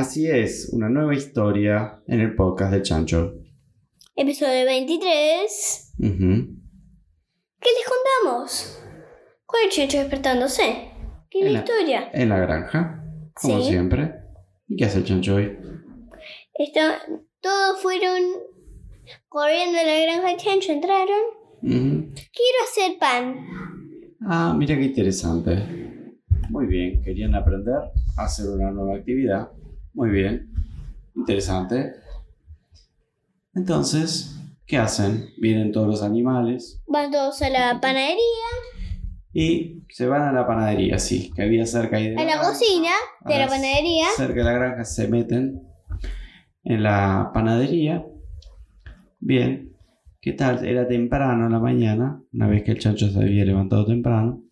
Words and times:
Así 0.00 0.26
es, 0.30 0.70
una 0.72 0.88
nueva 0.88 1.12
historia 1.14 2.00
en 2.06 2.20
el 2.20 2.34
podcast 2.34 2.72
de 2.72 2.80
Chancho. 2.80 3.34
Episodio 4.16 4.64
23. 4.64 5.94
Ujú. 5.98 6.16
¿Qué 7.60 7.68
les 7.68 7.86
contamos? 7.86 8.82
Con 9.44 9.60
el 9.62 9.68
chancho 9.70 9.98
despertándose. 9.98 10.88
¿Qué 11.28 11.40
es 11.40 11.46
En 11.48 11.52
la 11.52 11.58
historia? 11.58 12.10
En 12.14 12.30
la 12.30 12.38
granja, 12.38 13.04
como 13.34 13.60
Sí. 13.60 13.68
siempre. 13.68 14.14
¿Y 14.68 14.76
qué 14.76 14.86
hace 14.86 15.00
el 15.00 15.04
chancho 15.04 15.34
hoy? 15.34 15.58
Está- 16.54 17.02
todos 17.42 17.82
fueron 17.82 18.22
corriendo 19.28 19.80
a 19.80 19.84
la 19.84 20.00
granja 20.00 20.28
del 20.28 20.36
chancho, 20.38 20.72
entraron. 20.72 21.20
Quiero 21.60 22.58
hacer 22.66 22.98
pan. 22.98 23.36
Ah, 24.26 24.54
mira 24.56 24.76
qué 24.76 24.84
interesante. 24.84 25.58
Muy 26.48 26.66
bien, 26.68 27.02
querían 27.02 27.34
aprender 27.34 27.74
a 28.16 28.24
hacer 28.24 28.48
una 28.48 28.70
nueva 28.70 28.96
actividad. 28.96 29.50
Muy 29.94 30.10
bien, 30.10 30.50
interesante. 31.14 31.94
Entonces, 33.54 34.36
¿qué 34.66 34.78
hacen? 34.78 35.30
Vienen 35.38 35.72
todos 35.72 35.88
los 35.88 36.02
animales 36.02 36.82
Van 36.86 37.10
todos 37.10 37.42
a 37.42 37.50
la 37.50 37.80
panadería, 37.80 38.46
y 39.32 39.84
se 39.88 40.06
van 40.06 40.22
a 40.22 40.32
la 40.32 40.46
panadería, 40.46 40.98
sí, 40.98 41.30
que 41.34 41.42
había 41.42 41.64
cerca 41.64 41.96
ahí 41.96 42.10
de 42.10 42.20
a 42.20 42.24
la 42.24 42.40
cocina 42.40 42.90
de 43.20 43.38
la 43.38 43.46
panadería. 43.46 44.06
Cerca 44.16 44.34
de 44.34 44.44
la 44.44 44.52
granja 44.52 44.84
se 44.84 45.06
meten 45.06 45.62
en 46.64 46.82
la 46.82 47.30
panadería. 47.32 48.04
Bien, 49.20 49.76
¿qué 50.20 50.32
tal? 50.32 50.64
Era 50.66 50.88
temprano 50.88 51.46
en 51.46 51.52
la 51.52 51.60
mañana, 51.60 52.20
una 52.32 52.48
vez 52.48 52.64
que 52.64 52.72
el 52.72 52.80
chancho 52.80 53.08
se 53.08 53.18
había 53.18 53.44
levantado 53.44 53.86
temprano. 53.86 54.42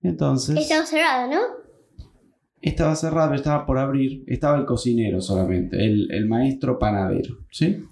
Entonces... 0.00 0.56
Estaba 0.56 0.86
cerrado, 0.86 1.30
¿no? 1.30 1.63
Estaba 2.64 2.94
cerrado, 2.96 3.34
estaba 3.34 3.66
por 3.66 3.78
abrir. 3.78 4.24
Estaba 4.26 4.56
el 4.58 4.64
cocinero 4.64 5.20
solamente, 5.20 5.76
el, 5.84 6.10
el 6.10 6.26
maestro 6.26 6.78
panadero, 6.78 7.36
¿sí? 7.50 7.84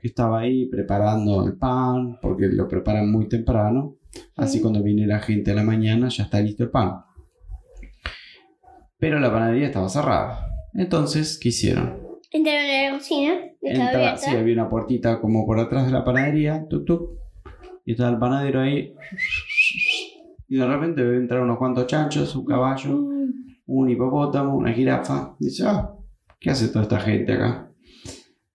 Que 0.00 0.08
estaba 0.08 0.40
ahí 0.40 0.66
preparando 0.66 1.44
el 1.46 1.56
pan, 1.56 2.18
porque 2.22 2.46
lo 2.48 2.68
preparan 2.68 3.10
muy 3.10 3.28
temprano. 3.28 3.96
Así 4.36 4.58
Sí. 4.58 4.62
cuando 4.62 4.82
viene 4.82 5.06
la 5.06 5.18
gente 5.20 5.50
a 5.50 5.54
la 5.54 5.62
mañana 5.64 6.08
ya 6.08 6.24
está 6.24 6.40
listo 6.40 6.64
el 6.64 6.70
pan. 6.70 7.02
Pero 8.98 9.18
la 9.18 9.32
panadería 9.32 9.66
estaba 9.66 9.88
cerrada. 9.88 10.46
Entonces, 10.74 11.38
¿qué 11.40 11.48
hicieron? 11.48 11.98
Entraron 12.32 12.70
a 12.70 12.90
la 12.92 12.98
cocina, 12.98 13.34
Entra- 13.62 14.16
sí, 14.16 14.30
había 14.30 14.54
una 14.54 14.68
puertita 14.68 15.20
como 15.20 15.44
por 15.46 15.58
atrás 15.58 15.86
de 15.86 15.92
la 15.92 16.04
panadería, 16.04 16.64
tuk, 16.68 16.84
tuk, 16.84 17.10
y 17.84 17.92
estaba 17.92 18.10
el 18.10 18.18
panadero 18.18 18.60
ahí. 18.60 18.94
Y 20.48 20.56
de 20.56 20.66
repente 20.66 21.02
entrar 21.02 21.40
unos 21.42 21.58
cuantos 21.58 21.86
chanchos, 21.86 22.34
un 22.36 22.44
caballo 22.44 22.90
Mm, 22.90 23.30
un 23.66 23.90
hipopótamo, 23.90 24.56
una 24.56 24.72
jirafa. 24.72 25.36
Dice, 25.38 25.64
ah, 25.66 25.94
¿qué 26.38 26.50
hace 26.50 26.68
toda 26.68 26.82
esta 26.82 27.00
gente 27.00 27.32
acá? 27.32 27.72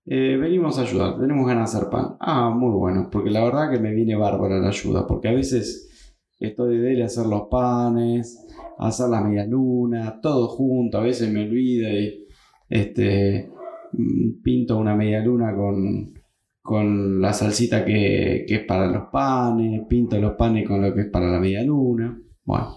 "Eh, 0.06 0.38
venimos 0.38 0.78
a 0.78 0.84
ayudar, 0.84 1.20
tenemos 1.20 1.48
ganas 1.48 1.72
de 1.72 1.78
hacer 1.80 1.90
pan. 1.90 2.16
Ah, 2.20 2.50
muy 2.52 2.72
bueno, 2.78 3.10
porque 3.12 3.32
la 3.32 3.44
verdad 3.44 3.72
que 3.72 3.80
me 3.80 3.92
viene 3.94 4.16
bárbara 4.16 4.60
la 4.60 4.68
ayuda, 4.70 5.08
porque 5.08 5.30
a 5.30 5.34
veces 5.34 6.12
estoy 6.40 6.78
de 6.78 7.04
hacer 7.04 7.26
los 7.26 7.44
panes, 7.50 8.46
hacer 8.78 9.10
la 9.10 9.22
media 9.22 9.46
luna, 9.46 10.20
todo 10.22 10.48
junto, 10.48 10.98
a 11.00 11.02
veces 11.02 11.32
me 11.32 11.42
olvido 11.44 11.90
y 11.90 12.28
este, 12.70 13.50
mm, 13.94 14.42
pinto 14.44 14.78
una 14.78 14.96
media 14.96 15.22
luna 15.24 15.56
con, 15.56 16.14
con 16.62 17.22
la 17.22 17.34
salsita 17.34 17.84
que, 17.86 18.46
que 18.48 18.56
es 18.56 18.66
para 18.66 18.88
los 18.88 19.08
panes, 19.12 19.82
pinto 19.88 20.20
los 20.20 20.34
panes 20.34 20.68
con 20.68 20.82
lo 20.82 20.94
que 20.94 21.02
es 21.02 21.08
para 21.10 21.30
la 21.32 21.40
media 21.40 21.64
luna. 21.64 22.20
Bueno, 22.44 22.76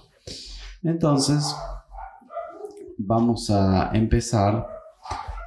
entonces 0.82 1.54
vamos 2.98 3.50
a 3.50 3.90
empezar. 3.94 4.66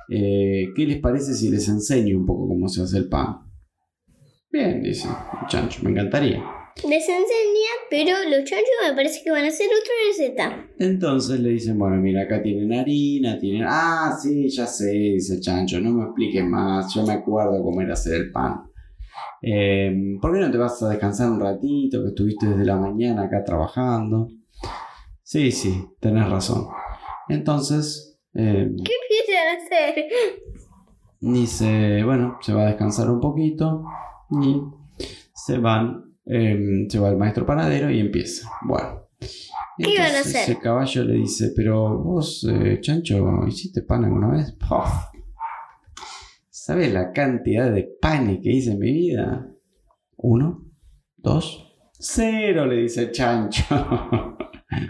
Eh, 0.09 0.69
¿Qué 0.75 0.85
les 0.85 0.99
parece 0.99 1.33
si 1.33 1.49
les 1.49 1.67
enseño 1.67 2.17
un 2.17 2.25
poco 2.25 2.47
cómo 2.47 2.67
se 2.67 2.81
hace 2.81 2.97
el 2.97 3.09
pan? 3.09 3.37
Bien, 4.51 4.81
dice 4.81 5.07
el 5.07 5.47
chancho, 5.47 5.81
me 5.83 5.91
encantaría. 5.91 6.43
Les 6.83 7.07
enseña, 7.07 7.71
pero 7.89 8.15
los 8.29 8.43
chanchos 8.43 8.69
me 8.87 8.95
parece 8.95 9.21
que 9.23 9.31
van 9.31 9.43
a 9.43 9.49
hacer 9.49 9.67
otra 9.67 9.93
receta. 10.07 10.67
Entonces 10.79 11.39
le 11.39 11.49
dicen, 11.49 11.77
bueno, 11.77 11.97
mira, 11.97 12.23
acá 12.23 12.41
tienen 12.41 12.73
harina, 12.73 13.37
tienen... 13.37 13.65
Ah, 13.67 14.17
sí, 14.21 14.49
ya 14.49 14.65
sé, 14.65 14.89
dice 14.89 15.35
el 15.35 15.41
chancho, 15.41 15.79
no 15.79 15.91
me 15.91 16.05
expliques 16.05 16.43
más, 16.43 16.93
yo 16.93 17.05
me 17.05 17.13
acuerdo 17.13 17.61
cómo 17.61 17.81
era 17.81 17.93
hacer 17.93 18.15
el 18.15 18.31
pan. 18.31 18.63
Eh, 19.41 19.91
¿Por 20.21 20.33
qué 20.33 20.39
no 20.39 20.51
te 20.51 20.57
vas 20.57 20.81
a 20.81 20.89
descansar 20.89 21.29
un 21.29 21.39
ratito, 21.39 22.01
que 22.01 22.09
estuviste 22.09 22.47
desde 22.47 22.65
la 22.65 22.77
mañana 22.77 23.23
acá 23.23 23.43
trabajando? 23.43 24.29
Sí, 25.23 25.51
sí, 25.51 25.85
tenés 25.99 26.29
razón. 26.29 26.67
Entonces, 27.31 28.19
eh, 28.33 28.69
¿Qué 28.83 28.93
empiezan 29.01 29.47
a 29.47 29.63
hacer? 29.63 30.05
dice, 31.21 32.03
bueno, 32.03 32.37
se 32.41 32.53
va 32.53 32.63
a 32.63 32.67
descansar 32.67 33.09
un 33.09 33.19
poquito 33.19 33.85
y 34.41 34.61
se 35.33 35.57
van, 35.57 36.15
eh, 36.25 36.87
se 36.89 36.99
va 36.99 37.09
el 37.09 37.17
maestro 37.17 37.45
panadero 37.45 37.89
y 37.89 37.99
empieza. 37.99 38.49
Bueno. 38.63 39.07
¿Qué 39.77 39.93
iban 39.93 40.15
a 40.15 40.19
hacer? 40.19 40.49
El 40.49 40.59
caballo 40.59 41.03
le 41.03 41.13
dice, 41.13 41.53
pero 41.55 41.97
vos, 41.97 42.47
eh, 42.49 42.79
Chancho, 42.81 43.47
¿hiciste 43.47 43.81
pan 43.83 44.05
alguna 44.05 44.29
vez? 44.29 44.51
Pof. 44.53 44.89
¿Sabes 46.49 46.91
la 46.93 47.11
cantidad 47.11 47.71
de 47.71 47.89
panes 48.01 48.39
que 48.43 48.51
hice 48.51 48.71
en 48.71 48.79
mi 48.79 48.91
vida? 48.91 49.47
Uno, 50.17 50.65
dos, 51.17 51.71
cero, 51.97 52.65
le 52.65 52.77
dice 52.77 53.03
el 53.03 53.11
Chancho. 53.11 53.63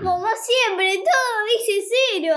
Como 0.03 0.25
siempre, 0.35 0.87
todo 0.97 1.57
dice 1.57 1.87
cero. 2.21 2.35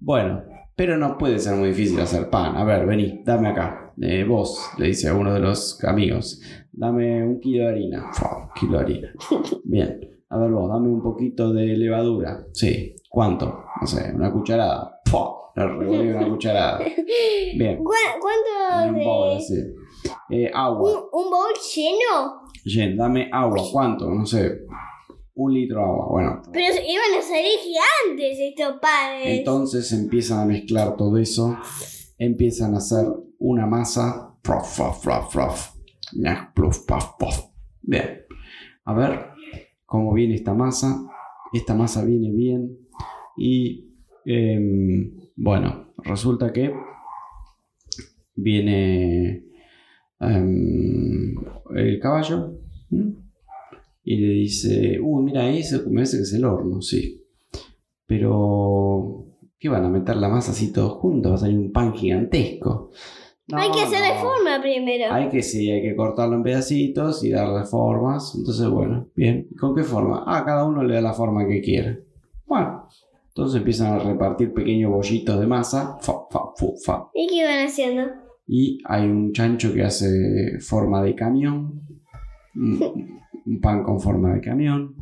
Bueno, 0.00 0.42
pero 0.76 0.96
no 0.96 1.16
puede 1.18 1.38
ser 1.38 1.56
muy 1.56 1.68
difícil 1.68 2.00
hacer 2.00 2.30
pan. 2.30 2.56
A 2.56 2.64
ver, 2.64 2.86
vení, 2.86 3.22
dame 3.24 3.48
acá. 3.48 3.92
Eh, 4.00 4.24
vos, 4.24 4.70
le 4.78 4.86
dice 4.88 5.08
a 5.08 5.14
uno 5.14 5.32
de 5.34 5.40
los 5.40 5.82
amigos, 5.84 6.40
dame 6.72 7.22
un 7.26 7.38
kilo 7.40 7.64
de 7.64 7.68
harina. 7.70 8.10
Kilo 8.54 8.78
de 8.78 8.84
harina. 8.84 9.12
Bien. 9.64 10.00
A 10.30 10.38
ver 10.38 10.50
vos, 10.50 10.68
dame 10.70 10.88
un 10.88 11.02
poquito 11.02 11.52
de 11.52 11.66
levadura. 11.76 12.44
Sí. 12.52 12.94
¿Cuánto? 13.08 13.64
No 13.80 13.86
sé, 13.86 14.12
una 14.14 14.30
cucharada. 14.32 15.00
Fua, 15.04 15.52
Le 15.56 15.66
revolví 15.66 16.08
una 16.10 16.28
cucharada. 16.28 16.78
Bien. 17.58 17.78
¿Cu- 17.78 17.90
¿Cuánto 18.20 18.88
un 18.90 18.94
de...? 18.98 19.04
bowl 19.04 19.36
así. 19.36 19.54
Eh, 20.30 20.50
agua. 20.54 20.90
¿Un, 20.92 20.98
un 21.24 21.30
bowl 21.30 21.52
lleno? 21.74 22.96
Dame 22.96 23.28
agua. 23.32 23.58
¿Cuánto? 23.72 24.08
No 24.08 24.24
sé. 24.24 24.60
Un 25.42 25.54
litro 25.54 25.78
de 25.78 25.84
agua. 25.84 26.06
Bueno, 26.10 26.42
Pero 26.52 26.74
iban 26.74 27.18
a 27.18 27.22
salir 27.22 27.58
gigantes 27.60 28.38
estos 28.38 28.78
panes. 28.80 29.38
entonces 29.38 29.92
empiezan 29.92 30.40
a 30.40 30.44
mezclar 30.44 30.96
todo 30.96 31.16
eso, 31.16 31.56
empiezan 32.18 32.74
a 32.74 32.78
hacer 32.78 33.06
una 33.38 33.66
masa. 33.66 34.26
Frof, 34.42 34.78
frof, 35.02 35.32
frof. 35.32 35.74
Ñac, 36.14 36.54
pluf, 36.54 36.86
paf, 36.86 37.12
pof. 37.18 37.50
Bien, 37.82 38.22
a 38.84 38.94
ver 38.94 39.26
cómo 39.86 40.12
viene 40.14 40.34
esta 40.34 40.54
masa. 40.54 41.06
Esta 41.52 41.74
masa 41.74 42.04
viene 42.04 42.32
bien 42.32 42.78
y 43.36 43.92
em, 44.24 45.12
bueno, 45.36 45.92
resulta 45.98 46.52
que 46.52 46.72
viene 48.34 49.44
em, 50.20 51.34
el 51.76 51.98
caballo. 52.00 52.58
Y 54.02 54.16
le 54.16 54.32
dice, 54.34 54.98
uy, 55.02 55.22
mira, 55.24 55.48
ese 55.50 55.78
me 55.86 55.94
parece 55.96 56.16
que 56.18 56.22
es 56.22 56.32
el 56.34 56.44
horno, 56.44 56.80
sí. 56.82 57.22
Pero, 58.06 59.26
¿qué 59.58 59.68
van 59.68 59.84
a 59.84 59.88
meter 59.88 60.16
la 60.16 60.28
masa 60.28 60.52
así 60.52 60.72
todos 60.72 60.94
juntos? 60.94 61.32
Va 61.32 61.36
a 61.36 61.38
salir 61.38 61.58
un 61.58 61.70
pan 61.72 61.92
gigantesco. 61.94 62.90
Hay 63.52 63.70
que 63.70 63.80
No, 63.80 63.86
hacerle 63.86 64.14
no. 64.14 64.20
forma 64.20 64.60
primero. 64.60 65.12
Hay 65.12 65.28
que 65.28 65.42
sí, 65.42 65.70
hay 65.70 65.82
que 65.82 65.94
cortarlo 65.96 66.36
en 66.36 66.42
pedacitos 66.42 67.24
y 67.24 67.30
darle 67.30 67.64
formas. 67.64 68.34
Entonces, 68.36 68.68
bueno, 68.68 69.08
bien. 69.14 69.48
¿Con 69.58 69.74
qué 69.74 69.82
forma? 69.82 70.24
Ah, 70.26 70.44
cada 70.44 70.64
uno 70.64 70.82
le 70.82 70.94
da 70.94 71.00
la 71.00 71.12
forma 71.12 71.46
que 71.46 71.60
quiere. 71.60 72.04
Bueno, 72.46 72.88
entonces 73.28 73.58
empiezan 73.58 73.92
a 73.92 73.98
repartir 73.98 74.52
pequeños 74.52 74.90
bollitos 74.92 75.38
de 75.38 75.46
masa. 75.46 75.96
Fa, 76.00 76.14
fa, 76.30 76.40
fu, 76.56 76.74
fa. 76.84 77.08
¿Y 77.14 77.26
qué 77.28 77.36
iban 77.36 77.64
haciendo? 77.66 78.02
Y 78.46 78.78
hay 78.86 79.04
un 79.06 79.32
chancho 79.32 79.72
que 79.72 79.82
hace 79.82 80.58
forma 80.60 81.02
de 81.02 81.14
camión. 81.14 81.80
Un, 83.46 83.60
pan 83.60 83.82
con 83.82 84.00
forma 84.00 84.34
de 84.34 84.40
camión. 84.40 84.96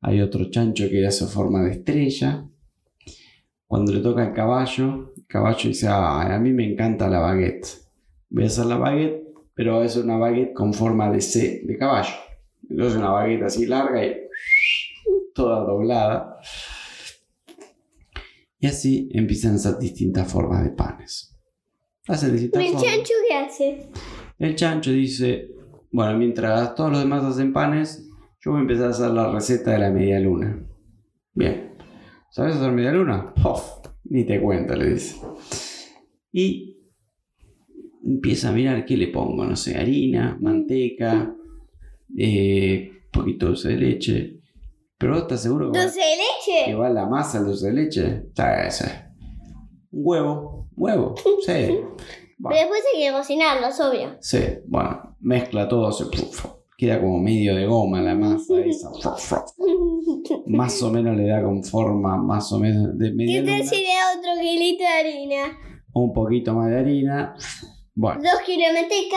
Hay 0.00 0.20
otro 0.20 0.50
chancho 0.50 0.88
que 0.88 1.06
hace 1.06 1.26
forma 1.26 1.62
de 1.62 1.72
estrella. 1.72 2.46
Cuando 3.66 3.92
le 3.92 4.00
toca 4.00 4.22
al 4.22 4.32
caballo, 4.32 5.12
el 5.16 5.26
caballo 5.26 5.68
dice, 5.68 5.88
ah, 5.88 6.34
a 6.34 6.38
mí 6.38 6.52
me 6.52 6.70
encanta 6.70 7.08
la 7.08 7.20
baguette. 7.20 7.66
Voy 8.30 8.44
a 8.44 8.46
hacer 8.46 8.66
la 8.66 8.76
baguette, 8.76 9.24
pero 9.54 9.82
es 9.82 9.96
una 9.96 10.16
baguette 10.16 10.54
con 10.54 10.72
forma 10.72 11.10
de 11.10 11.20
C 11.20 11.62
de 11.64 11.76
caballo. 11.76 12.14
Entonces 12.68 12.98
una 12.98 13.10
baguette 13.10 13.42
así 13.42 13.66
larga 13.66 14.04
y 14.04 14.16
toda 15.34 15.64
doblada. 15.64 16.36
Y 18.60 18.66
así 18.66 19.08
empiezan 19.12 19.52
a 19.52 19.54
hacer 19.56 19.78
distintas 19.78 20.30
formas 20.30 20.64
de 20.64 20.70
panes. 20.70 21.34
Distintas 22.08 22.62
¿El 22.62 22.72
formas. 22.72 22.82
chancho 22.82 23.12
qué 23.28 23.34
hace? 23.34 23.88
El 24.38 24.56
chancho 24.56 24.90
dice, 24.90 25.50
bueno, 25.92 26.18
mientras 26.18 26.74
todos 26.74 26.90
los 26.90 27.00
demás 27.00 27.24
hacen 27.24 27.52
panes, 27.52 28.08
yo 28.40 28.52
voy 28.52 28.58
a 28.58 28.62
empezar 28.62 28.86
a 28.86 28.90
hacer 28.90 29.10
la 29.10 29.30
receta 29.32 29.72
de 29.72 29.78
la 29.78 29.90
media 29.90 30.20
luna. 30.20 30.64
Bien. 31.34 31.74
¿Sabes 32.30 32.56
hacer 32.56 32.72
media 32.72 32.92
luna? 32.92 33.32
¡Pof! 33.42 33.78
Ni 34.04 34.24
te 34.24 34.40
cuento, 34.40 34.74
le 34.76 34.90
dice. 34.90 35.16
Y 36.32 36.76
empieza 38.04 38.50
a 38.50 38.52
mirar 38.52 38.84
qué 38.84 38.96
le 38.96 39.08
pongo, 39.08 39.44
no 39.44 39.56
sé, 39.56 39.76
harina, 39.76 40.38
manteca, 40.40 41.34
eh, 42.16 42.92
poquito 43.12 43.46
dulce 43.46 43.68
de 43.70 43.76
leche. 43.76 44.40
Pero 44.98 45.12
vos 45.14 45.22
estás 45.22 45.42
seguro 45.42 45.70
que 45.70 45.78
va, 45.78 45.84
¿Dulce 45.84 46.00
de 46.00 46.06
que 46.44 46.60
leche? 46.62 46.74
va 46.74 46.90
la 46.90 47.06
masa 47.06 47.40
dulce 47.42 47.66
de 47.68 47.72
leche? 47.72 48.22
Sí. 48.70 48.84
Un 49.90 50.00
huevo, 50.04 50.68
huevo, 50.76 51.14
sí. 51.46 51.78
Pero 52.42 52.54
después 52.54 52.80
hay 52.94 53.02
que 53.02 53.12
cocinarlos, 53.12 53.80
obvio. 53.80 54.16
Sí, 54.20 54.38
bueno, 54.66 55.16
mezcla 55.20 55.68
todo, 55.68 55.90
se, 55.92 56.04
queda 56.76 57.00
como 57.00 57.18
medio 57.18 57.56
de 57.56 57.66
goma 57.66 58.00
la 58.00 58.14
masa 58.14 58.54
esa. 58.64 58.90
Más 60.46 60.82
o 60.82 60.90
menos 60.90 61.16
le 61.16 61.26
da 61.26 61.42
con 61.42 61.62
forma 61.64 62.16
más 62.16 62.52
o 62.52 62.58
menos 62.58 62.96
de 62.98 63.08
¿Qué 63.08 63.14
media 63.14 63.44
tal 63.44 63.58
luna, 63.58 63.70
si 63.70 63.76
le 63.76 63.88
da 63.88 64.18
otro 64.18 64.40
kilito 64.40 64.82
de 64.82 64.88
harina? 64.88 65.58
un 65.94 66.12
poquito 66.12 66.54
más 66.54 66.68
de 66.70 66.78
harina. 66.78 67.34
Bueno, 67.94 68.20
Dos 68.22 68.40
kilos 68.46 68.68
de 68.72 68.80
manteca. 68.82 69.16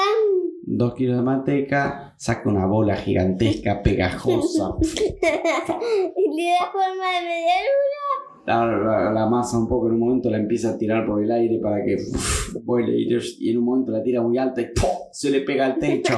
dos 0.63 0.93
kilos 0.95 1.17
de 1.17 1.21
manteca, 1.23 2.15
saca 2.17 2.49
una 2.49 2.65
bola 2.65 2.95
gigantesca, 2.95 3.83
pegajosa. 3.83 4.71
y 4.81 4.85
le 6.35 6.49
da 6.49 6.71
forma 6.71 7.11
de 7.13 7.21
media 7.27 7.55
luna. 7.61 8.30
La, 8.45 9.11
la- 9.13 9.27
masa 9.29 9.57
un 9.59 9.67
poco 9.67 9.87
en 9.87 9.93
un 9.93 9.99
momento 9.99 10.29
la 10.29 10.37
empieza 10.37 10.71
a 10.71 10.77
tirar 10.77 11.05
por 11.05 11.23
el 11.23 11.31
aire 11.31 11.59
para 11.61 11.83
que 11.85 11.95
uf, 11.95 12.55
vuele 12.63 12.93
y, 12.99 13.49
en 13.49 13.57
un 13.59 13.63
momento 13.63 13.91
la 13.91 14.01
tira 14.01 14.21
muy 14.21 14.37
alta 14.37 14.61
y 14.61 14.65
¡pum! 14.73 14.89
se 15.11 15.29
le 15.29 15.41
pega 15.41 15.65
al 15.67 15.77
techo. 15.77 16.13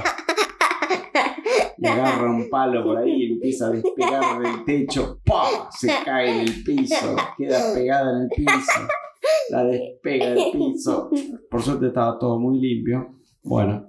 Le 1.77 1.89
agarra 1.89 2.31
un 2.31 2.49
palo 2.49 2.81
por 2.83 2.97
ahí 2.97 3.11
y 3.11 3.31
empieza 3.33 3.67
a 3.67 3.71
despegar 3.71 4.41
del 4.41 4.63
techo. 4.65 5.19
¡Pah! 5.25 5.69
Se 5.69 5.89
cae 6.05 6.31
en 6.35 6.39
el 6.47 6.63
piso. 6.63 7.15
Queda 7.37 7.73
pegada 7.73 8.15
en 8.15 8.21
el 8.23 8.29
piso. 8.29 8.79
La 9.49 9.65
despega 9.65 10.29
del 10.33 10.43
piso. 10.53 11.09
Por 11.49 11.61
suerte 11.61 11.87
estaba 11.87 12.17
todo 12.17 12.39
muy 12.39 12.57
limpio. 12.59 13.15
Bueno, 13.43 13.85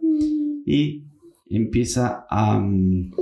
y 0.67 1.05
empieza 1.49 2.27
a, 2.29 2.59
mm, 2.59 3.13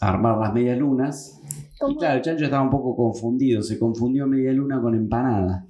a 0.00 0.08
armar 0.08 0.38
las 0.38 0.52
medias 0.52 0.78
lunas. 0.78 1.40
Y 1.88 1.96
claro, 1.96 2.16
el 2.16 2.22
chancho 2.22 2.44
estaba 2.44 2.62
un 2.62 2.70
poco 2.70 2.96
confundido. 2.96 3.62
Se 3.62 3.78
confundió 3.78 4.26
media 4.26 4.52
luna 4.52 4.80
con 4.80 4.94
empanada. 4.94 5.66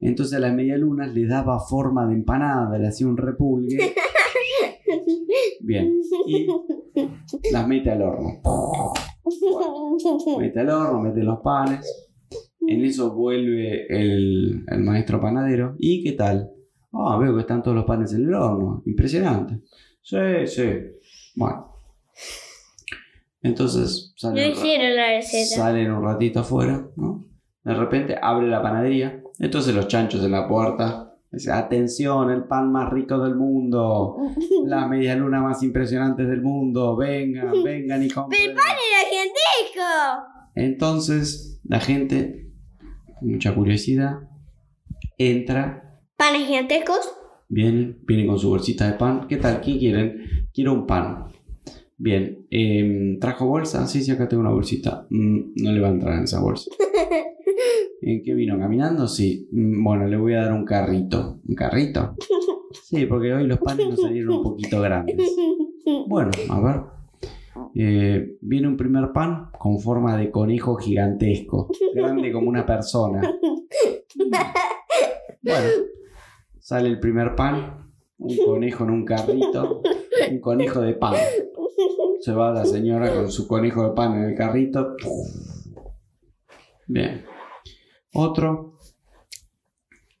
Entonces 0.00 0.36
a 0.36 0.40
las 0.40 0.54
media 0.54 0.76
lunas 0.76 1.14
le 1.14 1.26
daba 1.26 1.58
forma 1.60 2.06
de 2.06 2.14
empanada, 2.14 2.78
le 2.78 2.88
hacía 2.88 3.06
un 3.06 3.16
repulgue. 3.16 3.78
Bien. 5.60 5.98
Y 6.26 6.46
las 7.52 7.66
mete 7.66 7.90
al 7.90 8.02
horno. 8.02 8.42
Mete 10.38 10.60
al 10.60 10.70
horno, 10.70 11.00
mete 11.00 11.22
los 11.22 11.38
panes. 11.40 12.10
En 12.66 12.84
eso 12.84 13.14
vuelve 13.14 13.86
el, 13.88 14.64
el 14.66 14.80
maestro 14.82 15.20
panadero. 15.20 15.76
¿Y 15.78 16.02
qué 16.02 16.12
tal? 16.12 16.50
Ah, 16.92 17.16
veo 17.18 17.34
que 17.34 17.40
están 17.40 17.62
todos 17.62 17.76
los 17.76 17.86
panes 17.86 18.12
en 18.12 18.24
el 18.24 18.34
horno. 18.34 18.82
Impresionante. 18.86 19.62
Sí, 20.02 20.46
sí. 20.46 20.70
Bueno. 21.36 21.72
Entonces 23.44 24.14
No 24.14 24.30
salen, 24.30 24.52
hicieron 24.52 24.96
la 24.96 25.22
salen 25.22 25.92
un 25.92 26.02
ratito 26.02 26.40
afuera, 26.40 26.88
¿no? 26.96 27.26
De 27.62 27.74
repente 27.74 28.16
abre 28.20 28.48
la 28.48 28.62
panadería. 28.62 29.22
Entonces 29.38 29.74
los 29.74 29.86
chanchos 29.86 30.24
en 30.24 30.32
la 30.32 30.48
puerta 30.48 31.14
dicen, 31.30 31.52
atención, 31.52 32.30
el 32.30 32.44
pan 32.44 32.72
más 32.72 32.90
rico 32.90 33.18
del 33.18 33.36
mundo. 33.36 34.16
Las 34.66 34.88
media 34.88 35.14
luna 35.14 35.42
más 35.42 35.62
impresionantes 35.62 36.26
del 36.26 36.40
mundo. 36.40 36.96
Vengan, 36.96 37.52
vengan 37.64 38.02
y 38.02 38.08
compren. 38.08 38.40
¡Pero 38.40 38.50
el 38.52 38.56
pan 38.56 38.76
era 38.90 39.10
gigantesco! 39.10 40.26
Entonces, 40.54 41.60
la 41.64 41.80
gente, 41.80 42.50
mucha 43.20 43.54
curiosidad, 43.54 44.20
entra, 45.18 46.00
¿Panes 46.16 46.46
gigantescos? 46.46 47.12
vienen, 47.48 47.98
vienen 48.06 48.28
con 48.28 48.38
su 48.38 48.48
bolsita 48.48 48.86
de 48.86 48.94
pan. 48.94 49.26
¿Qué 49.28 49.36
tal? 49.36 49.60
¿Qué 49.60 49.78
quieren? 49.78 50.48
Quiero 50.54 50.72
un 50.72 50.86
pan. 50.86 51.26
Bien, 51.96 52.43
em, 52.54 53.18
¿trajo 53.18 53.46
bolsa? 53.46 53.86
Sí, 53.86 54.02
sí, 54.02 54.10
acá 54.12 54.28
tengo 54.28 54.40
una 54.42 54.52
bolsita. 54.52 55.06
Mm, 55.10 55.52
no 55.62 55.72
le 55.72 55.80
va 55.80 55.88
a 55.88 55.92
entrar 55.92 56.18
en 56.18 56.24
esa 56.24 56.40
bolsa. 56.40 56.70
¿En 58.02 58.22
qué 58.22 58.34
vino? 58.34 58.58
¿Caminando? 58.58 59.08
Sí. 59.08 59.48
Mm, 59.52 59.82
Bueno, 59.82 60.06
le 60.06 60.16
voy 60.16 60.34
a 60.34 60.42
dar 60.44 60.52
un 60.52 60.64
carrito. 60.64 61.40
¿Un 61.46 61.54
carrito? 61.54 62.16
Sí, 62.82 63.06
porque 63.06 63.32
hoy 63.32 63.46
los 63.46 63.58
panes 63.58 63.88
nos 63.88 64.00
salieron 64.00 64.36
un 64.36 64.42
poquito 64.42 64.80
grandes. 64.80 65.16
Bueno, 66.06 66.30
a 66.50 66.60
ver. 66.60 66.80
Eh, 67.76 68.36
viene 68.40 68.68
un 68.68 68.76
primer 68.76 69.12
pan 69.12 69.48
con 69.58 69.80
forma 69.80 70.16
de 70.16 70.30
conejo 70.30 70.76
gigantesco, 70.76 71.68
grande 71.94 72.30
como 72.32 72.48
una 72.48 72.64
persona. 72.64 73.20
Bueno, 75.42 75.68
sale 76.58 76.88
el 76.88 77.00
primer 77.00 77.34
pan, 77.34 77.90
un 78.18 78.36
conejo 78.44 78.84
en 78.84 78.90
un 78.90 79.04
carrito, 79.04 79.82
un 80.30 80.40
conejo 80.40 80.80
de 80.80 80.94
pan. 80.94 81.14
Se 82.24 82.32
va 82.32 82.54
la 82.54 82.64
señora 82.64 83.12
con 83.12 83.30
su 83.30 83.46
conejo 83.46 83.86
de 83.86 83.94
pan 83.94 84.14
en 84.14 84.30
el 84.30 84.34
carrito. 84.34 84.96
Bien. 86.86 87.22
Otro, 88.14 88.78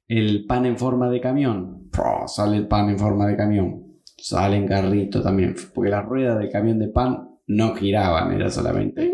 el 0.06 0.44
pan 0.44 0.66
en 0.66 0.76
forma 0.76 1.08
de 1.08 1.22
camión. 1.22 1.88
Sale 2.26 2.58
el 2.58 2.68
pan 2.68 2.90
en 2.90 2.98
forma 2.98 3.26
de 3.26 3.38
camión. 3.38 4.00
Sale 4.18 4.56
en 4.56 4.66
carrito 4.66 5.22
también, 5.22 5.54
porque 5.74 5.88
las 5.88 6.04
ruedas 6.04 6.38
del 6.38 6.50
camión 6.50 6.78
de 6.78 6.88
pan 6.88 7.38
no 7.46 7.74
giraban, 7.74 8.34
era 8.34 8.50
solamente. 8.50 9.10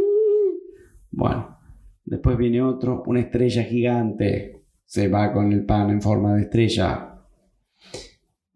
Bueno, 1.12 1.60
después 2.04 2.36
viene 2.36 2.60
otro, 2.60 3.04
una 3.06 3.20
estrella 3.20 3.62
gigante. 3.62 4.64
Se 4.84 5.06
va 5.06 5.32
con 5.32 5.52
el 5.52 5.64
pan 5.64 5.90
en 5.90 6.02
forma 6.02 6.34
de 6.34 6.42
estrella. 6.42 7.09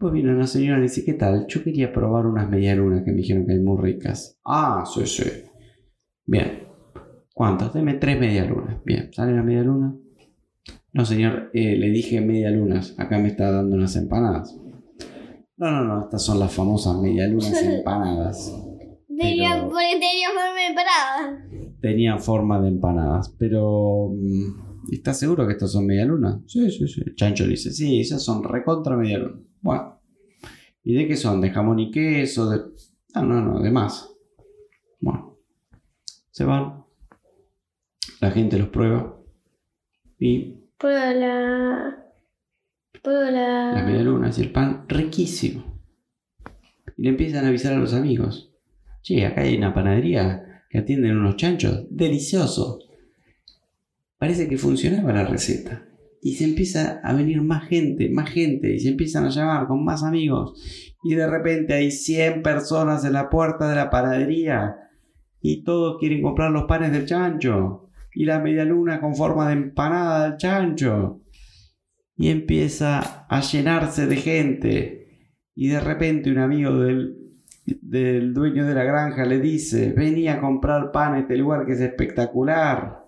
Pues 0.04 0.12
viene 0.12 0.34
una 0.34 0.46
señora 0.46 0.80
y 0.80 0.82
dice, 0.82 1.02
¿qué 1.02 1.14
tal? 1.14 1.46
Yo 1.48 1.64
quería 1.64 1.90
probar 1.90 2.26
unas 2.26 2.50
medialunas 2.50 3.04
que 3.04 3.10
me 3.10 3.16
dijeron 3.16 3.46
que 3.46 3.54
hay 3.54 3.60
muy 3.60 3.80
ricas. 3.80 4.38
Ah, 4.44 4.84
sí, 4.84 5.06
sí. 5.06 5.24
Bien. 6.26 6.64
¿Cuántas? 7.32 7.72
Deme 7.72 7.94
tres 7.94 8.20
medialunas. 8.20 8.84
Bien, 8.84 9.10
¿sale 9.14 9.32
la 9.32 9.42
medialuna? 9.42 9.96
No, 10.92 11.04
señor, 11.06 11.48
eh, 11.54 11.76
le 11.78 11.88
dije 11.88 12.20
medialunas. 12.20 12.94
Acá 12.98 13.16
me 13.16 13.28
está 13.28 13.50
dando 13.50 13.76
unas 13.76 13.96
empanadas. 13.96 14.54
No, 15.56 15.70
no, 15.70 15.84
no, 15.84 16.02
estas 16.02 16.22
son 16.22 16.38
las 16.38 16.52
famosas 16.52 17.00
medialunas 17.00 17.62
empanadas. 17.62 18.54
Tenía, 19.08 19.52
Pero- 19.54 19.68
porque 19.70 19.86
tenía 19.92 20.28
forma 20.34 20.68
de 20.68 20.74
parada. 20.74 21.48
tenían 21.80 22.20
forma 22.20 22.60
de 22.60 22.68
empanadas. 22.68 23.34
Pero, 23.38 24.10
mm, 24.14 24.92
¿estás 24.92 25.18
seguro 25.18 25.46
que 25.46 25.54
estas 25.54 25.72
son 25.72 25.86
media 25.86 26.04
luna? 26.04 26.42
Sí, 26.46 26.70
sí, 26.70 26.86
sí. 26.88 27.00
Chancho 27.14 27.46
dice, 27.46 27.70
sí, 27.72 28.00
esas 28.00 28.22
son 28.22 28.44
recontra 28.44 28.98
media 28.98 29.16
luna. 29.16 29.40
Bueno. 29.62 29.93
¿Y 30.84 30.94
de 30.94 31.08
qué 31.08 31.16
son? 31.16 31.40
¿De 31.40 31.50
jamón 31.50 31.78
y 31.78 31.90
queso? 31.90 32.50
De... 32.50 32.60
Ah, 33.14 33.22
no, 33.22 33.40
no, 33.40 33.60
de 33.60 33.70
más. 33.70 34.14
Bueno. 35.00 35.38
Se 36.30 36.44
van. 36.44 36.84
La 38.20 38.30
gente 38.30 38.58
los 38.58 38.68
prueba. 38.68 39.18
Y 40.18 40.54
Prueba 40.78 41.14
la. 41.14 42.04
Prueba 43.02 43.30
la. 43.30 43.72
las 43.72 43.86
medialunas 43.86 44.38
y 44.38 44.42
el 44.42 44.52
pan 44.52 44.84
riquísimo. 44.88 45.80
Y 46.96 47.02
le 47.02 47.08
empiezan 47.10 47.44
a 47.44 47.48
avisar 47.48 47.72
a 47.72 47.78
los 47.78 47.94
amigos. 47.94 48.52
Che, 49.02 49.24
acá 49.24 49.42
hay 49.42 49.56
una 49.56 49.72
panadería 49.72 50.64
que 50.68 50.78
atienden 50.78 51.16
unos 51.16 51.36
chanchos. 51.36 51.86
Delicioso. 51.88 52.80
Parece 54.18 54.48
que 54.48 54.58
funcionaba 54.58 55.12
la 55.12 55.24
receta. 55.24 55.86
Y 56.24 56.36
se 56.36 56.44
empieza 56.44 57.00
a 57.04 57.12
venir 57.12 57.42
más 57.42 57.68
gente, 57.68 58.08
más 58.08 58.30
gente. 58.30 58.74
Y 58.74 58.80
se 58.80 58.88
empiezan 58.88 59.26
a 59.26 59.28
llamar 59.28 59.66
con 59.68 59.84
más 59.84 60.02
amigos. 60.02 60.58
Y 61.04 61.14
de 61.14 61.26
repente 61.26 61.74
hay 61.74 61.90
100 61.90 62.42
personas 62.42 63.04
en 63.04 63.12
la 63.12 63.28
puerta 63.28 63.68
de 63.68 63.76
la 63.76 63.90
panadería. 63.90 64.76
Y 65.40 65.64
todos 65.64 65.98
quieren 66.00 66.22
comprar 66.22 66.50
los 66.50 66.64
panes 66.64 66.92
del 66.92 67.04
chancho. 67.04 67.90
Y 68.14 68.24
la 68.24 68.40
medialuna 68.40 69.00
con 69.02 69.14
forma 69.14 69.48
de 69.48 69.52
empanada 69.52 70.30
del 70.30 70.38
chancho 70.38 71.20
y 72.16 72.28
empieza 72.28 73.26
a 73.28 73.40
llenarse 73.40 74.06
de 74.06 74.16
gente. 74.16 75.30
Y 75.54 75.68
de 75.68 75.80
repente 75.80 76.30
un 76.30 76.38
amigo 76.38 76.78
del, 76.78 77.34
del 77.82 78.34
dueño 78.34 78.66
de 78.66 78.74
la 78.74 78.84
granja 78.84 79.24
le 79.24 79.40
dice, 79.40 79.92
vení 79.92 80.28
a 80.28 80.40
comprar 80.40 80.90
pan 80.92 81.14
a 81.14 81.20
este 81.20 81.36
lugar 81.36 81.66
que 81.66 81.72
es 81.72 81.80
espectacular. 81.80 83.04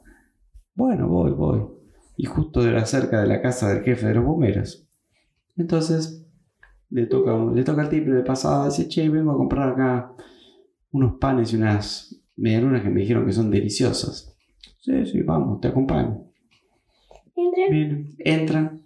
Bueno, 0.75 1.09
voy, 1.09 1.33
voy. 1.33 1.76
Y 2.17 2.25
justo 2.27 2.67
era 2.67 2.85
cerca 2.87 3.21
de 3.21 3.27
la 3.27 3.43
casa 3.43 3.73
del 3.73 3.85
jefe 3.85 4.07
de 4.07 4.15
los 4.15 4.25
bomberos. 4.25 4.87
Entonces 5.57 6.27
le 6.91 7.07
toca, 7.07 7.37
le 7.55 7.65
toca 7.65 7.83
el 7.83 7.89
timbre 7.89 8.15
de 8.15 8.23
pasada, 8.23 8.67
dice, 8.67 8.89
che, 8.89 9.09
vengo 9.09 9.33
a 9.33 9.37
comprar 9.37 9.71
acá 9.71 10.13
unos 10.93 11.19
panes 11.19 11.53
y 11.53 11.57
unas 11.57 12.23
medialunas 12.37 12.83
que 12.83 12.91
me 12.91 13.01
dijeron 13.01 13.27
que 13.27 13.33
son 13.33 13.51
deliciosas. 13.51 14.35
Sí, 14.81 15.05
sí, 15.07 15.23
vamos, 15.23 15.61
te 15.61 15.69
acompaño. 15.69 16.23
Entra. 17.35 17.65
Bien, 17.71 18.15
entran, 18.19 18.81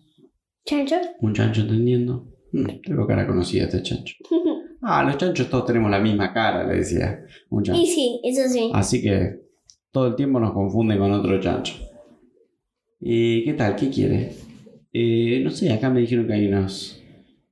Chancho. 0.65 0.97
un 1.21 1.35
chancho 1.35 1.61
entendiendo. 1.63 2.27
Mm, 2.53 2.81
tengo 2.85 3.07
cara 3.07 3.27
conocida 3.27 3.65
este 3.65 3.83
chancho. 3.83 4.15
Ah, 4.83 5.05
los 5.05 5.19
chanchos 5.19 5.51
todos 5.51 5.67
tenemos 5.67 5.91
la 5.91 5.99
misma 6.01 6.33
cara, 6.33 6.67
le 6.67 6.77
decía 6.77 7.23
un 7.51 7.63
chancho. 7.63 7.83
Y 7.83 7.87
sí, 7.87 8.19
eso 8.25 8.49
sí. 8.49 8.71
Así 8.73 9.03
que 9.03 9.43
todo 9.91 10.07
el 10.07 10.15
tiempo 10.17 10.41
nos 10.41 10.55
confunden 10.55 10.99
con 10.99 11.13
otro 11.13 11.39
chancho. 11.39 11.75
¿Y 13.01 13.45
qué 13.45 13.55
tal? 13.55 13.77
¿Qué 13.77 13.91
quiere? 13.91 14.33
Eh, 14.93 15.41
no 15.43 15.51
sé, 15.51 15.73
acá 15.73 15.91
me 15.91 16.01
dijeron 16.01 16.27
que 16.27 16.33
hay 16.35 16.49
unos 16.49 17.03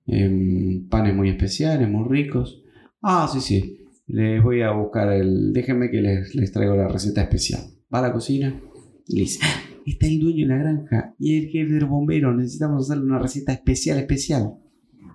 em, 0.07 0.89
panes 0.89 1.15
muy 1.15 1.29
especiales, 1.31 1.89
muy 1.89 2.07
ricos. 2.09 2.63
Ah, 3.03 3.29
sí, 3.33 3.41
sí. 3.41 3.79
Les 4.09 4.43
voy 4.43 4.63
a 4.63 4.71
buscar 4.73 5.13
el... 5.13 5.53
Déjenme 5.53 5.91
que 5.91 6.01
les, 6.01 6.35
les 6.35 6.53
traigo 6.53 6.75
la 6.77 6.89
receta 6.89 7.23
especial. 7.23 7.63
Va 7.93 8.01
a 8.01 8.03
la 8.03 8.13
cocina 8.13 8.61
y 9.07 9.23
"Ah, 9.43 9.61
está 9.87 10.07
el 10.07 10.21
dueño 10.21 10.47
de 10.47 10.55
la 10.55 10.59
granja 10.59 11.15
y 11.19 11.39
el 11.39 11.49
jefe 11.49 11.73
de 11.75 11.81
los 11.81 11.89
bomberos. 11.91 12.37
Necesitamos 12.37 12.85
hacerle 12.85 13.05
una 13.07 13.19
receta 13.19 13.53
especial, 13.53 13.99
especial. 13.99 14.55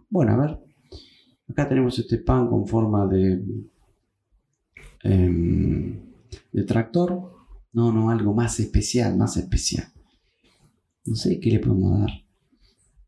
Bueno, 0.09 0.33
a 0.33 0.37
ver. 0.37 0.59
Acá 1.49 1.67
tenemos 1.67 1.97
este 1.99 2.17
pan 2.17 2.47
con 2.47 2.65
forma 2.67 3.05
de... 3.07 3.41
em, 5.03 5.99
de 6.51 6.63
tractor. 6.63 7.31
No, 7.73 7.91
no, 7.91 8.09
algo 8.09 8.33
más 8.33 8.59
especial, 8.59 9.17
más 9.17 9.37
especial. 9.37 9.87
No 11.05 11.15
sé 11.15 11.39
qué 11.39 11.51
le 11.51 11.59
podemos 11.59 11.99
dar. 11.99 12.09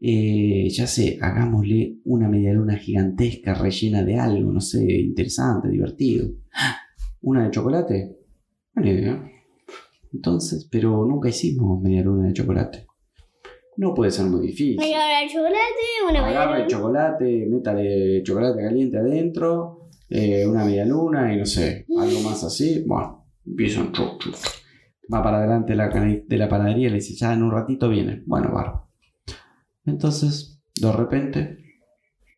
Eh, 0.02 0.70
ya 0.70 0.86
sé, 0.86 1.18
hagámosle 1.22 1.98
una 2.06 2.28
medialuna 2.28 2.76
gigantesca 2.76 3.54
rellena 3.54 4.04
de 4.04 4.20
algo, 4.20 4.52
no 4.52 4.62
sé, 4.62 4.84
interesante, 4.84 5.70
divertido. 5.70 6.28
¿Una 7.22 7.46
de 7.46 7.52
chocolate? 7.52 8.18
Buena 8.74 8.92
idea. 8.92 9.32
Entonces, 10.14 10.68
pero 10.70 11.06
nunca 11.06 11.30
hicimos 11.30 11.82
medialuna 11.82 12.28
de 12.28 12.34
chocolate. 12.34 12.86
No 13.78 13.94
puede 13.94 14.12
ser 14.12 14.26
muy 14.26 14.48
difícil. 14.48 14.80
Agarra 14.80 15.24
el 15.24 15.30
chocolate, 15.30 16.10
una 16.10 16.28
Agarre 16.28 16.62
el 16.62 16.68
chocolate, 16.68 17.46
métale 17.50 18.24
chocolate 18.24 18.62
caliente 18.62 18.98
adentro, 18.98 19.90
eh, 20.10 20.46
una 20.48 20.64
media 20.64 20.86
luna 20.86 21.34
y 21.34 21.38
no 21.38 21.46
sé, 21.46 21.86
algo 21.98 22.22
más 22.22 22.44
así. 22.44 22.84
Bueno, 22.86 23.26
empiezan. 23.46 23.92
Va 25.14 25.22
para 25.24 25.38
adelante 25.40 25.74
de 25.74 25.78
la, 25.78 25.90
cana- 25.90 26.22
de 26.28 26.38
la 26.38 26.50
panadería 26.50 26.88
y 26.88 26.90
le 26.90 26.96
dice, 26.98 27.14
ya 27.16 27.34
en 27.34 27.44
un 27.44 27.52
ratito 27.52 27.90
viene. 27.90 28.24
Bueno, 28.26 28.52
va. 28.54 28.88
Entonces, 29.86 30.60
de 30.80 30.92
repente, 30.92 31.58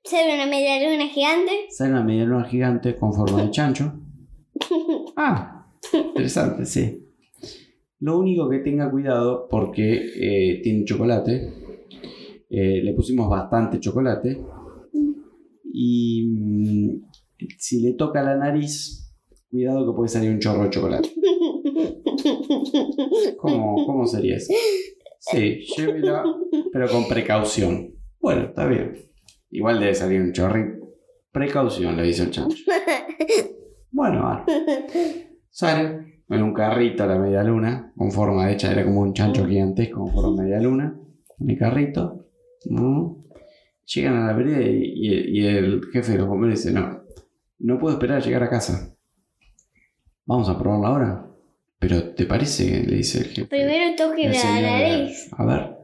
Sale 0.04 0.36
una 0.36 0.46
medialuna 0.46 1.08
gigante. 1.08 1.52
sale 1.70 1.92
una 1.92 2.04
media 2.04 2.24
luna 2.26 2.46
gigante 2.46 2.96
con 2.96 3.14
forma 3.14 3.44
de 3.44 3.52
chancho. 3.52 3.94
Ah, 5.20 5.68
interesante, 5.94 6.66
sí. 6.66 7.04
Lo 8.00 8.20
único 8.20 8.48
que 8.50 8.60
tenga 8.60 8.90
cuidado 8.92 9.48
porque 9.50 9.96
eh, 10.16 10.62
tiene 10.62 10.86
chocolate. 10.86 11.52
eh, 12.50 12.82
le 12.84 12.94
pusimos 12.94 13.28
bastante 13.30 13.80
chocolate. 13.80 14.40
Y 15.74 16.28
mm, 16.30 17.02
si 17.58 17.82
le 17.82 17.94
toca 17.94 18.22
la 18.24 18.36
nariz, 18.38 19.12
cuidado 19.50 19.86
que 19.92 19.96
puede 19.96 20.10
salir 20.10 20.30
un 20.32 20.40
chorro 20.40 20.64
de 20.64 20.70
chocolate. 20.70 21.10
¿Cómo, 23.38 23.86
cómo 23.86 24.06
sería 24.08 24.38
eso? 24.38 24.54
Sí, 25.20 25.60
llévela, 25.76 26.24
pero 26.72 26.88
con 26.90 27.08
precaución. 27.08 27.94
Bueno, 28.20 28.44
está 28.46 28.66
bien. 28.68 28.98
Igual 29.52 29.80
debe 29.80 29.94
salir 29.96 30.22
un 30.22 30.32
chorrito. 30.34 30.88
Precaución, 31.32 31.96
le 31.98 32.04
dice 32.04 32.24
el 32.24 32.32
chancho. 32.32 32.58
Bueno, 33.92 34.24
vale. 34.24 35.28
Sale 35.50 36.22
en 36.30 36.44
un 36.44 36.54
carrito 36.54 37.04
a 37.04 37.08
la 37.08 37.18
media 37.18 37.44
luna, 37.44 37.94
con 37.96 38.12
forma 38.12 38.52
hecha, 38.52 38.72
era 38.72 38.84
como 38.86 39.02
un 39.02 39.14
chancho 39.14 39.46
gigantesco 39.46 40.02
con 40.04 40.14
forma 40.14 40.44
de 40.44 40.50
media 40.50 40.62
luna. 40.62 41.00
En 41.40 41.56
carrito. 41.58 42.28
Mm. 42.70 43.08
Llegan 43.86 44.18
a 44.18 44.28
la 44.28 44.34
vereda 44.34 44.62
y, 44.62 44.84
y- 44.84 45.40
y 45.40 45.46
el 45.48 45.82
jefe 45.94 46.14
de 46.14 46.18
los 46.20 46.28
bomberos 46.28 46.62
dice, 46.62 46.74
no, 46.74 47.04
no 47.60 47.80
puedo 47.80 47.94
esperar 47.96 48.18
a 48.22 48.26
llegar 48.26 48.44
a 48.44 48.50
casa. 48.50 48.94
Vamos 50.26 50.50
a 50.50 50.60
probarla 50.60 50.88
ahora. 50.90 51.27
Pero 51.80 52.14
¿te 52.16 52.26
parece? 52.26 52.84
Le 52.84 52.98
dice 52.98 53.20
el 53.20 53.26
jefe. 53.26 53.46
Primero 53.46 53.96
la 54.30 54.34
señor 54.34 54.56
de 54.56 54.62
la- 54.62 54.80
nariz. 54.80 55.30
A 55.38 55.46
ver. 55.46 55.78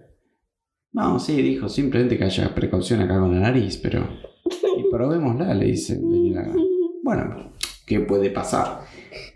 No, 0.92 1.20
sí, 1.20 1.42
dijo, 1.42 1.70
simplemente 1.70 2.18
que 2.18 2.24
haya 2.26 2.54
precaución 2.54 3.02
acá 3.02 3.20
con 3.20 3.34
la 3.34 3.40
nariz, 3.42 3.78
pero... 3.78 4.08
Y 4.78 4.92
probémosla, 4.92 5.54
le 5.54 5.66
dice 5.66 5.98
granja. 6.32 6.54
Bueno, 7.04 7.54
¿qué 7.86 8.00
puede 8.02 8.30
pasar? 8.30 8.82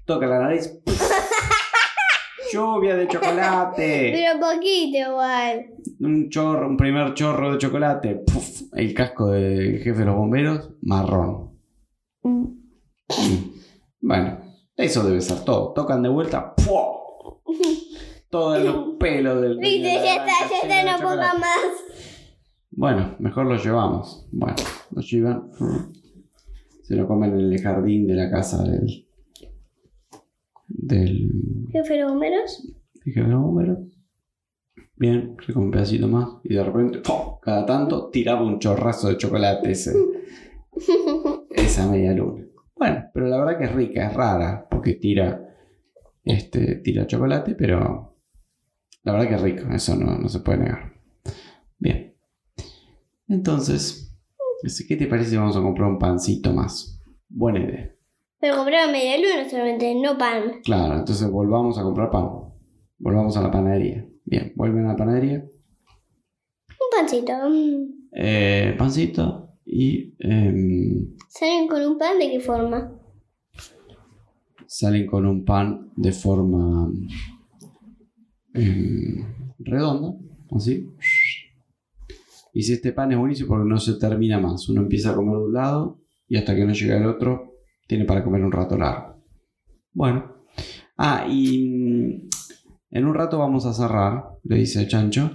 Toca 0.06 0.28
la 0.28 0.40
nariz. 0.40 0.72
Lluvia 2.54 2.96
de 2.96 3.08
chocolate. 3.08 4.12
Pero 4.14 4.40
poquito 4.40 4.98
igual. 4.98 5.66
Un 6.00 6.30
chorro, 6.30 6.68
un 6.70 6.78
primer 6.78 7.14
chorro 7.14 7.52
de 7.52 7.58
chocolate. 7.58 8.16
Puf, 8.26 8.62
el 8.74 8.94
casco 8.94 9.32
del 9.32 9.80
jefe 9.80 10.00
de 10.00 10.06
los 10.06 10.16
bomberos, 10.16 10.72
marrón. 10.82 11.60
Mm. 12.24 12.46
Bueno, 14.02 14.40
eso 14.77 15.03
debe 15.03 15.22
ser 15.22 15.43
todo. 15.43 15.74
Tocan 15.74 16.03
de 16.03 16.10
vuelta. 16.10 16.53
¡pua! 16.55 16.98
Todos 18.29 18.63
los 18.63 18.96
pelos 19.00 19.41
del. 19.41 19.57
Viste, 19.57 19.88
de 19.88 19.93
ya 19.96 20.15
está, 20.17 20.34
ya 20.50 20.57
está, 20.62 20.77
de 20.77 20.84
no 20.84 20.98
chocolate. 20.98 21.39
más. 21.39 21.60
Bueno, 22.72 23.15
mejor 23.19 23.48
lo 23.48 23.57
llevamos. 23.57 24.27
Bueno, 24.31 24.55
lo 24.91 25.01
llevan. 25.01 25.50
Se 26.84 26.96
lo 26.96 27.07
comen 27.07 27.34
en 27.34 27.51
el 27.51 27.62
jardín 27.62 28.05
de 28.05 28.13
la 28.13 28.29
casa 28.29 28.63
del. 28.63 29.07
del. 30.67 31.31
¿Jefe 31.72 31.96
de 31.96 32.05
bomberos? 32.05 32.67
No, 33.15 33.51
bueno. 33.51 33.88
Bien, 34.96 35.38
come 35.53 35.65
un 35.65 35.72
pedacito 35.72 36.07
más. 36.07 36.27
Y 36.43 36.55
de 36.55 36.63
repente, 36.63 37.00
¡pum! 37.00 37.38
cada 37.41 37.65
tanto, 37.65 38.10
tiraba 38.10 38.43
un 38.43 38.60
chorrazo 38.60 39.10
de 39.10 39.17
chocolate 39.17 39.72
ese, 39.72 39.93
esa 41.51 41.89
media 41.89 42.13
luna. 42.13 42.46
Bueno, 42.75 43.05
pero 43.13 43.27
la 43.27 43.38
verdad 43.38 43.57
que 43.57 43.63
es 43.65 43.72
rica, 43.74 44.07
es 44.07 44.13
rara, 44.13 44.66
porque 44.77 44.93
tira. 44.93 45.43
Este, 46.24 46.75
tira 46.75 47.07
chocolate, 47.07 47.55
pero. 47.55 48.15
La 49.03 49.13
verdad 49.13 49.27
que 49.29 49.36
es 49.36 49.41
rico, 49.41 49.74
eso 49.74 49.96
no, 49.96 50.17
no 50.17 50.29
se 50.29 50.41
puede 50.41 50.60
negar. 50.60 50.93
Bien. 51.79 52.15
Entonces, 53.27 54.15
¿qué 54.88 54.96
te 54.98 55.07
parece 55.07 55.31
si 55.31 55.38
vamos 55.38 55.55
a 55.57 55.62
comprar 55.62 55.89
un 55.89 55.98
pancito 55.98 56.53
más? 56.53 57.01
Buena 57.27 57.60
idea. 57.60 57.96
Pero 58.39 58.57
compraron 58.57 58.91
media 58.91 59.17
luna 59.17 59.50
solamente, 59.50 59.96
no 59.96 60.17
pan. 60.17 60.62
Claro, 60.63 61.00
entonces 61.00 61.27
volvamos 61.31 61.79
a 61.79 61.84
comprar 61.84 62.12
pan. 62.12 62.29
Volvamos 63.00 63.36
a 63.38 63.41
la 63.41 63.50
panadería. 63.50 64.05
Bien, 64.25 64.53
vuelven 64.55 64.86
a 64.86 64.89
la 64.89 64.96
panadería. 64.96 65.38
Un 65.38 66.98
pancito. 66.98 67.34
Eh, 68.12 68.75
pancito 68.77 69.53
y... 69.65 70.13
em, 70.19 71.15
¿Salen 71.29 71.67
con 71.67 71.81
un 71.81 71.98
pan 71.98 72.19
de 72.19 72.29
qué 72.29 72.39
forma? 72.39 72.97
Salen 74.67 75.07
con 75.07 75.25
un 75.25 75.43
pan 75.45 75.91
de 75.95 76.12
forma 76.12 76.91
em, 78.53 79.25
redonda, 79.59 80.13
así. 80.51 80.89
Y 82.53 82.63
si 82.63 82.74
este 82.74 82.91
pan 82.91 83.12
es 83.12 83.17
buenísimo 83.17 83.50
porque 83.50 83.69
no 83.69 83.79
se 83.79 83.93
termina 83.93 84.39
más. 84.39 84.67
Uno 84.69 84.81
empieza 84.81 85.12
a 85.12 85.15
comer 85.15 85.38
de 85.38 85.45
un 85.45 85.53
lado 85.53 86.01
y 86.27 86.38
hasta 86.38 86.55
que 86.55 86.65
no 86.65 86.74
llega 86.74 86.97
el 86.97 87.05
otro, 87.05 87.53
tiene 87.88 88.05
para 88.05 88.24
comer 88.24 88.43
un 88.43 88.51
rato 88.51 88.77
largo. 88.77 89.24
Bueno. 89.93 90.36
Ah, 90.97 91.27
y 91.29 92.27
en 92.89 93.05
un 93.05 93.13
rato 93.13 93.38
vamos 93.38 93.65
a 93.65 93.74
cerrar, 93.74 94.24
le 94.43 94.57
dice 94.57 94.88
chancho. 94.88 95.31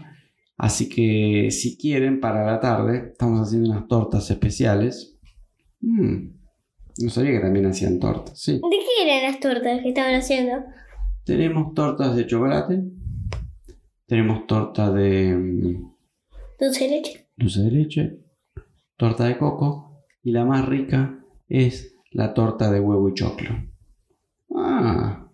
Así 0.56 0.88
que 0.88 1.50
si 1.50 1.76
quieren, 1.76 2.20
para 2.20 2.44
la 2.44 2.60
tarde, 2.60 3.10
estamos 3.12 3.40
haciendo 3.40 3.70
unas 3.70 3.88
tortas 3.88 4.30
especiales. 4.30 5.18
Mm, 5.80 6.41
no 7.00 7.10
sabía 7.10 7.32
que 7.32 7.40
también 7.40 7.66
hacían 7.66 7.98
tortas, 8.00 8.38
sí. 8.38 8.54
¿De 8.54 8.60
qué 8.70 9.02
eran 9.16 9.30
las 9.32 9.40
tortas 9.40 9.80
que 9.82 9.88
estaban 9.88 10.14
haciendo? 10.14 10.64
Tenemos 11.24 11.74
tortas 11.74 12.16
de 12.16 12.26
chocolate. 12.26 12.82
Tenemos 14.06 14.46
torta 14.46 14.90
de 14.92 15.34
mm, 15.34 15.92
Dulce 16.60 16.84
de 16.84 16.90
leche. 16.90 17.28
dulce 17.36 17.60
de 17.62 17.70
leche. 17.70 18.18
Torta 18.96 19.24
de 19.24 19.38
coco. 19.38 20.04
Y 20.22 20.32
la 20.32 20.44
más 20.44 20.66
rica 20.68 21.18
es 21.48 21.96
la 22.12 22.34
torta 22.34 22.70
de 22.70 22.78
huevo 22.80 23.08
y 23.08 23.14
choclo. 23.14 23.50
Ah, 24.54 25.28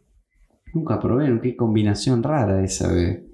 nunca 0.72 0.98
probé. 1.00 1.40
Qué 1.42 1.56
combinación 1.56 2.22
rara 2.22 2.62
esa 2.64 2.92
de... 2.92 3.26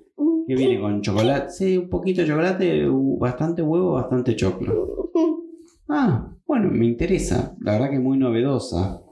Que 0.47 0.55
viene 0.57 0.81
con 0.81 1.01
chocolate. 1.03 1.51
Sí, 1.51 1.77
un 1.79 1.89
poquito 1.89 2.21
de 2.23 2.29
chocolate, 2.29 2.89
uh, 2.89 3.19
bastante 3.19 3.63
huevo, 3.63 3.93
bastante 3.93 4.35
choclo. 4.37 5.11
Ah, 5.87 6.34
bueno, 6.47 6.71
me 6.71 6.87
interesa. 6.87 7.57
La 7.61 7.73
verdad 7.73 7.91
que 7.91 7.99
muy 7.99 8.19
novedosa, 8.19 9.03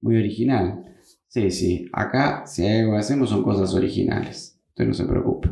muy 0.00 0.16
original. 0.16 0.84
Sí, 1.26 1.50
sí, 1.50 1.88
acá 1.92 2.46
si 2.46 2.66
hay 2.66 2.80
algo 2.80 2.92
que 2.92 2.98
hacemos 2.98 3.30
son 3.30 3.42
cosas 3.42 3.74
originales. 3.74 4.60
Usted 4.70 4.86
no 4.86 4.94
se 4.94 5.04
preocupe. 5.04 5.50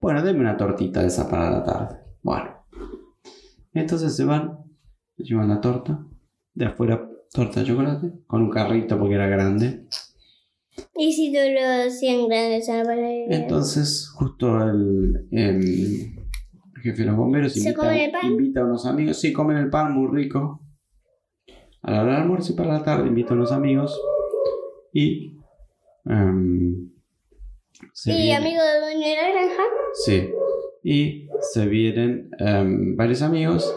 Bueno, 0.00 0.22
deme 0.22 0.40
una 0.40 0.56
tortita 0.56 1.00
de 1.00 1.08
esa 1.08 1.28
para 1.28 1.50
la 1.50 1.64
tarde. 1.64 1.98
Bueno. 2.22 2.50
Entonces 3.72 4.14
se 4.14 4.24
van, 4.24 4.58
llevan 5.16 5.48
la 5.48 5.60
torta. 5.60 6.06
De 6.54 6.66
afuera, 6.66 7.08
torta 7.32 7.60
de 7.60 7.66
chocolate, 7.66 8.12
con 8.26 8.42
un 8.42 8.50
carrito 8.50 8.98
porque 8.98 9.16
era 9.16 9.26
grande. 9.26 9.86
¿Y 10.96 11.12
si 11.12 11.32
no 11.32 11.40
lo 11.40 11.86
hacían 11.86 12.28
grandes? 12.28 12.68
Entonces, 12.68 14.08
justo 14.10 14.62
el, 14.62 15.26
el 15.32 16.13
jefe 16.84 17.02
de 17.02 17.08
los 17.08 17.16
bomberos 17.16 17.52
¿Se 17.52 17.58
invita, 17.60 17.76
comen 17.80 18.00
el 18.00 18.10
pan? 18.12 18.26
invita 18.30 18.60
a 18.60 18.64
unos 18.64 18.86
amigos. 18.86 19.18
Sí, 19.20 19.32
comen 19.32 19.56
el 19.56 19.70
pan 19.70 19.92
muy 19.92 20.08
rico. 20.14 20.60
A 21.82 21.90
la 21.90 22.02
hora 22.02 22.12
del 22.14 22.22
almuerzo 22.22 22.52
y 22.52 22.56
para 22.56 22.72
la 22.74 22.82
tarde 22.84 23.08
invita 23.08 23.32
a 23.34 23.36
unos 23.36 23.52
amigos. 23.52 24.00
Y. 24.92 25.36
se 27.92 28.12
¿Y 28.12 28.16
viene- 28.16 28.36
amigo 28.36 28.62
del 28.62 28.80
dueño 28.82 29.08
de 29.08 29.14
la 29.16 29.30
granja? 29.30 29.62
Sí. 30.04 30.30
Y 30.82 31.28
se 31.40 31.66
vienen 31.66 32.30
em, 32.38 32.94
varios 32.96 33.22
amigos 33.22 33.74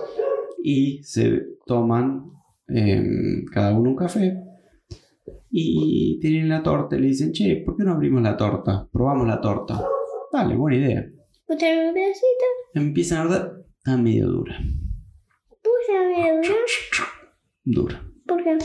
y 0.63 1.01
se 1.03 1.41
toman 1.65 2.31
em, 2.67 3.45
cada 3.45 3.73
uno 3.77 3.91
un 3.91 3.95
café. 3.95 4.43
Y 5.49 6.19
tienen 6.19 6.49
la 6.49 6.61
torta 6.61 6.97
y 6.97 6.99
le 6.99 7.07
dicen, 7.07 7.31
che, 7.31 7.63
¿por 7.65 7.77
qué 7.77 7.83
no 7.83 7.93
abrimos 7.93 8.21
la 8.21 8.35
torta? 8.37 8.87
Probamos 8.91 9.25
la 9.27 9.39
torta. 9.41 9.81
Dale, 10.31 10.55
buena 10.55 10.77
idea. 10.77 11.05
¿Pusieron 11.47 11.87
un 11.87 11.93
pedacito? 11.93 12.45
Empiezan 12.73 13.19
a 13.19 13.21
arder. 13.21 13.65
Está 13.77 13.97
medio 13.97 14.27
dura. 14.27 14.57
¿Puse 15.49 15.99
medio 16.07 16.35
duro? 16.35 16.55
Dura. 17.63 18.03
¿Por 18.25 18.43
qué? 18.43 18.57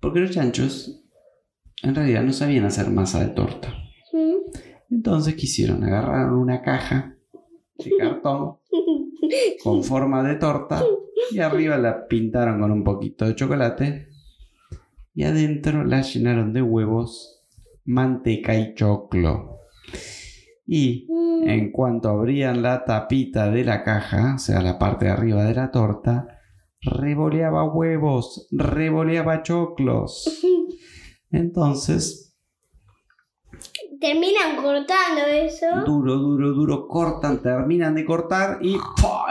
Porque 0.00 0.20
los 0.20 0.30
chanchos 0.30 1.02
en 1.82 1.94
realidad 1.94 2.22
no 2.22 2.32
sabían 2.32 2.64
hacer 2.64 2.90
masa 2.90 3.20
de 3.20 3.34
torta. 3.34 3.74
Entonces 4.90 5.34
quisieron 5.34 5.82
agarrar 5.84 6.32
una 6.32 6.62
caja 6.62 7.16
de 7.78 7.90
cartón 7.98 8.58
con 9.62 9.82
forma 9.82 10.22
de 10.22 10.36
torta 10.36 10.84
y 11.30 11.38
arriba 11.40 11.76
la 11.78 12.06
pintaron 12.06 12.60
con 12.60 12.70
un 12.70 12.84
poquito 12.84 13.26
de 13.26 13.34
chocolate 13.34 14.08
y 15.14 15.24
adentro 15.24 15.84
la 15.84 16.02
llenaron 16.02 16.52
de 16.52 16.62
huevos, 16.62 17.42
manteca 17.84 18.56
y 18.56 18.74
choclo. 18.74 19.58
Y 20.66 21.06
Mm. 21.10 21.48
en 21.48 21.72
cuanto 21.72 22.08
abrían 22.08 22.62
la 22.62 22.84
tapita 22.84 23.50
de 23.50 23.64
la 23.64 23.82
caja, 23.84 24.34
o 24.36 24.38
sea, 24.38 24.62
la 24.62 24.78
parte 24.78 25.04
de 25.06 25.10
arriba 25.10 25.44
de 25.44 25.54
la 25.54 25.70
torta, 25.70 26.26
revoleaba 26.80 27.64
huevos, 27.64 28.48
revoleaba 28.50 29.42
choclos. 29.42 30.24
Entonces, 31.30 32.34
Terminan 34.00 34.56
cortando 34.56 35.22
eso. 35.32 35.66
duro, 35.86 36.16
duro, 36.16 36.50
duro, 36.52 36.88
cortan, 36.88 37.40
terminan 37.40 37.94
de 37.94 38.04
cortar 38.04 38.58
y 38.60 38.76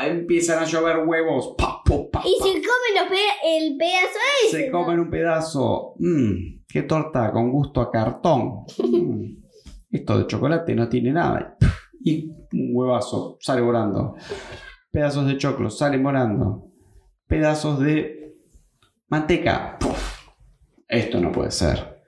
empiezan 0.03 0.63
a 0.63 0.65
llover 0.65 1.05
huevos. 1.05 1.53
¡Pa, 1.57 1.81
pu, 1.85 2.09
pa, 2.09 2.21
Y 2.25 2.31
se 2.41 2.53
comen 2.53 3.09
pe- 3.09 3.57
el 3.57 3.77
pedazo 3.77 4.17
ese. 4.47 4.57
Se 4.65 4.71
comen 4.71 4.99
un 4.99 5.09
pedazo. 5.11 5.93
Mmm, 5.99 6.63
qué 6.67 6.83
torta 6.83 7.31
con 7.31 7.51
gusto 7.51 7.81
a 7.81 7.91
cartón. 7.91 8.63
Mm, 8.83 9.42
esto 9.97 10.17
de 10.17 10.27
chocolate 10.27 10.75
no 10.75 10.89
tiene 10.89 11.11
nada. 11.11 11.55
Y 12.03 12.29
un 12.51 12.69
huevazo 12.73 13.37
sale 13.39 13.61
volando. 13.61 14.15
Pedazos 14.91 15.27
de 15.27 15.37
choclo 15.37 15.69
salen 15.69 16.03
volando. 16.03 16.71
Pedazos 17.27 17.79
de 17.79 18.35
manteca. 19.07 19.77
Puf. 19.79 20.27
Esto 20.87 21.19
no 21.19 21.31
puede 21.31 21.51
ser. 21.51 22.03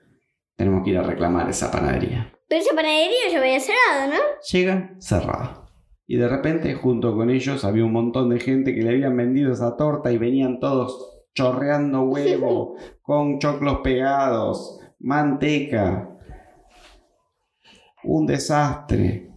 Tenemos 0.56 0.84
que 0.84 0.90
ir 0.90 0.98
a 0.98 1.02
reclamar 1.02 1.48
esa 1.48 1.70
panadería. 1.70 2.32
Pero 2.48 2.60
esa 2.60 2.74
panadería 2.74 3.30
ya 3.30 3.38
había 3.38 3.60
cerrado, 3.60 4.10
¿no? 4.10 4.20
Llegan 4.50 4.96
cerrada. 5.00 5.66
Y 6.06 6.16
de 6.16 6.28
repente, 6.28 6.74
junto 6.74 7.14
con 7.16 7.30
ellos, 7.30 7.64
había 7.64 7.84
un 7.84 7.92
montón 7.92 8.30
de 8.30 8.38
gente 8.40 8.74
que 8.74 8.82
le 8.82 8.90
habían 8.90 9.16
vendido 9.16 9.52
esa 9.52 9.76
torta 9.76 10.12
y 10.12 10.18
venían 10.18 10.60
todos 10.60 11.24
chorreando 11.34 12.02
huevo, 12.02 12.76
con 13.02 13.38
choclos 13.38 13.78
pegados, 13.82 14.80
manteca. 15.00 16.15
Un 18.06 18.26
desastre. 18.26 19.30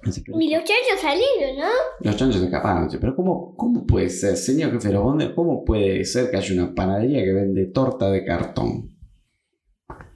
Pero 0.00 0.40
Y 0.40 0.54
los 0.54 0.64
chanchos 0.64 1.00
salieron, 1.00 1.58
¿no? 1.58 1.68
Los 2.00 2.16
chanchos 2.16 2.42
escaparon. 2.42 2.88
Pero 3.00 3.16
¿cómo, 3.16 3.54
¿cómo 3.56 3.84
puede 3.84 4.08
ser, 4.08 4.36
señor 4.36 4.72
jefe? 4.72 4.94
¿Cómo 5.34 5.64
puede 5.64 6.04
ser 6.04 6.30
que 6.30 6.36
haya 6.36 6.54
una 6.54 6.74
panadería 6.74 7.24
que 7.24 7.32
vende 7.32 7.66
torta 7.66 8.10
de 8.10 8.24
cartón? 8.24 8.96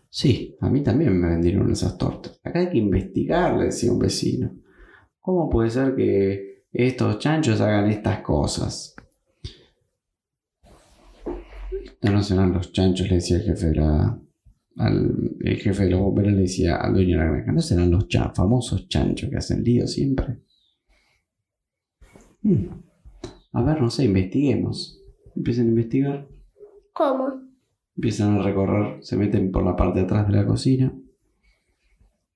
Sí, 0.08 0.56
a 0.60 0.68
mí 0.68 0.82
también 0.82 1.18
me 1.18 1.28
vendieron 1.28 1.70
esas 1.72 1.96
tortas. 1.96 2.38
Acá 2.44 2.60
hay 2.60 2.68
que 2.68 2.78
investigar, 2.78 3.56
le 3.56 3.66
decía 3.66 3.90
un 3.90 3.98
vecino. 3.98 4.54
¿Cómo 5.20 5.48
puede 5.48 5.70
ser 5.70 5.96
que 5.96 6.66
estos 6.70 7.18
chanchos 7.18 7.60
hagan 7.60 7.90
estas 7.90 8.20
cosas? 8.20 8.94
Estos 11.84 12.10
no 12.10 12.22
serán 12.22 12.52
los 12.52 12.72
chanchos, 12.72 13.08
le 13.08 13.16
decía 13.16 13.36
el 13.38 13.44
jefe 13.44 13.66
de 13.68 13.74
la. 13.76 14.20
Al- 14.76 15.36
el 15.40 15.56
jefe 15.56 15.84
de 15.84 15.90
los 15.90 16.00
bomberos 16.00 16.32
le 16.32 16.42
decía 16.42 16.76
al 16.76 16.94
dueño 16.94 17.18
de 17.18 17.24
la 17.24 17.30
granja. 17.30 17.52
No 17.52 17.60
serán 17.60 17.90
los 17.90 18.06
famosos 18.34 18.88
chanchos 18.88 19.30
que 19.30 19.36
hacen 19.36 19.62
lío 19.62 19.86
siempre. 19.86 20.38
Hmm. 22.42 22.66
A 23.52 23.62
ver, 23.62 23.80
no 23.80 23.90
sé, 23.90 24.04
investiguemos. 24.04 25.00
Empiezan 25.36 25.66
a 25.66 25.70
investigar. 25.70 26.28
¿Cómo? 26.92 27.28
Empiezan 27.96 28.38
a 28.38 28.42
recorrer, 28.42 29.02
se 29.04 29.16
meten 29.16 29.50
por 29.52 29.64
la 29.64 29.76
parte 29.76 29.98
de 30.00 30.04
atrás 30.06 30.26
de 30.26 30.32
la 30.34 30.46
cocina, 30.46 30.98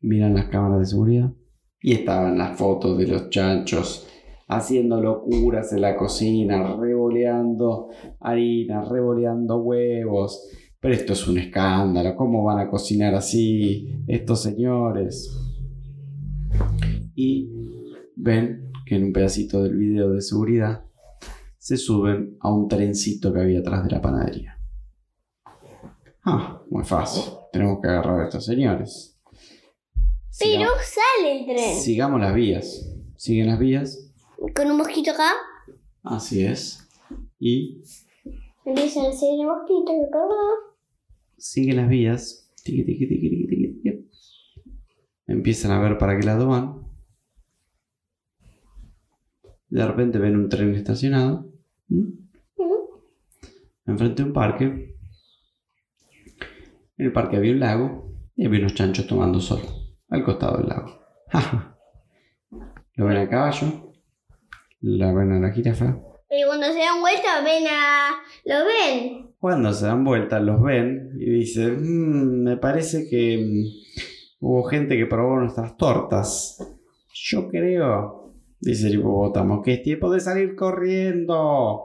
miran 0.00 0.34
las 0.34 0.46
cámaras 0.48 0.80
de 0.80 0.86
seguridad 0.86 1.32
y 1.80 1.92
estaban 1.92 2.36
las 2.36 2.58
fotos 2.58 2.98
de 2.98 3.06
los 3.06 3.30
chanchos 3.30 4.06
haciendo 4.48 5.00
locuras 5.02 5.72
en 5.72 5.80
la 5.80 5.96
cocina, 5.96 6.76
revoleando 6.76 7.88
harina, 8.20 8.84
revoleando 8.84 9.56
huevos. 9.62 10.46
Pero 10.80 10.94
esto 10.94 11.12
es 11.14 11.26
un 11.26 11.38
escándalo, 11.38 12.14
¿cómo 12.14 12.44
van 12.44 12.58
a 12.58 12.68
cocinar 12.68 13.14
así 13.14 14.02
estos 14.06 14.42
señores? 14.42 15.32
Y 17.14 17.50
ven 18.14 18.70
que 18.84 18.96
en 18.96 19.04
un 19.04 19.12
pedacito 19.12 19.62
del 19.62 19.76
video 19.76 20.10
de 20.10 20.20
seguridad 20.20 20.84
se 21.58 21.76
suben 21.76 22.36
a 22.40 22.52
un 22.52 22.68
trencito 22.68 23.32
que 23.32 23.40
había 23.40 23.60
atrás 23.60 23.84
de 23.84 23.90
la 23.90 24.00
panadería. 24.00 24.58
Ah, 26.24 26.62
muy 26.70 26.84
fácil. 26.84 27.24
Tenemos 27.52 27.80
que 27.80 27.88
agarrar 27.88 28.20
a 28.20 28.24
estos 28.24 28.44
señores. 28.44 29.18
Pero 30.38 30.70
sale 30.82 31.40
el 31.40 31.46
tren. 31.46 31.76
sigamos 31.76 32.20
las 32.20 32.34
vías. 32.34 32.86
Siguen 33.16 33.46
las 33.46 33.58
vías. 33.58 34.12
Con 34.54 34.70
un 34.70 34.76
mosquito 34.76 35.12
acá. 35.12 35.30
Así 36.02 36.44
es. 36.44 36.86
Y 37.38 37.82
Empiezan 38.66 39.06
a 39.06 39.08
hacer 39.10 39.28
el 39.38 39.46
mosquito 39.46 39.92
siguen 41.36 41.76
las 41.76 41.88
vías. 41.88 42.52
Tiqui, 42.64 42.84
tiqui, 42.84 43.06
tiqui. 43.06 44.10
Empiezan 45.28 45.70
a 45.70 45.80
ver 45.80 45.98
para 45.98 46.18
qué 46.18 46.26
lado 46.26 46.48
van. 46.48 46.82
De 49.68 49.86
repente 49.86 50.18
ven 50.18 50.36
un 50.36 50.48
tren 50.48 50.74
estacionado. 50.74 51.48
¿Mm? 51.88 52.10
Enfrente 53.86 54.22
de 54.22 54.28
un 54.28 54.34
parque. 54.34 54.96
En 56.98 57.06
el 57.06 57.12
parque 57.12 57.36
había 57.36 57.52
un 57.52 57.60
lago 57.60 58.12
y 58.34 58.46
había 58.46 58.60
unos 58.60 58.74
chanchos 58.74 59.06
tomando 59.06 59.38
sol 59.38 59.60
al 60.08 60.24
costado 60.24 60.58
del 60.58 60.68
lago. 60.68 60.88
Lo 62.94 63.06
ven 63.06 63.16
al 63.16 63.28
caballo, 63.28 63.92
la 64.80 65.12
ven 65.12 65.32
a 65.32 65.38
la 65.38 65.52
jirafa. 65.52 66.00
Y 66.28 66.44
cuando 66.44 66.66
se 66.66 66.78
dan 66.78 67.00
vuelta, 67.00 67.40
ven 67.44 67.64
a. 67.68 68.10
¿Lo 68.44 68.64
ven? 68.64 69.30
Cuando 69.38 69.72
se 69.72 69.86
dan 69.86 70.04
vuelta, 70.04 70.40
los 70.40 70.60
ven 70.60 71.12
y 71.20 71.30
dicen: 71.30 71.76
"Mm, 71.82 72.42
Me 72.42 72.56
parece 72.56 73.08
que 73.08 73.38
mm, 73.38 74.44
hubo 74.44 74.64
gente 74.64 74.96
que 74.96 75.06
probó 75.06 75.38
nuestras 75.38 75.76
tortas. 75.76 76.58
Yo 77.14 77.48
creo, 77.48 78.34
dice 78.60 78.88
el 78.88 78.94
hipopótamo, 78.94 79.62
que 79.62 79.74
es 79.74 79.82
tiempo 79.82 80.10
de 80.10 80.20
salir 80.20 80.56
corriendo. 80.56 81.84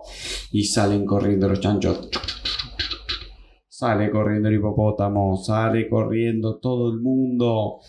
Y 0.52 0.64
salen 0.64 1.06
corriendo 1.06 1.48
los 1.48 1.60
chanchos. 1.60 2.10
Sale 3.68 4.10
corriendo 4.12 4.50
el 4.50 4.56
hipopótamo, 4.56 5.38
sale 5.38 5.88
corriendo 5.88 6.60
todo 6.60 6.92
el 6.92 7.00
mundo. 7.00 7.80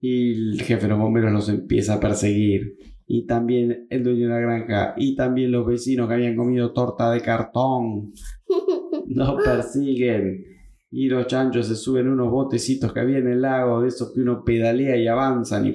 Y 0.00 0.52
el 0.52 0.62
jefe 0.62 0.82
de 0.82 0.88
los 0.88 0.98
bomberos 0.98 1.32
los 1.32 1.48
empieza 1.48 1.94
a 1.94 2.00
perseguir. 2.00 2.93
Y 3.06 3.26
también 3.26 3.86
el 3.90 4.02
dueño 4.02 4.28
de 4.28 4.34
la 4.34 4.38
granja. 4.40 4.94
Y 4.96 5.14
también 5.14 5.52
los 5.52 5.66
vecinos 5.66 6.08
que 6.08 6.14
habían 6.14 6.36
comido 6.36 6.72
torta 6.72 7.10
de 7.10 7.20
cartón. 7.20 8.12
Nos 9.06 9.42
persiguen. 9.44 10.44
Y 10.90 11.08
los 11.08 11.26
chanchos 11.26 11.66
se 11.66 11.74
suben 11.74 12.08
a 12.08 12.12
unos 12.12 12.30
botecitos 12.30 12.92
que 12.92 13.00
había 13.00 13.18
en 13.18 13.28
el 13.28 13.42
lago, 13.42 13.80
de 13.82 13.88
esos 13.88 14.12
que 14.14 14.20
uno 14.20 14.44
pedalea 14.44 14.96
y 14.96 15.08
avanzan 15.08 15.66
y 15.66 15.72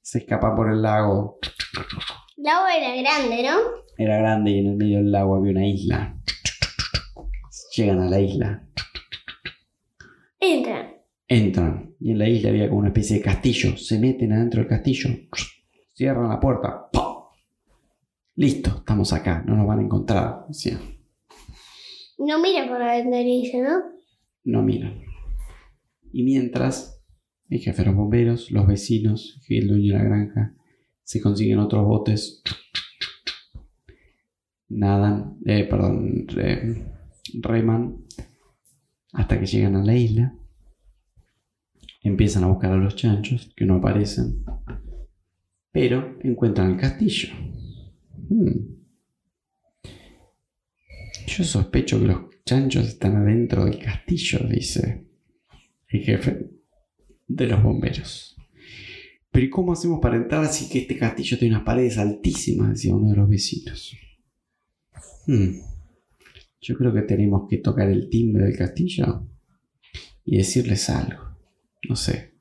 se 0.00 0.18
escapan 0.18 0.56
por 0.56 0.72
el 0.72 0.80
lago. 0.80 1.38
El 2.38 2.46
agua 2.46 2.74
era 2.74 2.96
grande, 3.02 3.42
¿no? 3.42 3.56
Era 3.98 4.16
grande 4.16 4.52
y 4.52 4.58
en 4.60 4.66
el 4.68 4.76
medio 4.76 4.96
del 4.98 5.12
lago 5.12 5.36
había 5.36 5.50
una 5.52 5.66
isla. 5.66 6.16
Llegan 7.76 8.00
a 8.00 8.08
la 8.08 8.20
isla, 8.20 8.64
Entran. 10.40 10.94
entran 11.28 11.94
y 12.00 12.12
en 12.12 12.18
la 12.18 12.28
isla 12.28 12.48
había 12.48 12.68
como 12.68 12.80
una 12.80 12.88
especie 12.88 13.16
de 13.18 13.22
castillo. 13.22 13.76
Se 13.76 13.98
meten 13.98 14.32
adentro 14.32 14.60
del 14.60 14.68
castillo, 14.68 15.10
cierran 15.98 16.28
la 16.28 16.38
puerta. 16.38 16.88
¡pum! 16.92 17.02
Listo, 18.36 18.70
estamos 18.78 19.12
acá, 19.12 19.42
no 19.44 19.56
nos 19.56 19.66
van 19.66 19.80
a 19.80 19.82
encontrar. 19.82 20.46
No 22.18 22.38
mira 22.40 22.68
por 22.68 22.78
la 22.78 22.92
ventanilla, 22.92 23.62
¿no? 23.68 23.82
no 24.44 24.62
miran. 24.62 25.02
Y 26.12 26.22
mientras, 26.22 27.04
el 27.50 27.58
jefe 27.58 27.82
de 27.82 27.86
los 27.88 27.96
bomberos, 27.96 28.50
los 28.52 28.66
vecinos 28.68 29.40
y 29.48 29.58
el 29.58 29.66
dueño 29.66 29.92
de 29.94 29.98
la 29.98 30.04
granja 30.04 30.54
se 31.02 31.20
consiguen 31.20 31.58
otros 31.58 31.84
botes, 31.84 32.42
nadan, 34.68 35.38
eh, 35.44 35.64
perdón, 35.64 36.26
re- 36.28 36.92
reman 37.40 38.04
hasta 39.12 39.40
que 39.40 39.46
llegan 39.46 39.74
a 39.74 39.84
la 39.84 39.94
isla. 39.96 40.34
Empiezan 42.04 42.44
a 42.44 42.48
buscar 42.48 42.70
a 42.72 42.76
los 42.76 42.94
chanchos 42.94 43.52
que 43.56 43.64
no 43.66 43.74
aparecen, 43.76 44.44
pero 45.72 46.18
encuentran 46.22 46.72
el 46.72 46.76
castillo. 46.76 47.28
Hmm. 48.28 48.78
Yo 51.26 51.44
sospecho 51.44 52.00
que 52.00 52.06
los 52.06 52.20
chanchos 52.44 52.88
están 52.88 53.16
adentro 53.16 53.64
del 53.64 53.78
castillo, 53.78 54.40
dice 54.48 55.04
el 55.88 56.00
jefe 56.00 56.50
de 57.26 57.46
los 57.46 57.62
bomberos. 57.62 58.36
Pero 59.30 59.46
¿y 59.46 59.50
cómo 59.50 59.72
hacemos 59.72 60.00
para 60.00 60.16
entrar 60.16 60.44
así 60.44 60.68
que 60.68 60.80
este 60.80 60.96
castillo 60.96 61.38
tiene 61.38 61.54
unas 61.54 61.66
paredes 61.66 61.98
altísimas? 61.98 62.70
Decía 62.70 62.94
uno 62.94 63.10
de 63.10 63.16
los 63.16 63.28
vecinos. 63.28 63.96
Hmm. 65.26 65.60
Yo 66.60 66.76
creo 66.76 66.92
que 66.92 67.02
tenemos 67.02 67.48
que 67.48 67.58
tocar 67.58 67.90
el 67.90 68.08
timbre 68.08 68.46
del 68.46 68.56
castillo 68.56 69.26
y 70.24 70.38
decirles 70.38 70.90
algo. 70.90 71.36
No 71.88 71.96
sé. 71.96 72.37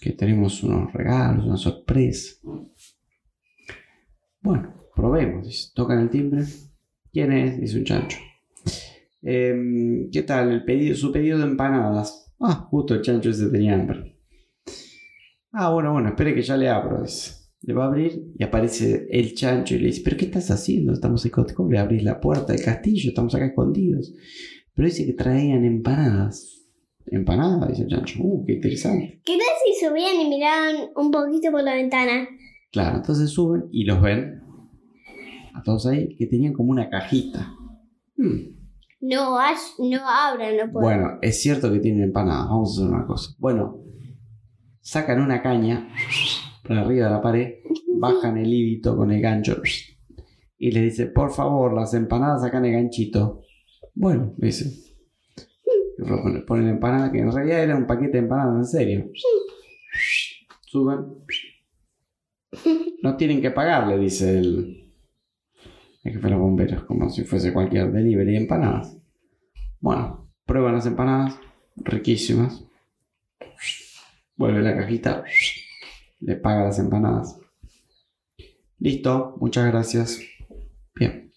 Que 0.00 0.12
tenemos 0.12 0.62
unos 0.62 0.92
regalos, 0.92 1.46
una 1.46 1.56
sorpresa. 1.56 2.36
Bueno, 4.40 4.74
probemos. 4.94 5.72
Tocan 5.74 6.00
el 6.00 6.10
timbre. 6.10 6.44
¿Quién 7.12 7.32
es? 7.32 7.60
Dice 7.60 7.78
un 7.78 7.84
chancho. 7.84 8.18
Em, 9.22 10.10
¿Qué 10.10 10.22
tal? 10.22 10.52
El 10.52 10.64
pedido, 10.64 10.94
su 10.94 11.10
pedido 11.10 11.38
de 11.38 11.44
empanadas. 11.44 12.32
Ah, 12.40 12.68
justo 12.70 12.94
el 12.94 13.02
chancho 13.02 13.30
ese 13.30 13.48
tenía 13.48 13.74
hambre. 13.74 14.18
Ah, 15.50 15.70
bueno, 15.70 15.92
bueno, 15.92 16.10
espere 16.10 16.34
que 16.34 16.42
ya 16.42 16.56
le 16.56 16.68
abro. 16.68 17.02
Dice. 17.02 17.46
Le 17.62 17.74
va 17.74 17.84
a 17.84 17.88
abrir 17.88 18.32
y 18.38 18.44
aparece 18.44 19.08
el 19.10 19.34
chancho 19.34 19.74
y 19.74 19.78
le 19.78 19.86
dice, 19.86 20.02
¿pero 20.04 20.16
qué 20.16 20.26
estás 20.26 20.50
haciendo? 20.50 20.92
Estamos 20.92 21.24
en 21.24 21.32
¿Cómo 21.32 21.70
le 21.70 21.78
abrís 21.78 22.04
la 22.04 22.20
puerta 22.20 22.52
del 22.52 22.62
castillo? 22.62 23.08
Estamos 23.08 23.34
acá 23.34 23.46
escondidos. 23.46 24.14
Pero 24.74 24.86
dice 24.86 25.06
que 25.06 25.14
traían 25.14 25.64
empanadas. 25.64 26.65
¿Empanadas? 27.06 27.68
Dice 27.68 27.82
el 27.82 27.88
chancho. 27.88 28.18
Uh, 28.22 28.44
qué 28.44 28.54
interesante. 28.54 29.20
¿Qué 29.24 29.32
tal 29.38 29.46
si 29.64 29.86
subían 29.86 30.20
y 30.20 30.28
miraban 30.28 30.76
un 30.96 31.10
poquito 31.10 31.50
por 31.50 31.62
la 31.62 31.74
ventana? 31.74 32.26
Claro, 32.72 32.96
entonces 32.96 33.30
suben 33.30 33.64
y 33.70 33.84
los 33.84 34.00
ven 34.02 34.42
a 35.54 35.62
todos 35.62 35.86
ahí 35.86 36.14
que 36.16 36.26
tenían 36.26 36.52
como 36.52 36.70
una 36.70 36.90
cajita. 36.90 37.54
Hmm, 38.16 38.56
No, 39.00 39.38
no 39.78 40.08
abran, 40.08 40.56
no 40.56 40.72
pueden. 40.72 40.72
Bueno, 40.72 41.18
es 41.22 41.40
cierto 41.40 41.72
que 41.72 41.78
tienen 41.78 42.02
empanadas. 42.02 42.48
Vamos 42.48 42.70
a 42.78 42.82
hacer 42.82 42.94
una 42.94 43.06
cosa. 43.06 43.30
Bueno, 43.38 43.78
sacan 44.80 45.20
una 45.20 45.42
caña 45.42 45.88
por 46.64 46.76
arriba 46.76 47.06
de 47.06 47.12
la 47.12 47.22
pared, 47.22 47.54
bajan 47.98 48.36
el 48.36 48.52
híbito 48.52 48.96
con 48.96 49.10
el 49.12 49.20
gancho 49.20 49.60
y 50.58 50.70
le 50.70 50.80
dice, 50.80 51.06
por 51.06 51.32
favor, 51.32 51.74
las 51.74 51.92
empanadas 51.94 52.42
sacan 52.42 52.64
el 52.64 52.72
ganchito. 52.72 53.42
Bueno, 53.94 54.34
dice. 54.38 54.85
Ponen- 55.98 56.44
Ponen 56.44 56.68
empanada, 56.68 57.10
que 57.10 57.18
en 57.18 57.32
realidad 57.32 57.62
era 57.64 57.76
un 57.76 57.86
paquete 57.86 58.12
de 58.12 58.18
empanadas, 58.18 58.56
en 58.56 58.64
serio. 58.66 59.10
Suben. 60.66 61.24
No 63.02 63.16
tienen 63.16 63.40
que 63.40 63.50
pagarle, 63.50 63.98
dice 63.98 64.38
el, 64.38 64.92
el 66.04 66.12
jefe 66.12 66.24
de 66.24 66.30
los 66.30 66.40
bomberos, 66.40 66.84
como 66.84 67.08
si 67.10 67.24
fuese 67.24 67.52
cualquier 67.52 67.92
delivery 67.92 68.32
de 68.32 68.38
empanadas. 68.38 68.96
Bueno, 69.80 70.30
prueban 70.44 70.74
las 70.74 70.86
empanadas, 70.86 71.38
riquísimas. 71.76 72.64
Vuelve 74.36 74.62
la 74.62 74.76
cajita, 74.76 75.24
le 76.20 76.36
paga 76.36 76.64
las 76.64 76.78
empanadas. 76.78 77.38
Listo, 78.78 79.36
muchas 79.40 79.66
gracias. 79.72 80.20
Bien. 80.94 81.32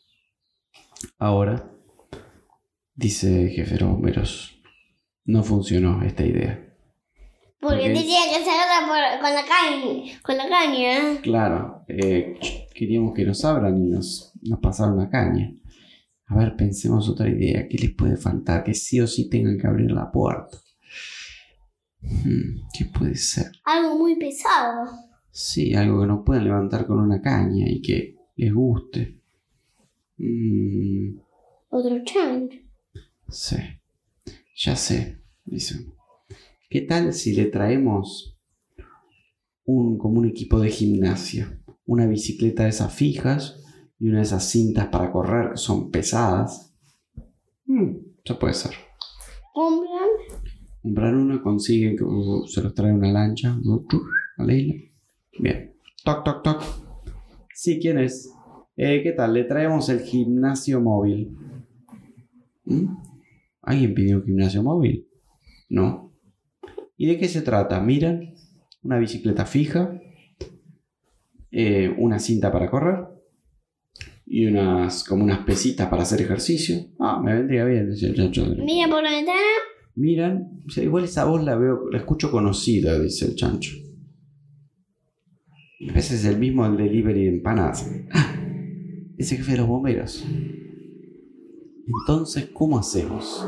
Ahora, 1.18 1.72
dice 3.00 3.50
jefe 3.50 3.78
de 3.78 3.86
bomberos, 3.86 4.60
no 5.26 5.44
funcionó 5.44 6.04
esta 6.04 6.26
idea. 6.26 6.66
Porque 7.62 7.78
porque- 7.78 7.94
tenía 7.94 8.22
que 8.30 8.36
hacerla 8.38 8.88
por- 8.88 9.22
con 9.22 9.34
la 9.36 9.44
caña. 9.46 10.20
Con 10.22 10.38
la 10.38 10.50
caña. 10.50 11.22
Claro, 11.22 11.84
eh, 11.88 12.38
queríamos 12.74 13.14
que 13.14 13.26
nos 13.26 13.44
abran 13.46 13.78
y 13.78 13.90
nos, 13.90 14.34
nos 14.42 14.60
pasaron 14.60 14.96
una 14.96 15.10
caña. 15.10 15.52
A 16.28 16.38
ver, 16.38 16.56
pensemos 16.56 17.10
otra 17.10 17.28
idea. 17.28 17.68
¿Qué 17.68 17.78
les 17.78 17.92
puede 17.96 18.16
faltar? 18.18 18.64
Que 18.64 18.74
sí 18.74 19.00
o 19.02 19.08
sí 19.08 19.30
tengan 19.30 19.58
que 19.58 19.68
abrir 19.68 19.92
la 19.92 20.12
puerta. 20.12 20.58
Hmm, 22.02 22.62
¿Qué 22.78 22.86
puede 22.86 23.16
ser? 23.16 23.48
Algo 23.66 23.98
muy 23.98 24.16
pesado. 24.18 24.90
Sí, 25.32 25.74
algo 25.74 26.02
que 26.02 26.08
no 26.08 26.24
puedan 26.24 26.46
levantar 26.46 26.86
con 26.86 27.00
una 27.00 27.22
caña 27.22 27.66
y 27.68 27.82
que 27.82 28.16
les 28.36 28.54
guste. 28.54 29.20
Mm, 30.18 31.20
Otro 31.70 32.04
chancho. 32.04 32.58
Sí, 33.32 33.58
ya 34.56 34.76
sé, 34.76 35.22
dice. 35.46 35.86
¿Qué 36.70 36.82
tal 36.82 37.14
si 37.14 37.34
le 37.34 37.46
traemos 37.46 38.38
un, 39.66 39.98
como 39.98 40.20
un 40.20 40.28
equipo 40.28 40.60
de 40.60 40.70
gimnasia? 40.70 41.60
Una 41.86 42.06
bicicleta 42.06 42.64
de 42.64 42.70
esas 42.70 42.94
fijas 42.94 43.64
y 43.98 44.08
una 44.10 44.18
de 44.18 44.24
esas 44.24 44.50
cintas 44.50 44.88
para 44.88 45.12
correr 45.12 45.52
que 45.52 45.58
son 45.58 45.90
pesadas. 45.90 46.76
Mm, 47.66 47.96
ya 48.24 48.38
puede 48.38 48.54
ser. 48.54 48.72
Compran. 49.54 50.10
Comprar 50.82 51.16
una, 51.16 51.42
consiguen 51.42 51.98
que 51.98 52.04
uh, 52.04 52.46
se 52.48 52.62
los 52.62 52.74
trae 52.76 52.94
una 52.94 53.12
lancha 53.12 53.58
uh, 53.64 53.86
a. 54.38 54.46
Bien. 54.46 55.74
Toc, 56.04 56.24
toc, 56.24 56.44
toc. 56.44 56.64
Sí, 57.54 57.80
¿quién 57.80 57.98
es? 57.98 58.32
Eh, 58.78 59.02
¿Qué 59.04 59.12
tal? 59.12 59.34
Le 59.34 59.44
traemos 59.44 59.90
el 59.90 60.02
gimnasio 60.02 60.80
móvil. 60.80 61.36
¿Mm? 62.66 63.09
¿Alguien 63.70 63.94
pidió 63.94 64.18
un 64.18 64.24
gimnasio 64.24 64.64
móvil? 64.64 65.08
No. 65.70 66.12
¿Y 66.98 67.06
de 67.06 67.20
qué 67.20 67.28
se 67.28 67.44
trata? 67.44 67.80
Miran, 67.80 68.34
una 68.82 68.98
bicicleta 68.98 69.46
fija, 69.46 70.02
eh, 71.52 71.94
una 72.00 72.18
cinta 72.18 72.52
para 72.52 72.72
correr 72.72 73.06
y 74.26 74.48
unas 74.48 75.04
como 75.04 75.24
unas 75.24 75.46
pesitas 75.46 75.88
para 75.88 76.02
hacer 76.02 76.20
ejercicio. 76.20 76.78
Ah, 76.98 77.22
me 77.24 77.36
vendría 77.36 77.64
bien, 77.66 77.92
decía 77.92 78.10
el 78.10 78.16
chancho. 78.16 78.44
Mira 78.58 78.90
por 78.90 79.04
la 79.04 79.12
ventana. 79.12 79.40
Miran, 79.94 80.64
o 80.66 80.70
sea, 80.72 80.84
igual 80.84 81.04
esa 81.04 81.26
voz 81.26 81.44
la 81.44 81.56
veo, 81.56 81.92
la 81.92 82.00
escucho 82.00 82.32
conocida, 82.32 82.98
dice 82.98 83.26
el 83.26 83.36
chancho. 83.36 83.76
A 85.88 85.94
veces 85.94 86.22
es 86.22 86.26
el 86.26 86.40
mismo 86.40 86.68
del 86.68 86.76
delivery 86.76 87.26
de 87.26 87.30
empanadas. 87.36 87.88
¡Ah! 88.14 88.36
Es 89.16 89.32
el 89.32 89.38
jefe 89.38 89.52
de 89.52 89.58
los 89.60 89.68
bomberos. 89.68 90.26
Entonces, 92.02 92.50
¿cómo 92.54 92.78
hacemos? 92.80 93.46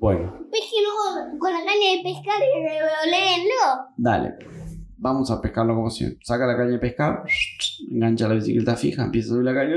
Bueno, 0.00 0.32
Pesquenlo 0.50 1.38
con 1.38 1.52
la 1.52 1.58
caña 1.60 1.96
de 1.96 2.02
pescar 2.02 2.40
y 2.42 2.62
revoleenlo. 2.62 3.94
dale. 3.96 4.34
Vamos 4.98 5.30
a 5.30 5.40
pescarlo 5.42 5.74
como 5.74 5.90
siempre. 5.90 6.18
Saca 6.24 6.46
la 6.46 6.56
caña 6.56 6.70
de 6.72 6.78
pescar, 6.78 7.22
engancha 7.90 8.28
la 8.28 8.34
bicicleta 8.34 8.76
fija, 8.76 9.04
empieza 9.04 9.28
a 9.28 9.30
subir 9.30 9.44
la 9.44 9.54
caña. 9.54 9.76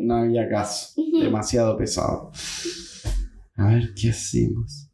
No 0.00 0.16
había 0.16 0.48
caso. 0.48 1.00
Demasiado 1.20 1.76
pesado. 1.76 2.30
A 3.56 3.68
ver, 3.68 3.94
¿qué 4.00 4.10
hacemos? 4.10 4.90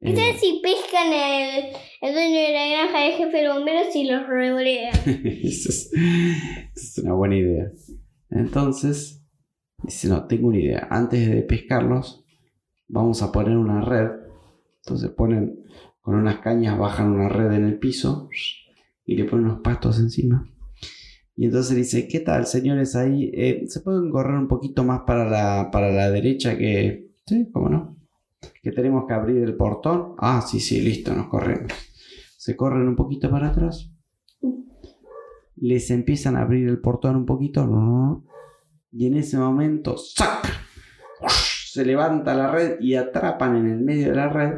Eh, 0.00 0.10
Entonces 0.10 0.40
si 0.40 0.60
pescan 0.62 1.08
el, 1.12 1.64
el 2.02 2.14
dueño 2.14 2.40
de 2.40 2.52
la 2.52 2.68
granja 2.68 3.00
del 3.04 3.12
jefe 3.14 3.36
de 3.38 3.48
bomberos 3.52 3.96
y 3.96 4.04
los 4.04 4.26
revolean. 4.28 4.92
Eso 5.42 5.68
es, 5.70 5.90
eso 5.92 5.92
es 6.74 6.98
una 6.98 7.14
buena 7.14 7.36
idea. 7.36 7.64
Entonces, 8.30 9.17
dice, 9.82 10.08
no, 10.08 10.26
tengo 10.26 10.48
una 10.48 10.58
idea. 10.58 10.88
Antes 10.90 11.28
de 11.28 11.42
pescarlos, 11.42 12.24
vamos 12.88 13.22
a 13.22 13.32
poner 13.32 13.56
una 13.56 13.80
red. 13.80 14.10
Entonces 14.84 15.10
ponen 15.10 15.64
con 16.00 16.14
unas 16.14 16.38
cañas, 16.38 16.78
bajan 16.78 17.10
una 17.10 17.28
red 17.28 17.52
en 17.52 17.64
el 17.64 17.78
piso 17.78 18.28
y 19.04 19.16
le 19.16 19.24
ponen 19.24 19.46
unos 19.46 19.60
pastos 19.60 19.98
encima. 19.98 20.48
Y 21.36 21.44
entonces 21.44 21.76
dice, 21.76 22.08
¿qué 22.08 22.20
tal, 22.20 22.46
señores? 22.46 22.96
Ahí, 22.96 23.30
eh, 23.32 23.64
¿se 23.68 23.80
pueden 23.80 24.10
correr 24.10 24.36
un 24.36 24.48
poquito 24.48 24.82
más 24.84 25.02
para 25.06 25.28
la, 25.28 25.70
para 25.70 25.90
la 25.90 26.10
derecha 26.10 26.56
que... 26.56 27.12
Sí, 27.26 27.48
¿cómo 27.52 27.68
no? 27.68 27.96
Que 28.62 28.72
tenemos 28.72 29.06
que 29.06 29.14
abrir 29.14 29.42
el 29.42 29.54
portón. 29.54 30.14
Ah, 30.18 30.40
sí, 30.40 30.58
sí, 30.58 30.80
listo, 30.80 31.14
nos 31.14 31.28
corremos. 31.28 31.70
Se 32.36 32.56
corren 32.56 32.88
un 32.88 32.96
poquito 32.96 33.30
para 33.30 33.48
atrás 33.48 33.92
les 35.60 35.90
empiezan 35.90 36.36
a 36.36 36.42
abrir 36.42 36.68
el 36.68 36.80
portón 36.80 37.16
un 37.16 37.26
poquito. 37.26 37.66
Y 38.90 39.06
en 39.06 39.16
ese 39.16 39.36
momento 39.36 39.96
¡sac! 39.96 40.46
se 41.70 41.84
levanta 41.84 42.34
la 42.34 42.50
red 42.50 42.80
y 42.80 42.94
atrapan 42.94 43.56
en 43.56 43.70
el 43.70 43.80
medio 43.80 44.08
de 44.08 44.14
la 44.14 44.28
red 44.28 44.52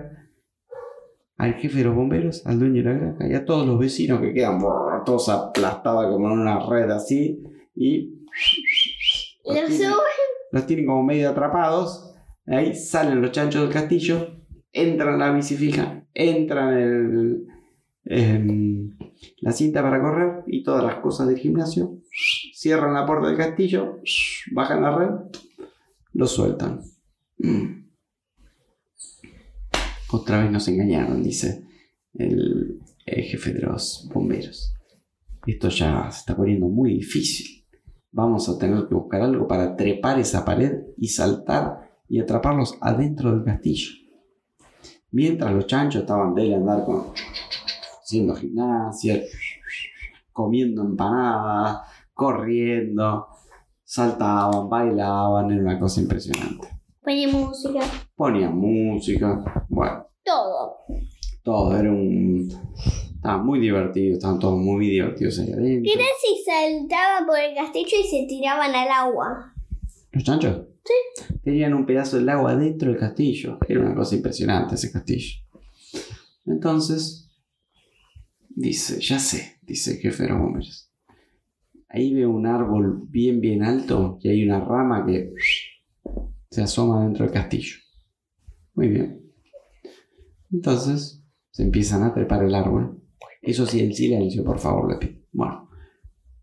al 1.36 1.54
jefe 1.54 1.78
de 1.78 1.84
los 1.84 1.94
bomberos, 1.94 2.46
al 2.46 2.58
dueño 2.58 2.82
de 2.82 2.90
la 2.90 2.98
granja 2.98 3.28
y 3.28 3.34
a 3.34 3.44
todos 3.44 3.66
los 3.66 3.78
vecinos 3.78 4.20
que 4.20 4.34
quedan 4.34 4.58
brrr, 4.58 5.04
todos 5.04 5.28
aplastados 5.28 6.12
como 6.12 6.26
en 6.28 6.40
una 6.40 6.60
red 6.66 6.90
así 6.90 7.42
y 7.74 8.26
los 9.44 9.56
Los 9.56 9.68
tienen, 9.68 9.92
los 10.52 10.66
tienen 10.66 10.86
como 10.86 11.02
medio 11.02 11.30
atrapados 11.30 12.14
ahí 12.46 12.74
salen 12.74 13.22
los 13.22 13.32
chanchos 13.32 13.62
del 13.62 13.72
castillo 13.72 14.36
entran 14.72 15.18
la 15.18 15.32
bici 15.32 15.56
fija 15.56 16.04
entran 16.14 16.78
el, 16.78 17.46
em, 18.04 18.96
la 19.40 19.52
cinta 19.52 19.82
para 19.82 20.00
correr 20.00 20.44
y 20.46 20.62
todas 20.62 20.84
las 20.84 20.96
cosas 20.96 21.28
del 21.28 21.38
gimnasio. 21.38 21.98
Cierran 22.60 22.92
la 22.92 23.06
puerta 23.06 23.28
del 23.28 23.38
castillo, 23.38 24.00
bajan 24.52 24.82
la 24.82 24.94
red, 24.94 25.14
lo 26.12 26.26
sueltan. 26.26 26.82
Mm. 27.38 27.86
Otra 30.10 30.42
vez 30.42 30.50
nos 30.50 30.68
engañaron, 30.68 31.22
dice 31.22 31.64
el, 32.12 32.78
el 33.06 33.24
jefe 33.24 33.54
de 33.54 33.62
los 33.62 34.06
bomberos. 34.12 34.74
Esto 35.46 35.70
ya 35.70 36.10
se 36.10 36.18
está 36.18 36.36
poniendo 36.36 36.68
muy 36.68 36.96
difícil. 36.96 37.64
Vamos 38.12 38.46
a 38.50 38.58
tener 38.58 38.86
que 38.86 38.94
buscar 38.94 39.22
algo 39.22 39.48
para 39.48 39.74
trepar 39.74 40.18
esa 40.18 40.44
pared 40.44 40.82
y 40.98 41.08
saltar 41.08 41.90
y 42.10 42.20
atraparlos 42.20 42.76
adentro 42.82 43.32
del 43.32 43.42
castillo. 43.42 43.88
Mientras 45.12 45.50
los 45.50 45.66
chanchos 45.66 46.02
estaban 46.02 46.34
de 46.34 46.54
andar 46.54 46.84
con 46.84 47.14
haciendo 48.02 48.34
gimnasia, 48.34 49.18
comiendo 50.30 50.82
empanadas, 50.82 51.89
corriendo, 52.20 53.28
saltaban, 53.82 54.68
bailaban, 54.68 55.50
era 55.52 55.62
una 55.62 55.80
cosa 55.80 56.02
impresionante. 56.02 56.68
Pone 57.02 57.26
música. 57.28 57.80
Ponían 58.14 58.58
música, 58.58 59.42
bueno, 59.70 60.06
Todo. 60.22 60.76
todo 61.42 61.78
era 61.78 61.90
un... 61.90 62.46
Estaba 63.14 63.42
muy 63.42 63.58
divertido, 63.58 64.14
estaban 64.14 64.38
todos 64.38 64.58
muy 64.58 64.86
divertidos 64.90 65.38
ahí 65.38 65.50
adentro. 65.50 65.90
¿Qué 65.90 65.98
tal 65.98 66.06
si 66.20 66.44
saltaban 66.44 67.26
por 67.26 67.38
el 67.38 67.54
castillo 67.54 67.96
y 67.98 68.06
se 68.06 68.26
tiraban 68.28 68.74
al 68.74 68.88
agua? 68.88 69.54
¿Los 70.12 70.24
chanchos? 70.24 70.66
Sí. 70.84 71.24
Tenían 71.42 71.72
un 71.72 71.86
pedazo 71.86 72.18
del 72.18 72.28
agua 72.28 72.54
dentro 72.54 72.90
del 72.90 73.00
castillo. 73.00 73.56
Era 73.66 73.80
una 73.80 73.94
cosa 73.94 74.14
impresionante 74.16 74.74
ese 74.74 74.92
castillo. 74.92 75.40
Entonces, 76.44 77.30
dice, 78.50 79.00
ya 79.00 79.18
sé, 79.18 79.58
dice 79.62 79.92
el 79.92 79.98
jefe 80.00 80.24
de 80.24 80.28
los 80.28 80.38
bomberos. 80.38 80.89
Ahí 81.92 82.14
veo 82.14 82.30
un 82.30 82.46
árbol 82.46 83.02
bien, 83.08 83.40
bien 83.40 83.64
alto 83.64 84.18
y 84.22 84.28
hay 84.28 84.44
una 84.44 84.60
rama 84.60 85.04
que 85.04 85.32
se 86.48 86.62
asoma 86.62 87.02
dentro 87.02 87.24
del 87.24 87.34
castillo. 87.34 87.76
Muy 88.74 88.88
bien. 88.88 89.20
Entonces, 90.52 91.24
se 91.50 91.64
empiezan 91.64 92.04
a 92.04 92.14
trepar 92.14 92.44
el 92.44 92.54
árbol. 92.54 93.02
Eso 93.42 93.66
sí, 93.66 93.80
en 93.80 93.92
silencio, 93.92 94.44
por 94.44 94.60
favor, 94.60 94.90
le 94.90 94.98
pido. 94.98 95.20
Bueno, 95.32 95.68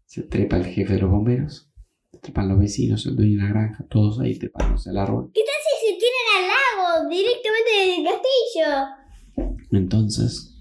se 0.05 0.23
trepa 0.23 0.57
el 0.57 0.65
jefe 0.65 0.93
de 0.93 0.99
los 0.99 1.11
bomberos, 1.11 1.71
se 2.11 2.19
trepan 2.19 2.49
los 2.49 2.59
vecinos, 2.59 3.05
el 3.05 3.15
dueño 3.15 3.37
de 3.37 3.43
la 3.43 3.49
granja, 3.49 3.85
todos 3.89 4.19
ahí 4.19 4.37
trepándose 4.37 4.89
al 4.89 4.97
árbol. 4.97 5.31
¿Qué 5.33 5.41
tal 5.41 5.55
si 5.63 5.87
se 5.87 5.99
tiran 5.99 6.27
al 6.35 6.47
lago 6.47 7.09
directamente 7.09 7.71
desde 7.79 7.97
el 7.97 8.05
castillo? 8.05 9.57
Entonces, 9.71 10.57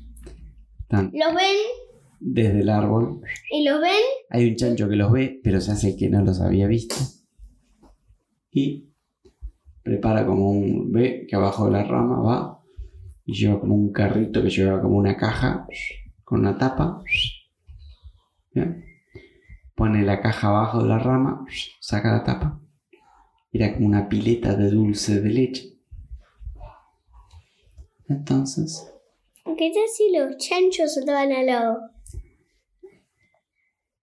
están 0.81 1.11
Los 1.13 1.35
ven 1.35 1.57
desde 2.21 2.61
el 2.61 2.69
árbol. 2.69 3.21
y 3.51 3.65
los 3.65 3.81
ven. 3.81 4.03
Hay 4.31 4.49
un 4.49 4.57
chancho 4.57 4.89
que 4.89 4.97
los 4.97 5.13
ve, 5.13 5.41
pero 5.43 5.61
se 5.61 5.73
hace 5.73 5.97
que 5.97 6.09
no 6.09 6.23
los 6.23 6.41
había 6.41 6.67
visto. 6.67 6.97
Y 8.51 8.91
prepara 9.83 10.27
como 10.27 10.51
un. 10.51 10.93
Ve 10.93 11.27
que 11.29 11.37
abajo 11.37 11.67
de 11.67 11.73
la 11.73 11.85
rama 11.85 12.21
va 12.21 12.63
y 13.25 13.35
lleva 13.35 13.61
como 13.61 13.75
un 13.75 13.93
carrito 13.93 14.43
que 14.43 14.51
lleva 14.51 14.81
como 14.81 14.97
una 14.97 15.17
caja 15.17 15.67
con 16.25 16.41
una 16.41 16.57
tapa. 16.57 17.03
¿Bien? 18.53 18.85
Pone 19.75 20.03
la 20.03 20.21
caja 20.21 20.49
abajo 20.49 20.83
de 20.83 20.89
la 20.89 20.99
rama, 20.99 21.45
saca 21.81 22.13
la 22.13 22.25
tapa. 22.25 22.61
Era 23.53 23.75
como 23.75 23.87
una 23.87 24.09
pileta 24.09 24.55
de 24.55 24.71
dulce 24.71 25.21
de 25.21 25.31
leche. 25.31 25.73
Entonces, 28.09 28.93
¿Qué 29.59 29.73
tal 29.73 29.89
si 29.89 30.13
los 30.13 30.37
chanchos 30.37 30.95
saltaban 30.95 31.33
al 31.33 31.47
lago? 31.47 31.79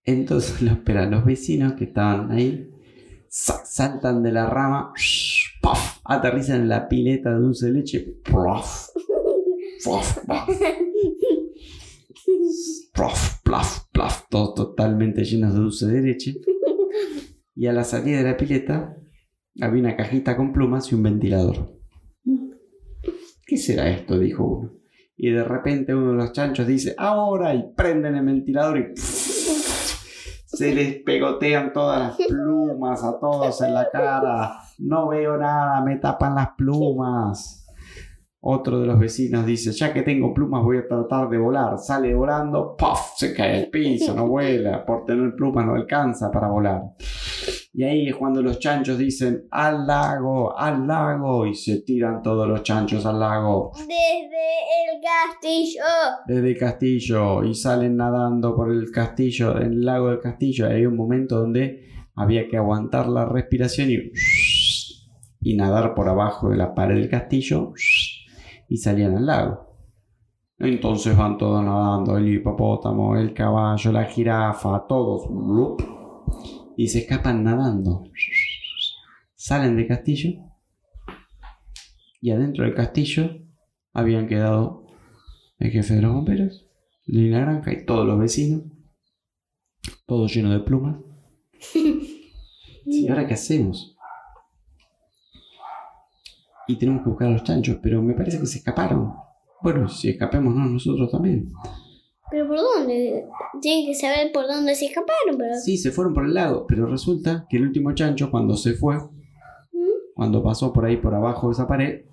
Entonces 0.06 0.62
lo 0.62 0.72
esperan 0.72 1.12
los 1.12 1.26
vecinos 1.26 1.74
que 1.74 1.86
estaban 1.86 2.32
ahí, 2.32 2.70
sa- 3.28 3.66
saltan 3.66 4.24
de 4.24 4.32
la 4.32 4.48
rama, 4.50 4.94
¡puff! 5.62 6.00
aterrizan 6.06 6.62
en 6.62 6.70
la 6.70 6.88
pileta 6.88 7.32
de 7.34 7.40
dulce 7.40 7.68
de 7.68 7.72
leche, 7.74 8.00
¡puff! 8.24 8.90
¡puff! 9.86 10.18
¡puff! 10.26 10.50
¡puff! 12.94 13.42
¡plaf! 13.44 13.80
¡plaf! 13.92 14.24
todos 14.30 14.56
totalmente 14.56 15.24
llenos 15.24 15.54
de 15.54 15.60
dulce 15.60 15.88
de 15.88 16.02
leche. 16.02 16.36
Y 17.56 17.68
a 17.68 17.74
la 17.74 17.84
salida 17.84 18.18
de 18.18 18.24
la 18.24 18.38
pileta 18.38 18.98
había 19.62 19.82
una 19.82 19.96
cajita 19.96 20.36
con 20.36 20.52
plumas 20.54 20.92
y 20.92 20.96
un 20.96 21.04
ventilador. 21.04 21.78
¿Qué 23.46 23.58
será 23.58 23.90
esto? 23.90 24.18
dijo 24.18 24.44
uno. 24.46 24.74
Y 25.16 25.30
de 25.30 25.44
repente 25.44 25.94
uno 25.94 26.12
de 26.12 26.18
los 26.18 26.32
chanchos 26.34 26.66
dice, 26.66 26.96
ahora, 26.98 27.54
y 27.54 27.64
prenden 27.76 28.16
el 28.16 28.26
ventilador 28.26 28.80
y 28.80 28.94
se 30.54 30.74
les 30.74 31.04
pegotean 31.04 31.74
todas 31.74 32.00
las 32.00 32.18
plumas 32.28 33.04
a 33.04 33.20
todos 33.20 33.62
en 33.62 33.74
la 33.74 33.90
cara. 33.90 34.60
No 34.80 35.10
veo 35.10 35.38
nada, 35.38 35.82
me 35.82 35.98
tapan 35.98 36.36
las 36.36 36.50
plumas. 36.58 37.60
Otro 38.46 38.82
de 38.82 38.88
los 38.88 39.00
vecinos 39.00 39.46
dice, 39.46 39.72
ya 39.72 39.94
que 39.94 40.02
tengo 40.02 40.34
plumas 40.34 40.64
voy 40.64 40.78
a 40.78 40.86
tratar 40.88 41.30
de 41.30 41.38
volar. 41.38 41.78
Sale 41.80 42.14
volando, 42.14 42.76
¡puff! 42.76 43.16
Se 43.16 43.34
cae 43.34 43.64
al 43.64 43.70
piso, 43.70 44.14
no 44.14 44.28
vuela. 44.28 44.86
Por 44.86 45.06
tener 45.06 45.34
plumas 45.34 45.66
no 45.66 45.76
alcanza 45.76 46.30
para 46.30 46.50
volar. 46.50 46.82
Y 47.72 47.84
ahí 47.84 48.10
es 48.10 48.16
cuando 48.18 48.42
los 48.42 48.60
chanchos 48.60 48.98
dicen, 48.98 49.48
al 49.50 49.88
lago, 49.88 50.58
al 50.58 50.86
lago. 50.86 51.48
Y 51.48 51.56
se 51.56 51.84
tiran 51.84 52.22
todos 52.22 52.46
los 52.46 52.64
chanchos 52.64 53.06
al 53.06 53.22
lago 53.22 53.72
Desde 53.78 53.88
el 53.88 54.83
castillo. 55.04 55.84
desde 56.28 56.58
castillo 56.58 57.44
y 57.44 57.54
salen 57.54 57.98
nadando 57.98 58.56
por 58.56 58.72
el 58.72 58.90
castillo, 58.92 59.60
en 59.60 59.74
el 59.74 59.86
lago 59.86 60.10
del 60.10 60.20
castillo. 60.20 60.68
Hay 60.68 60.86
un 60.86 60.96
momento 60.96 61.40
donde 61.40 61.90
había 62.16 62.48
que 62.48 62.58
aguantar 62.58 63.08
la 63.08 63.26
respiración 63.26 63.92
y, 63.92 64.12
y 65.42 65.56
nadar 65.56 65.94
por 65.94 66.08
abajo 66.10 66.50
de 66.50 66.58
la 66.58 66.74
pared 66.74 66.96
del 66.96 67.10
castillo 67.10 67.74
y 68.70 68.78
salían 68.78 69.18
al 69.18 69.26
lago. 69.26 69.74
Entonces 70.60 71.18
van 71.18 71.38
todos 71.38 71.64
nadando, 71.64 72.18
el 72.18 72.34
hipopótamo, 72.34 73.18
el 73.18 73.34
caballo, 73.34 73.92
la 73.92 74.06
jirafa, 74.06 74.86
todos. 74.88 75.28
Y 76.78 76.88
se 76.88 77.00
escapan 77.00 77.44
nadando. 77.44 78.04
Salen 79.36 79.76
del 79.76 79.88
castillo 79.88 80.30
y 82.22 82.32
adentro 82.32 82.64
del 82.64 82.74
castillo 82.74 83.30
habían 83.92 84.28
quedado 84.28 84.83
el 85.64 85.72
jefe 85.72 85.96
de 85.96 86.02
los 86.02 86.14
bomberos, 86.14 86.68
de 87.06 87.22
la 87.30 87.40
granja 87.40 87.74
y 87.74 87.86
todos 87.86 88.06
los 88.06 88.20
vecinos, 88.20 88.64
todo 90.06 90.28
lleno 90.28 90.52
de 90.52 90.60
plumas. 90.60 90.98
¿Y 92.86 93.08
ahora 93.08 93.26
qué 93.28 93.34
hacemos? 93.34 93.94
y 96.68 96.78
tenemos 96.78 97.04
que 97.04 97.10
buscar 97.10 97.28
a 97.28 97.32
los 97.32 97.44
chanchos, 97.44 97.78
pero 97.82 98.02
me 98.02 98.14
parece 98.14 98.40
que 98.40 98.46
se 98.46 98.60
escaparon. 98.60 99.14
Bueno, 99.62 99.88
si 99.88 100.10
escapemos, 100.10 100.54
no, 100.56 100.66
nosotros 100.66 101.12
también. 101.12 101.52
¿Pero 102.32 102.48
por 102.48 102.58
dónde? 102.58 103.26
Tienen 103.62 103.86
que 103.86 103.96
saber 103.96 104.32
por 104.32 104.48
dónde 104.48 104.76
se 104.76 104.86
escaparon, 104.86 105.38
pero... 105.38 105.56
Sí, 105.56 105.78
se 105.78 105.92
fueron 105.92 106.14
por 106.14 106.26
el 106.26 106.34
lago, 106.34 106.66
pero 106.68 106.88
resulta 106.88 107.46
que 107.50 107.58
el 107.58 107.64
último 107.64 107.94
chancho, 107.94 108.32
cuando 108.32 108.56
se 108.56 108.74
fue, 108.74 108.98
¿Mm? 108.98 110.14
cuando 110.16 110.44
pasó 110.44 110.74
por 110.74 110.86
ahí 110.86 110.98
por 110.98 111.14
abajo 111.14 111.48
de 111.48 111.54
esa 111.54 111.68
pared, 111.68 112.06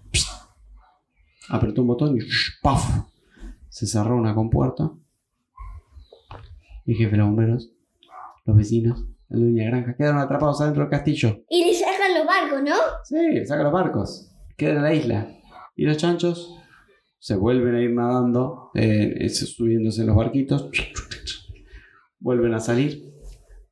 apretó 1.48 1.82
un 1.82 1.88
botón 1.88 2.16
y 2.16 2.20
¡paf! 2.62 3.06
Se 3.70 3.86
cerró 3.86 4.16
una 4.16 4.34
compuerta. 4.34 4.90
El 6.86 6.96
jefe 6.96 7.12
de 7.12 7.16
los 7.18 7.26
bomberos, 7.28 7.72
los 8.44 8.56
vecinos, 8.56 9.04
el 9.30 9.40
dueño 9.40 9.56
de 9.56 9.64
la 9.64 9.70
granja, 9.70 9.96
quedaron 9.96 10.20
atrapados 10.20 10.60
adentro 10.60 10.82
del 10.82 10.90
castillo. 10.90 11.44
Y 11.48 11.64
le 11.64 11.74
sacan 11.74 12.14
los 12.18 12.26
barcos, 12.26 12.62
¿no? 12.62 12.74
Sí, 13.04 13.46
saca 13.46 13.62
los 13.62 13.72
barcos, 13.72 14.32
quedan 14.56 14.76
en 14.78 14.82
la 14.82 14.94
isla. 14.94 15.28
Y 15.76 15.84
los 15.84 15.96
chanchos 15.96 16.56
se 17.18 17.36
vuelven 17.36 17.74
a 17.76 17.80
ir 17.80 17.92
nadando, 17.92 18.70
eh, 18.74 19.14
eh, 19.20 19.28
subiéndose 19.28 20.00
en 20.00 20.08
los 20.08 20.16
barquitos, 20.16 20.68
vuelven 22.18 22.54
a 22.54 22.60
salir. 22.60 23.08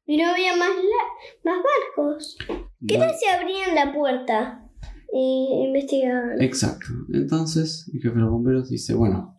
Y 0.07 0.17
no 0.17 0.31
había 0.31 0.57
más, 0.57 0.69
la- 0.71 1.51
más 1.53 1.63
barcos. 1.97 2.39
¿Qué 2.87 2.97
tal 2.99 3.11
si 3.19 3.27
abrían 3.27 3.75
la 3.75 3.93
puerta? 3.93 4.65
Y 5.13 5.65
investigaban. 5.67 6.41
Exacto. 6.41 6.87
Entonces, 7.13 7.91
el 7.93 8.01
jefe 8.01 8.15
de 8.15 8.21
los 8.21 8.31
bomberos 8.31 8.69
dice, 8.71 8.95
bueno, 8.95 9.38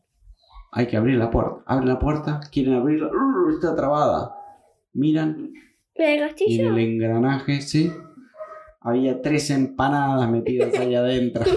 hay 0.71 0.87
que 0.87 0.97
abrir 0.97 1.17
la 1.17 1.29
puerta. 1.31 1.61
Abren 1.65 1.87
la 1.89 1.99
puerta, 1.99 2.39
quieren 2.51 2.73
abrirla, 2.75 3.09
está 3.53 3.75
trabada. 3.75 4.35
Miran 4.93 5.53
¿Pero 5.95 6.25
el 6.27 6.33
y 6.47 6.59
en 6.61 6.67
el 6.67 6.79
engranaje, 6.79 7.61
sí, 7.61 7.91
había 8.81 9.21
tres 9.21 9.49
empanadas 9.49 10.29
metidas 10.29 10.73
ahí 10.79 10.95
adentro. 10.95 11.43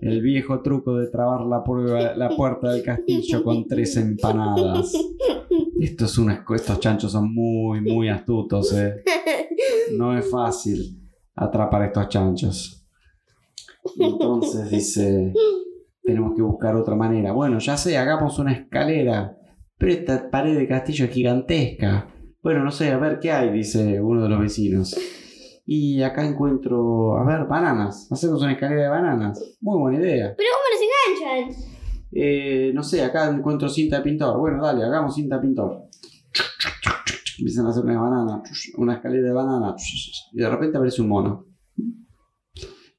El 0.00 0.22
viejo 0.22 0.62
truco 0.62 0.96
de 0.96 1.08
trabar 1.08 1.40
la, 1.46 1.62
prueba- 1.64 2.14
la 2.14 2.28
puerta 2.30 2.70
del 2.72 2.82
castillo 2.82 3.42
con 3.42 3.66
tres 3.66 3.96
empanadas. 3.96 4.92
Esto 5.80 6.04
es 6.04 6.18
una, 6.18 6.44
estos 6.54 6.80
chanchos 6.80 7.12
son 7.12 7.32
muy, 7.34 7.80
muy 7.80 8.08
astutos, 8.08 8.72
eh. 8.72 9.02
No 9.96 10.16
es 10.16 10.30
fácil 10.30 11.00
atrapar 11.34 11.82
estos 11.82 12.08
chanchos. 12.08 12.86
Entonces 13.98 14.70
dice, 14.70 15.32
tenemos 16.06 16.34
que 16.36 16.42
buscar 16.42 16.76
otra 16.76 16.94
manera. 16.94 17.32
Bueno, 17.32 17.58
ya 17.58 17.76
sé, 17.76 17.98
hagamos 17.98 18.38
una 18.38 18.52
escalera. 18.52 19.36
Pero 19.76 19.92
esta 19.92 20.30
pared 20.30 20.56
de 20.56 20.68
castillo 20.68 21.04
es 21.04 21.10
gigantesca. 21.10 22.08
Bueno, 22.42 22.62
no 22.62 22.70
sé, 22.70 22.92
a 22.92 22.98
ver 22.98 23.18
qué 23.18 23.32
hay, 23.32 23.50
dice 23.50 24.00
uno 24.00 24.22
de 24.22 24.28
los 24.28 24.40
vecinos. 24.40 24.96
Y 25.66 26.00
acá 26.02 26.24
encuentro, 26.24 27.18
a 27.18 27.24
ver, 27.24 27.46
bananas. 27.46 28.08
Hacemos 28.10 28.40
una 28.40 28.52
escalera 28.52 28.82
de 28.82 28.88
bananas. 28.88 29.56
Muy 29.60 29.78
buena 29.80 29.98
idea. 29.98 30.34
¿Pero 30.36 30.48
cómo 30.54 30.64
los 30.72 31.50
enganchan? 31.50 31.64
Eh, 32.12 32.70
no 32.72 32.84
sé, 32.84 33.02
acá 33.04 33.28
encuentro 33.28 33.68
cinta 33.68 33.96
de 33.96 34.02
pintor. 34.02 34.38
Bueno, 34.38 34.62
dale, 34.62 34.84
hagamos 34.84 35.16
cinta 35.16 35.36
de 35.36 35.42
pintor. 35.42 35.82
Empiezan 37.38 37.66
a 37.66 37.70
hacer 37.70 37.84
una 37.84 38.00
banana, 38.00 38.42
una 38.78 38.94
escalera 38.94 39.26
de 39.26 39.32
banana. 39.32 39.74
Y 40.32 40.40
de 40.40 40.48
repente 40.48 40.78
aparece 40.78 41.02
un 41.02 41.08
mono. 41.08 41.46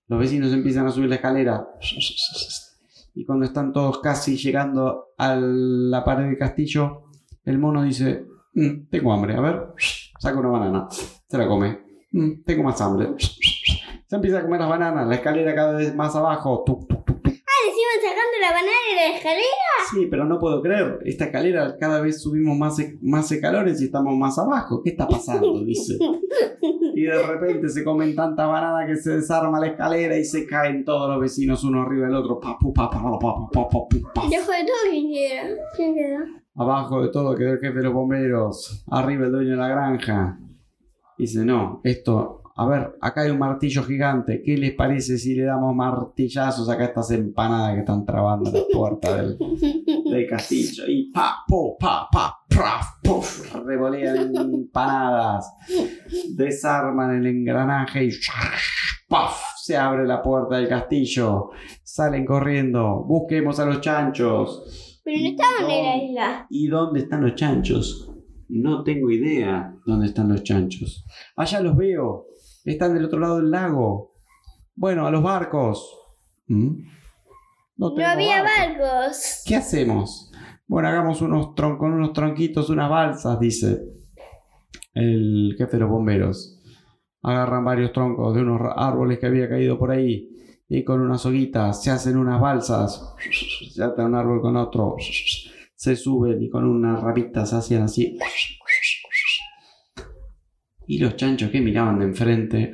Los 0.09 0.19
vecinos 0.19 0.53
empiezan 0.53 0.87
a 0.87 0.91
subir 0.91 1.09
la 1.09 1.15
escalera. 1.15 1.67
Y 3.17 3.25
cuando 3.25 3.45
están 3.45 3.73
todos 3.73 3.99
casi 3.99 4.37
llegando 4.37 5.07
a 5.17 5.35
la 5.35 6.03
pared 6.03 6.25
del 6.25 6.37
castillo, 6.37 7.05
el 7.45 7.57
mono 7.57 7.81
dice, 7.81 8.27
"Mm, 8.53 8.89
tengo 8.91 9.11
hambre, 9.11 9.35
a 9.35 9.41
ver, 9.41 9.73
saca 10.19 10.37
una 10.37 10.49
banana, 10.49 10.87
se 10.91 11.35
la 11.35 11.47
come, 11.47 11.79
"Mm, 12.11 12.43
tengo 12.45 12.61
más 12.61 12.79
hambre. 12.79 13.15
Se 13.17 14.15
empieza 14.15 14.37
a 14.37 14.43
comer 14.43 14.59
las 14.59 14.69
bananas, 14.69 15.07
la 15.07 15.15
escalera 15.15 15.55
cada 15.55 15.73
vez 15.73 15.95
más 15.95 16.15
abajo 16.15 16.63
tuc, 16.63 16.87
tuc. 16.87 16.99
Ah, 17.09 17.23
le 17.25 17.71
iban 17.71 17.96
sacando 18.07 18.37
la 18.41 18.49
banana 18.51 18.77
de 18.89 18.95
la 18.95 19.17
escalera. 19.17 19.73
Sí, 19.91 20.07
pero 20.09 20.25
no 20.25 20.39
puedo 20.39 20.61
creer. 20.61 20.99
Esta 21.05 21.25
escalera 21.25 21.75
cada 21.79 22.01
vez 22.01 22.21
subimos 22.21 22.57
más, 22.57 22.79
e- 22.79 22.97
más 23.01 23.31
escalones 23.31 23.81
y 23.81 23.85
estamos 23.85 24.15
más 24.17 24.37
abajo. 24.39 24.81
¿Qué 24.83 24.91
está 24.91 25.07
pasando? 25.07 25.59
Dice. 25.65 25.97
Y 26.95 27.03
de 27.03 27.21
repente 27.23 27.69
se 27.69 27.83
comen 27.83 28.15
tanta 28.15 28.47
banana 28.47 28.87
que 28.87 28.95
se 28.95 29.11
desarma 29.11 29.59
la 29.59 29.67
escalera 29.67 30.17
y 30.17 30.25
se 30.25 30.45
caen 30.47 30.83
todos 30.83 31.09
los 31.09 31.19
vecinos 31.21 31.63
uno 31.63 31.81
arriba 31.83 32.07
del 32.07 32.15
otro. 32.15 32.39
Pa, 32.39 32.57
pu, 32.59 32.73
pa, 32.73 32.89
pa, 32.89 33.01
pa, 33.01 33.19
pa, 33.19 33.35
pa, 33.51 33.69
pa, 33.69 33.79
pu, 33.87 34.01
pa. 34.13 34.21
Dejo 34.29 34.51
de 34.51 34.65
todo 34.65 34.91
quién 34.91 35.11
queda. 35.11 35.43
¿Quién 35.75 35.95
queda? 35.95 36.19
Abajo 36.55 37.01
de 37.03 37.09
todo 37.09 37.35
quedó 37.35 37.53
el 37.53 37.59
jefe 37.59 37.77
de 37.77 37.83
los 37.83 37.93
bomberos. 37.93 38.83
Arriba 38.89 39.25
el 39.25 39.31
dueño 39.31 39.51
de 39.51 39.57
la 39.57 39.67
granja. 39.67 40.39
Dice, 41.17 41.45
no, 41.45 41.81
esto... 41.83 42.36
A 42.59 42.65
ver, 42.65 42.97
acá 43.01 43.21
hay 43.21 43.29
un 43.29 43.37
martillo 43.37 43.83
gigante. 43.83 44.41
¿Qué 44.43 44.57
les 44.57 44.73
parece 44.73 45.19
si 45.19 45.35
le 45.35 45.43
damos 45.43 45.75
martillazos 45.75 46.67
acá 46.67 46.83
a 46.83 46.87
estas 46.87 47.11
empanadas 47.11 47.75
que 47.75 47.79
están 47.81 48.03
trabando 48.03 48.51
la 48.51 48.61
puerta 48.73 49.15
del, 49.15 49.37
del 50.11 50.27
castillo 50.27 50.85
y 50.87 51.11
pa, 51.11 51.43
po, 51.47 51.77
pa, 51.77 52.07
pa, 52.11 52.35
praf, 52.49 52.99
puf, 53.03 53.53
revolean 53.63 54.35
empanadas, 54.35 55.53
desarman 56.35 57.17
el 57.17 57.27
engranaje 57.27 58.05
y 58.05 58.09
paf, 59.07 59.39
se 59.57 59.77
abre 59.77 60.07
la 60.07 60.23
puerta 60.23 60.57
del 60.57 60.67
castillo, 60.67 61.51
salen 61.83 62.25
corriendo, 62.25 63.03
busquemos 63.07 63.59
a 63.59 63.65
los 63.65 63.81
chanchos. 63.81 64.99
Pero 65.03 65.19
no 65.19 65.29
estaban 65.29 65.71
en 65.71 65.85
la 65.85 66.03
isla. 66.03 66.47
¿Y 66.49 66.67
dónde 66.67 67.01
están 67.01 67.21
los 67.21 67.35
chanchos? 67.35 68.11
No 68.49 68.83
tengo 68.83 69.11
idea 69.11 69.75
dónde 69.85 70.07
están 70.07 70.29
los 70.29 70.41
chanchos. 70.41 71.05
Allá 71.35 71.59
los 71.59 71.75
veo, 71.75 72.26
están 72.71 72.93
del 72.93 73.05
otro 73.05 73.19
lado 73.19 73.37
del 73.37 73.51
lago. 73.51 74.13
Bueno, 74.75 75.07
a 75.07 75.11
los 75.11 75.23
barcos. 75.23 75.93
¿Mm? 76.47 76.83
No 77.77 77.87
había 77.87 78.43
barcos. 78.43 78.77
barcos. 78.79 79.43
¿Qué 79.45 79.55
hacemos? 79.55 80.31
Bueno, 80.67 80.87
hagamos 80.89 81.21
unos 81.21 81.55
tron 81.55 81.77
con 81.77 81.93
unos 81.93 82.13
tronquitos, 82.13 82.69
unas 82.69 82.89
balsas, 82.89 83.39
dice 83.39 83.97
el 84.97 85.55
jefe 85.57 85.73
de 85.73 85.79
los 85.81 85.89
bomberos. 85.89 86.59
Agarran 87.21 87.65
varios 87.65 87.91
troncos 87.93 88.35
de 88.35 88.41
unos 88.41 88.61
árboles 88.75 89.19
que 89.19 89.27
había 89.27 89.49
caído 89.49 89.77
por 89.77 89.91
ahí 89.91 90.29
y 90.69 90.83
con 90.83 91.01
unas 91.01 91.25
hoguitas 91.25 91.83
se 91.83 91.91
hacen 91.91 92.17
unas 92.17 92.41
balsas. 92.41 93.13
Se 93.71 93.83
atan 93.83 94.07
un 94.07 94.15
árbol 94.15 94.41
con 94.41 94.57
otro. 94.57 94.95
Se 95.75 95.95
suben 95.95 96.41
y 96.41 96.49
con 96.49 96.65
unas 96.65 97.01
ramitas 97.01 97.53
hacían 97.53 97.83
así. 97.83 98.17
Y 100.87 100.99
los 100.99 101.15
chanchos 101.17 101.51
que 101.51 101.59
miraban 101.61 101.99
de 101.99 102.05
enfrente. 102.05 102.73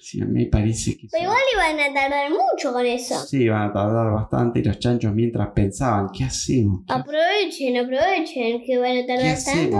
Sí, 0.00 0.20
a 0.20 0.24
mí 0.24 0.44
me 0.44 0.46
parece 0.46 0.96
que... 0.96 1.08
Pero 1.10 1.24
igual 1.24 1.38
iban 1.52 1.80
a 1.90 1.92
tardar 1.94 2.30
mucho 2.30 2.72
con 2.72 2.86
eso. 2.86 3.18
Sí, 3.26 3.48
van 3.48 3.70
a 3.70 3.72
tardar 3.72 4.12
bastante 4.12 4.60
y 4.60 4.62
los 4.62 4.78
chanchos 4.78 5.12
mientras 5.12 5.48
pensaban, 5.48 6.08
¿qué 6.16 6.24
hacemos? 6.24 6.82
¿Qué, 6.86 6.92
Aprovechen, 6.92 7.76
aprovechen 7.76 8.62
que 8.64 8.78
van 8.78 8.98
a 8.98 9.06
tardar 9.06 9.36
tanto. 9.44 9.78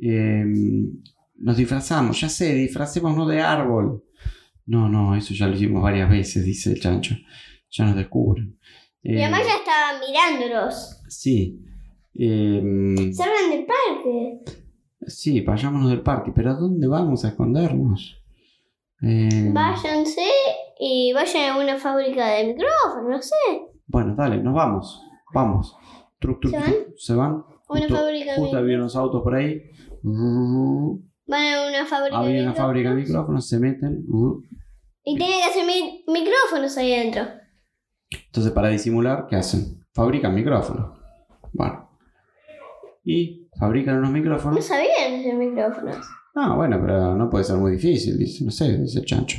Em, 0.00 0.90
nos 1.36 1.56
disfrazamos, 1.56 2.20
ya 2.20 2.28
sé, 2.28 2.52
disfracémonos 2.54 3.28
de 3.28 3.40
árbol. 3.40 4.04
No, 4.66 4.88
no, 4.88 5.14
eso 5.14 5.34
ya 5.34 5.46
lo 5.46 5.54
hicimos 5.54 5.82
varias 5.82 6.10
veces, 6.10 6.44
dice 6.44 6.72
el 6.72 6.80
chancho. 6.80 7.14
Ya 7.70 7.84
nos 7.86 7.96
descubren. 7.96 8.58
Y 9.02 9.12
Em, 9.14 9.22
además 9.22 9.42
ya 9.46 9.54
estaban 9.56 10.00
mirándolos. 10.40 11.00
Sí. 11.08 11.60
Em, 12.14 13.12
Salgan 13.12 13.50
del 13.50 13.66
parque. 13.66 14.61
Sí, 15.06 15.40
vayámonos 15.40 15.90
del 15.90 16.02
parque, 16.02 16.32
pero 16.34 16.50
¿a 16.50 16.54
dónde 16.54 16.86
vamos 16.86 17.24
a 17.24 17.28
escondernos? 17.28 18.18
Em, 19.00 19.52
Váyanse 19.52 20.26
y 20.78 21.12
vayan 21.12 21.50
a 21.50 21.58
una 21.60 21.76
fábrica 21.76 22.26
de 22.28 22.54
micrófonos, 22.54 23.08
no 23.10 23.22
sé. 23.22 23.34
Bueno, 23.86 24.14
dale, 24.16 24.38
nos 24.42 24.54
vamos. 24.54 25.02
Vamos. 25.34 25.76
Truc, 26.20 26.40
truc, 26.40 26.54
¿Se 26.54 26.60
truc. 26.60 26.74
van? 26.76 26.94
Se 26.96 27.14
van. 27.14 27.32
Una 27.68 27.80
Justo- 27.80 27.96
fábrica 27.96 28.32
de 28.32 28.38
Justo 28.38 28.56
había 28.56 28.76
micrófonos. 28.76 28.94
unos 28.94 28.96
autos 28.96 29.22
por 29.22 29.34
ahí. 29.34 29.62
Van 30.02 31.54
a 31.54 31.68
una 31.68 31.86
fábrica 31.86 32.20
de 32.20 32.26
Había 32.28 32.42
una 32.42 32.54
fábrica 32.54 32.90
de 32.90 32.94
micrófonos. 32.96 33.44
micrófonos, 33.44 33.48
se 33.48 33.58
meten. 33.58 34.04
uh. 34.08 34.42
Y 35.04 35.16
tienen 35.16 35.38
que 35.40 35.44
hacer 35.44 35.66
mi- 35.66 36.04
micrófonos 36.06 36.76
ahí 36.76 36.94
adentro. 36.94 37.22
Entonces, 38.26 38.52
para 38.52 38.68
disimular, 38.68 39.26
¿qué 39.28 39.36
hacen? 39.36 39.84
Fabrican 39.92 40.34
micrófonos. 40.34 40.98
Bueno. 41.52 41.88
Y 43.04 43.41
fabrican 43.58 43.98
unos 43.98 44.10
No 44.10 44.18
micrófonos. 44.18 44.64
sabían 44.64 45.20
hacer 45.20 45.34
micrófonos. 45.36 45.96
Ah, 46.34 46.54
bueno, 46.56 46.78
pero 46.80 47.14
no 47.14 47.28
puede 47.28 47.44
ser 47.44 47.56
muy 47.58 47.72
difícil, 47.72 48.16
dice, 48.18 48.44
no 48.44 48.50
sé, 48.50 48.78
dice 48.78 49.00
el 49.00 49.04
chancho. 49.04 49.38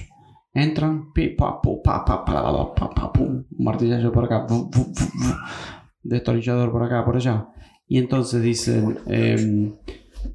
Entran, 0.54 1.12
pi, 1.12 1.30
pa, 1.30 1.60
pu, 1.60 1.82
pa, 1.82 2.06
pa, 2.06 2.24
pa, 2.24 2.44
pa, 2.44 2.74
pa, 2.76 2.90
pa, 2.90 3.12
pum, 3.12 3.28
un 3.50 3.66
martillazo 3.66 4.12
por 4.12 4.26
acá, 4.26 4.46
pum, 4.46 4.70
pum, 4.70 4.84
pum, 4.94 4.94
pum, 4.94 5.32
destornillador 6.04 6.72
por 6.72 6.84
acá, 6.84 7.04
por 7.04 7.16
allá. 7.16 7.48
Y 7.88 7.98
entonces 7.98 8.42
dicen, 8.44 9.00
em, 9.08 9.76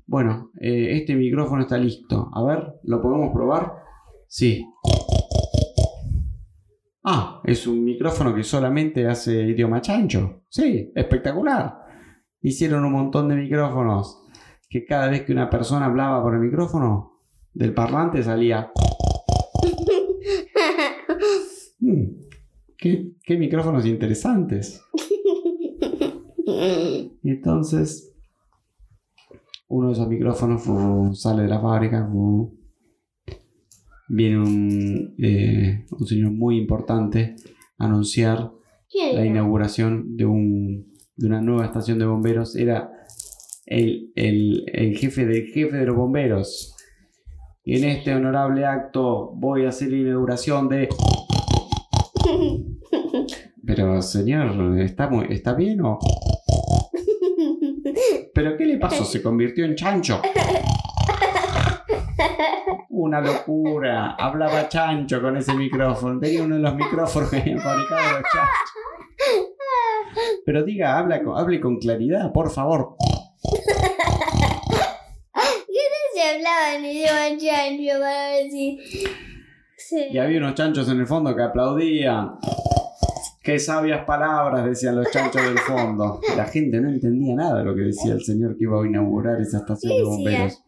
bueno, 0.07 0.51
eh, 0.61 0.99
este 1.01 1.15
micrófono 1.15 1.63
está 1.63 1.79
listo. 1.79 2.29
A 2.35 2.43
ver, 2.43 2.75
¿lo 2.83 3.01
podemos 3.01 3.33
probar? 3.33 3.75
Sí. 4.27 4.67
Ah, 7.05 7.41
es 7.45 7.67
un 7.67 7.85
micrófono 7.85 8.35
que 8.35 8.43
solamente 8.43 9.07
hace 9.07 9.43
idioma 9.43 9.81
chancho. 9.81 10.43
Sí, 10.49 10.93
espectacular. 10.95 11.78
Hicieron 12.41 12.85
un 12.85 12.93
montón 12.93 13.29
de 13.29 13.37
micrófonos 13.37 14.25
que 14.69 14.85
cada 14.85 15.09
vez 15.09 15.23
que 15.25 15.33
una 15.33 15.49
persona 15.51 15.87
hablaba 15.87 16.23
por 16.23 16.35
el 16.35 16.41
micrófono 16.41 17.21
del 17.55 17.75
parlante 17.75 18.23
salía 18.23 18.71
"Mm, 21.81 22.05
¿qué, 22.77 23.13
qué 23.23 23.37
micrófonos 23.37 23.87
interesantes. 23.87 24.83
Y 27.23 27.31
entonces, 27.31 28.15
uno 29.69 29.89
de 29.89 29.93
esos 29.93 30.09
micrófonos 30.09 31.21
sale 31.21 31.43
de 31.43 31.49
la 31.49 31.61
fábrica. 31.61 32.09
viene 34.09 34.39
un, 34.41 35.15
eh, 35.19 35.85
un 35.91 36.07
señor 36.07 36.33
muy 36.33 36.57
importante 36.59 37.37
a 37.79 37.85
anunciar 37.85 38.51
¿Quién 38.91 39.15
la 39.17 39.27
inauguración 39.27 40.17
de, 40.17 40.25
un, 40.25 40.95
de 41.19 41.27
una 41.27 41.41
nueva 41.43 41.67
estación 41.67 41.99
de 41.99 42.07
bomberos. 42.07 42.57
Era 42.57 42.91
el, 43.67 44.13
el- 44.17 44.65
el 44.73 44.97
jefe 44.97 45.27
del 45.27 45.47
jefe 45.49 45.77
de 45.77 45.85
los 45.87 45.97
bomberos. 45.97 46.75
Y 47.65 47.77
en 47.77 47.85
este 47.91 48.15
honorable 48.15 48.65
acto 48.65 49.33
voy 49.35 49.67
a 49.67 49.69
hacer 49.69 49.91
la 49.91 49.99
inauguración 49.99 50.69
de... 50.71 50.89
Pero 53.67 54.01
señor, 54.01 54.79
¿está, 54.81 55.09
muy, 55.11 55.27
¿está 55.29 55.53
bien 55.53 55.83
o...? 55.83 55.99
¿Pero 58.35 58.57
qué 58.57 58.65
le 58.65 58.79
pasó? 58.79 59.05
¿Se 59.05 59.21
convirtió 59.23 59.65
en 59.67 59.75
chancho? 59.75 60.23
Una 62.89 63.21
locura. 63.21 64.13
Hablaba 64.19 64.69
chancho 64.69 65.21
con 65.21 65.37
ese 65.37 65.53
micrófono. 65.55 66.19
Tenía 66.21 66.43
uno 66.43 66.55
de 66.57 66.63
los 66.63 66.75
micrófonos 66.75 67.29
que 67.31 67.37
habían 67.39 67.59
fabricado 67.61 68.03
los 68.03 68.23
chanchos. 68.33 68.71
Pero 70.49 70.63
diga, 70.63 70.97
habla 70.97 71.23
con, 71.23 71.39
hable 71.39 71.61
con 71.61 71.77
claridad, 71.77 72.33
por 72.33 72.51
favor. 72.51 72.97
se 76.15 76.23
hablaba 76.23 76.75
en 76.75 76.87
idioma 76.87 77.37
chancho 77.37 78.01
para 78.01 78.31
ver 78.31 78.51
si... 78.51 78.79
Sí. 79.77 80.07
Y 80.11 80.17
había 80.17 80.39
unos 80.39 80.55
chanchos 80.55 80.89
en 80.89 81.01
el 81.01 81.07
fondo 81.07 81.37
que 81.37 81.43
aplaudían. 81.43 82.37
Qué 83.43 83.59
sabias 83.59 84.07
palabras 84.07 84.65
decían 84.65 84.97
los 84.97 85.11
chanchos 85.11 85.43
del 85.43 85.59
fondo. 85.59 86.23
La 86.35 86.47
gente 86.47 86.81
no 86.81 86.89
entendía 86.89 87.35
nada 87.35 87.59
de 87.59 87.65
lo 87.67 87.75
que 87.75 87.83
decía 87.83 88.15
el 88.15 88.25
señor 88.25 88.57
que 88.57 88.65
iba 88.65 88.83
a 88.83 88.87
inaugurar 88.87 89.39
esa 89.43 89.59
estación 89.59 89.93
¿Qué 89.93 89.99
de 89.99 90.05
bomberos. 90.05 90.65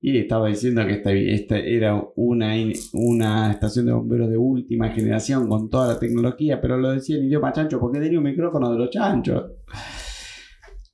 Y 0.00 0.16
estaba 0.18 0.46
diciendo 0.48 0.86
que 0.86 0.92
esta, 0.94 1.10
esta 1.12 1.58
era 1.58 2.00
una, 2.14 2.54
una 2.92 3.50
estación 3.50 3.86
de 3.86 3.92
bomberos 3.92 4.30
de 4.30 4.36
última 4.36 4.90
generación 4.90 5.48
con 5.48 5.68
toda 5.68 5.94
la 5.94 5.98
tecnología, 5.98 6.60
pero 6.60 6.76
lo 6.76 6.90
decía 6.92 7.16
en 7.16 7.24
idioma 7.26 7.52
chancho 7.52 7.80
porque 7.80 7.98
tenía 7.98 8.18
un 8.18 8.24
micrófono 8.24 8.70
de 8.70 8.78
los 8.78 8.90
chanchos. 8.90 9.42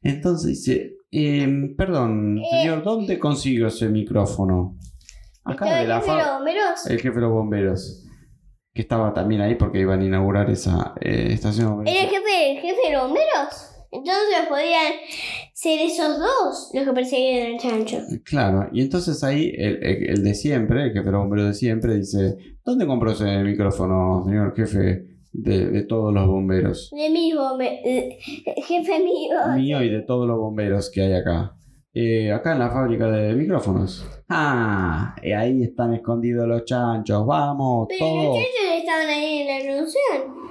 Entonces 0.02 0.48
dice, 0.50 0.96
em, 1.10 1.74
perdón, 1.76 2.38
Eh, 2.38 2.42
señor, 2.62 2.82
¿dónde 2.82 3.18
consigo 3.18 3.66
ese 3.68 3.88
micrófono? 3.88 4.76
Acá 5.44 5.64
¿Estaba 5.66 5.76
de 5.76 5.82
el 5.82 5.88
la 5.88 6.00
jefe 6.00 6.12
de 6.16 6.32
bomberos? 6.32 6.86
el 6.86 7.00
jefe 7.00 7.14
de 7.14 7.20
los 7.20 7.30
bomberos. 7.32 8.00
Que 8.72 8.82
estaba 8.82 9.12
también 9.12 9.40
ahí 9.40 9.54
porque 9.54 9.80
iban 9.80 10.00
a 10.00 10.04
inaugurar 10.04 10.50
esa 10.50 10.94
eh, 11.00 11.28
estación 11.30 11.66
de 11.66 11.72
bomberos. 11.74 11.94
¿Era 11.94 12.04
el 12.04 12.10
jefe, 12.10 12.50
el 12.52 12.58
jefe 12.60 12.80
de 12.88 12.92
los 12.94 13.02
bomberos? 13.02 13.70
Entonces 13.92 14.48
podían 14.48 14.92
ser 15.64 15.80
esos 15.80 16.18
dos 16.18 16.70
los 16.74 16.84
que 16.84 16.92
perseguían 16.92 17.52
al 17.54 17.58
chancho. 17.58 17.98
Claro, 18.24 18.68
y 18.72 18.82
entonces 18.82 19.22
ahí 19.24 19.52
el, 19.56 19.82
el- 19.82 20.10
el 20.10 20.24
de 20.24 20.34
siempre, 20.34 20.84
el 20.84 20.92
jefe 20.92 21.04
de 21.06 21.12
los 21.12 21.20
bomberos 21.22 21.46
de 21.48 21.54
siempre, 21.54 21.96
dice: 21.96 22.36
¿Dónde 22.64 22.86
compró 22.86 23.10
ese 23.12 23.42
micrófono, 23.42 24.22
señor 24.26 24.54
jefe 24.54 25.06
de, 25.32 25.66
de 25.70 25.82
todos 25.82 26.12
los 26.14 26.26
bomberos? 26.26 26.90
De 26.92 27.10
mis 27.10 27.34
bomberos. 27.34 27.80
Jefe 28.68 28.98
mío. 29.00 29.36
Mío 29.56 29.82
y 29.82 29.88
de 29.90 30.02
todos 30.02 30.28
los 30.28 30.38
bomberos 30.38 30.90
que 30.90 31.02
hay 31.02 31.12
acá. 31.14 31.54
"Eh, 31.96 32.32
acá 32.32 32.52
en 32.54 32.58
la 32.58 32.70
fábrica 32.70 33.06
de 33.08 33.34
micrófonos. 33.34 34.04
Ah, 34.28 35.14
y 35.22 35.30
ahí 35.32 35.62
están 35.62 35.94
escondidos 35.94 36.46
los 36.48 36.64
chanchos. 36.64 37.24
Vamos, 37.24 37.86
Pero 37.88 38.04
los 38.04 38.24
todos. 38.24 38.36
chanchos 38.36 38.78
estaban 38.78 39.08
ahí 39.08 39.38
en 39.42 39.46
la 39.46 39.58
reunión. 39.64 40.43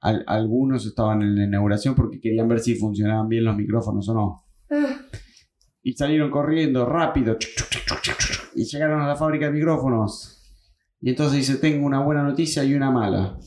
Al- 0.00 0.24
algunos 0.26 0.86
estaban 0.86 1.22
en 1.22 1.34
la 1.34 1.44
inauguración 1.44 1.94
porque 1.94 2.20
querían 2.20 2.48
ver 2.48 2.60
si 2.60 2.74
funcionaban 2.76 3.28
bien 3.28 3.44
los 3.44 3.56
micrófonos 3.56 4.08
o 4.08 4.14
no. 4.14 4.44
Ah, 4.70 5.00
Y 5.82 5.92
salieron 5.94 6.30
corriendo 6.30 6.84
rápido. 6.86 7.36
Y 8.54 8.64
llegaron 8.64 9.00
a 9.00 9.06
la 9.08 9.16
fábrica 9.16 9.46
de 9.46 9.52
micrófonos. 9.52 10.34
Y 11.00 11.10
entonces 11.10 11.38
dice, 11.38 11.56
tengo 11.56 11.86
una 11.86 12.00
buena 12.00 12.22
noticia 12.22 12.64
y 12.64 12.74
una 12.74 12.90
mala. 12.90 13.38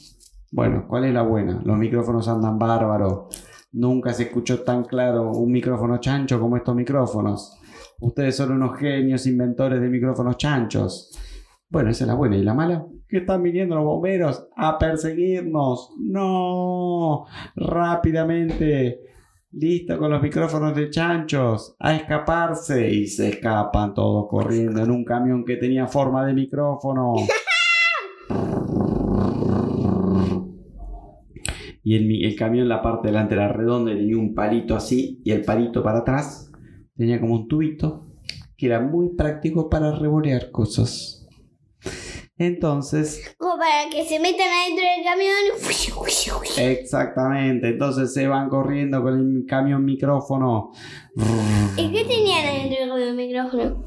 Bueno, 0.52 0.86
¿cuál 0.88 1.06
es 1.06 1.14
la 1.14 1.22
buena? 1.22 1.62
Los 1.66 1.78
micrófonos 1.78 2.28
andan 2.28 2.58
bárbaro. 2.58 3.30
Nunca 3.74 4.14
se 4.14 4.24
escuchó 4.24 4.62
tan 4.62 4.84
claro 4.84 5.32
un 5.32 5.52
micrófono 5.52 6.00
chancho 6.00 6.40
como 6.40 6.58
estos 6.58 6.76
micrófonos. 6.76 7.58
Ustedes 8.02 8.36
son 8.36 8.52
unos 8.52 8.78
genios 8.80 9.26
inventores 9.28 9.80
de 9.82 9.88
micrófonos 9.90 10.38
chanchos. 10.38 11.12
Bueno, 11.72 11.90
esa 11.90 12.04
es 12.04 12.08
la 12.10 12.16
buena. 12.16 12.36
¿Y 12.36 12.44
la 12.44 12.54
mala? 12.54 12.86
Que 13.08 13.20
están 13.20 13.42
viniendo 13.42 13.76
los 13.76 13.86
bomberos 13.86 14.46
a 14.58 14.78
perseguirnos. 14.78 15.92
No. 15.98 17.26
Rápidamente. 17.56 19.00
Listo 19.54 19.98
con 19.98 20.12
los 20.12 20.22
micrófonos 20.22 20.76
de 20.76 20.90
chanchos. 20.90 21.78
A 21.80 21.96
escaparse. 21.96 22.94
Y 22.94 23.08
se 23.08 23.30
escapan 23.30 23.94
todos 23.94 24.28
corriendo 24.30 24.84
en 24.84 24.92
un 24.92 25.06
camión 25.06 25.46
que 25.46 25.56
tenía 25.56 25.88
forma 25.88 26.26
de 26.26 26.34
micrófono. 26.34 27.14
Y 31.84 31.96
el, 31.96 32.24
el 32.24 32.36
camión, 32.36 32.70
la 32.70 32.84
parte 32.84 33.08
delante 33.08 33.34
era 33.34 33.48
redonda 33.48 33.92
y 33.92 33.96
tenía 33.96 34.16
un 34.16 34.36
palito 34.36 34.76
así. 34.76 35.20
Y 35.26 35.32
el 35.32 35.42
palito 35.42 35.82
para 35.82 36.00
atrás 36.00 36.52
tenía 36.96 37.20
como 37.20 37.34
un 37.34 37.48
tubito 37.48 38.06
que 38.56 38.68
era 38.68 38.80
muy 38.80 39.16
práctico 39.16 39.68
para 39.68 39.92
revolear 39.92 40.52
cosas. 40.52 41.21
Entonces, 42.42 43.36
Como 43.38 43.58
para 43.58 43.88
que 43.92 44.04
se 44.04 44.20
metan 44.20 44.48
adentro 44.50 44.84
del 44.84 45.04
camión. 45.06 45.32
exactamente. 46.58 47.70
Entonces 47.70 48.14
se 48.14 48.28
van 48.28 48.50
corriendo 48.50 49.02
con 49.04 49.14
el 49.20 49.46
camión 49.48 49.86
micrófono. 49.86 50.72
¿Y 51.78 51.92
qué 51.92 52.04
tenían 52.06 52.46
adentro 52.48 52.96
del 52.96 53.16
micrófono? 53.16 53.86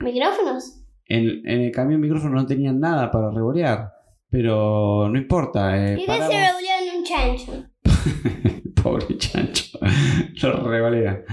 ¿Micrófonos? 0.00 0.82
En, 1.06 1.46
en 1.48 1.60
el 1.62 1.72
camión 1.72 2.00
micrófono 2.00 2.34
no 2.34 2.46
tenían 2.46 2.78
nada 2.78 3.10
para 3.10 3.30
revolear. 3.30 3.90
Pero 4.28 5.08
no 5.08 5.16
importa. 5.18 5.74
eh, 5.76 5.96
¿Y 5.98 6.04
qué 6.04 6.12
se 6.12 6.34
en 6.34 6.98
un 6.98 7.04
chancho? 7.04 7.64
Pobre 8.82 9.16
chancho. 9.16 9.78
Lo 10.42 10.68
revolea. 10.68 11.24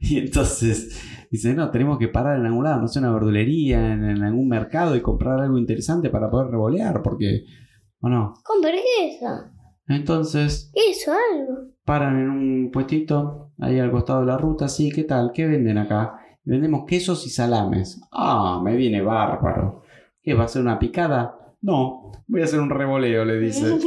Y 0.00 0.18
entonces 0.20 1.02
dice, 1.34 1.52
no, 1.52 1.70
tenemos 1.70 1.98
que 1.98 2.06
parar 2.06 2.38
en 2.38 2.46
algún 2.46 2.62
lado, 2.62 2.80
no 2.80 2.86
sé, 2.86 3.00
una 3.00 3.12
verdulería, 3.12 3.92
en, 3.92 4.04
en 4.04 4.22
algún 4.22 4.48
mercado 4.48 4.94
y 4.94 5.00
comprar 5.00 5.40
algo 5.40 5.58
interesante 5.58 6.08
para 6.08 6.30
poder 6.30 6.48
revolear, 6.48 7.02
porque... 7.02 7.44
¿O 8.00 8.08
no? 8.08 8.34
¿Cómo? 8.44 8.60
¿Pero 8.62 8.76
qué 8.76 9.08
es 9.08 9.16
eso? 9.16 9.28
Entonces 9.88 10.70
¿Qué 10.72 10.90
es 10.90 11.02
eso? 11.02 11.12
Algo. 11.12 11.72
paran 11.84 12.20
en 12.20 12.30
un 12.30 12.70
puestito, 12.70 13.50
ahí 13.58 13.80
al 13.80 13.90
costado 13.90 14.20
de 14.20 14.26
la 14.26 14.38
ruta, 14.38 14.68
sí, 14.68 14.92
¿qué 14.92 15.02
tal? 15.02 15.32
¿Qué 15.34 15.46
venden 15.46 15.78
acá? 15.78 16.20
Vendemos 16.44 16.84
quesos 16.86 17.26
y 17.26 17.30
salames. 17.30 18.00
Ah, 18.12 18.60
me 18.62 18.76
viene 18.76 19.02
bárbaro. 19.02 19.82
¿Qué, 20.22 20.34
va 20.34 20.44
a 20.44 20.48
ser 20.48 20.62
una 20.62 20.78
picada? 20.78 21.34
No, 21.62 22.12
voy 22.28 22.42
a 22.42 22.44
hacer 22.44 22.60
un 22.60 22.70
revoleo, 22.70 23.24
le 23.24 23.40
dice. 23.40 23.76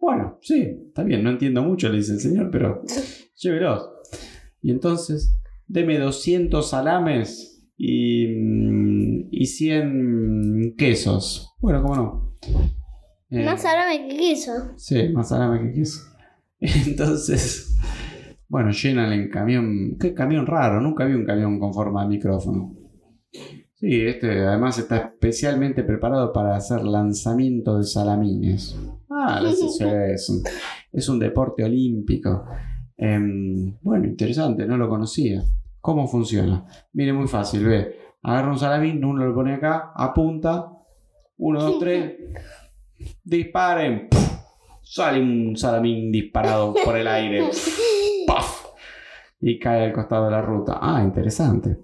Bueno, 0.00 0.38
sí, 0.40 0.86
está 0.88 1.04
bien, 1.04 1.22
no 1.22 1.30
entiendo 1.30 1.62
mucho, 1.62 1.88
le 1.90 1.98
dice 1.98 2.14
el 2.14 2.20
señor, 2.20 2.50
pero 2.50 2.82
llévelos. 3.36 3.90
Y 4.62 4.70
entonces, 4.70 5.39
deme 5.70 5.98
200 5.98 6.68
salames 6.68 7.64
y, 7.76 8.26
mm, 8.26 9.28
y 9.30 9.46
100 9.46 10.74
quesos. 10.76 11.54
Bueno, 11.60 11.82
¿cómo 11.82 11.96
no? 11.96 12.36
Eh, 13.30 13.44
Más 13.44 13.62
salame 13.62 14.08
que 14.08 14.16
queso. 14.16 14.52
Sí, 14.76 15.08
más 15.10 15.28
salame 15.28 15.60
que 15.68 15.78
queso. 15.78 16.00
Entonces, 16.60 17.76
bueno, 18.48 18.72
llenan 18.72 19.12
el 19.12 19.30
camión. 19.30 19.96
Qué 19.98 20.12
camión 20.12 20.46
raro, 20.46 20.80
nunca 20.80 21.04
vi 21.04 21.14
un 21.14 21.24
camión 21.24 21.60
con 21.60 21.72
forma 21.72 22.02
de 22.02 22.08
micrófono. 22.08 22.74
Sí, 23.76 24.02
este 24.02 24.44
además 24.44 24.76
está 24.78 24.96
especialmente 24.96 25.84
preparado 25.84 26.32
para 26.32 26.56
hacer 26.56 26.82
lanzamiento 26.82 27.78
de 27.78 27.84
salamines. 27.84 28.76
Ah, 29.08 29.40
es 30.12 30.28
un, 30.28 30.42
es 30.92 31.08
un 31.08 31.18
deporte 31.20 31.62
olímpico. 31.62 32.44
Em, 32.96 33.78
bueno, 33.80 34.06
interesante, 34.06 34.66
no 34.66 34.76
lo 34.76 34.88
conocía. 34.88 35.42
¿Cómo 35.80 36.06
funciona? 36.06 36.66
Mire, 36.92 37.12
muy 37.12 37.26
fácil, 37.26 37.64
ve. 37.64 37.96
Agarra 38.22 38.50
un 38.50 38.58
salamín, 38.58 39.04
uno 39.04 39.24
lo 39.24 39.34
pone 39.34 39.54
acá, 39.54 39.92
apunta. 39.94 40.72
Uno, 41.38 41.62
dos, 41.62 41.78
tres. 41.78 42.16
Disparen. 43.24 44.08
Sale 44.82 45.20
un 45.20 45.56
salamín 45.56 46.12
disparado 46.12 46.74
por 46.84 46.96
el 46.96 47.06
aire. 47.06 47.48
¡Paf! 48.26 48.66
Y 49.40 49.58
cae 49.58 49.86
al 49.86 49.92
costado 49.92 50.26
de 50.26 50.32
la 50.32 50.42
ruta. 50.42 50.78
Ah, 50.82 51.02
interesante. 51.02 51.78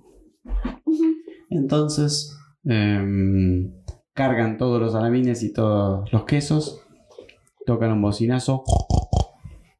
Entonces, 1.48 2.36
em, 2.64 3.72
cargan 4.12 4.58
todos 4.58 4.80
los 4.80 4.92
salamines 4.92 5.42
y 5.42 5.52
todos 5.52 6.12
los 6.12 6.24
quesos. 6.24 6.84
Tocan 7.64 7.92
un 7.92 8.02
bocinazo. 8.02 8.62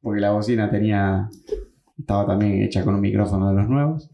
Porque 0.01 0.21
la 0.21 0.31
bocina 0.31 0.69
tenía. 0.71 1.29
Estaba 1.97 2.25
también 2.27 2.61
hecha 2.63 2.83
con 2.83 2.95
un 2.95 3.01
micrófono 3.01 3.49
de 3.49 3.55
los 3.55 3.67
nuevos. 3.69 4.09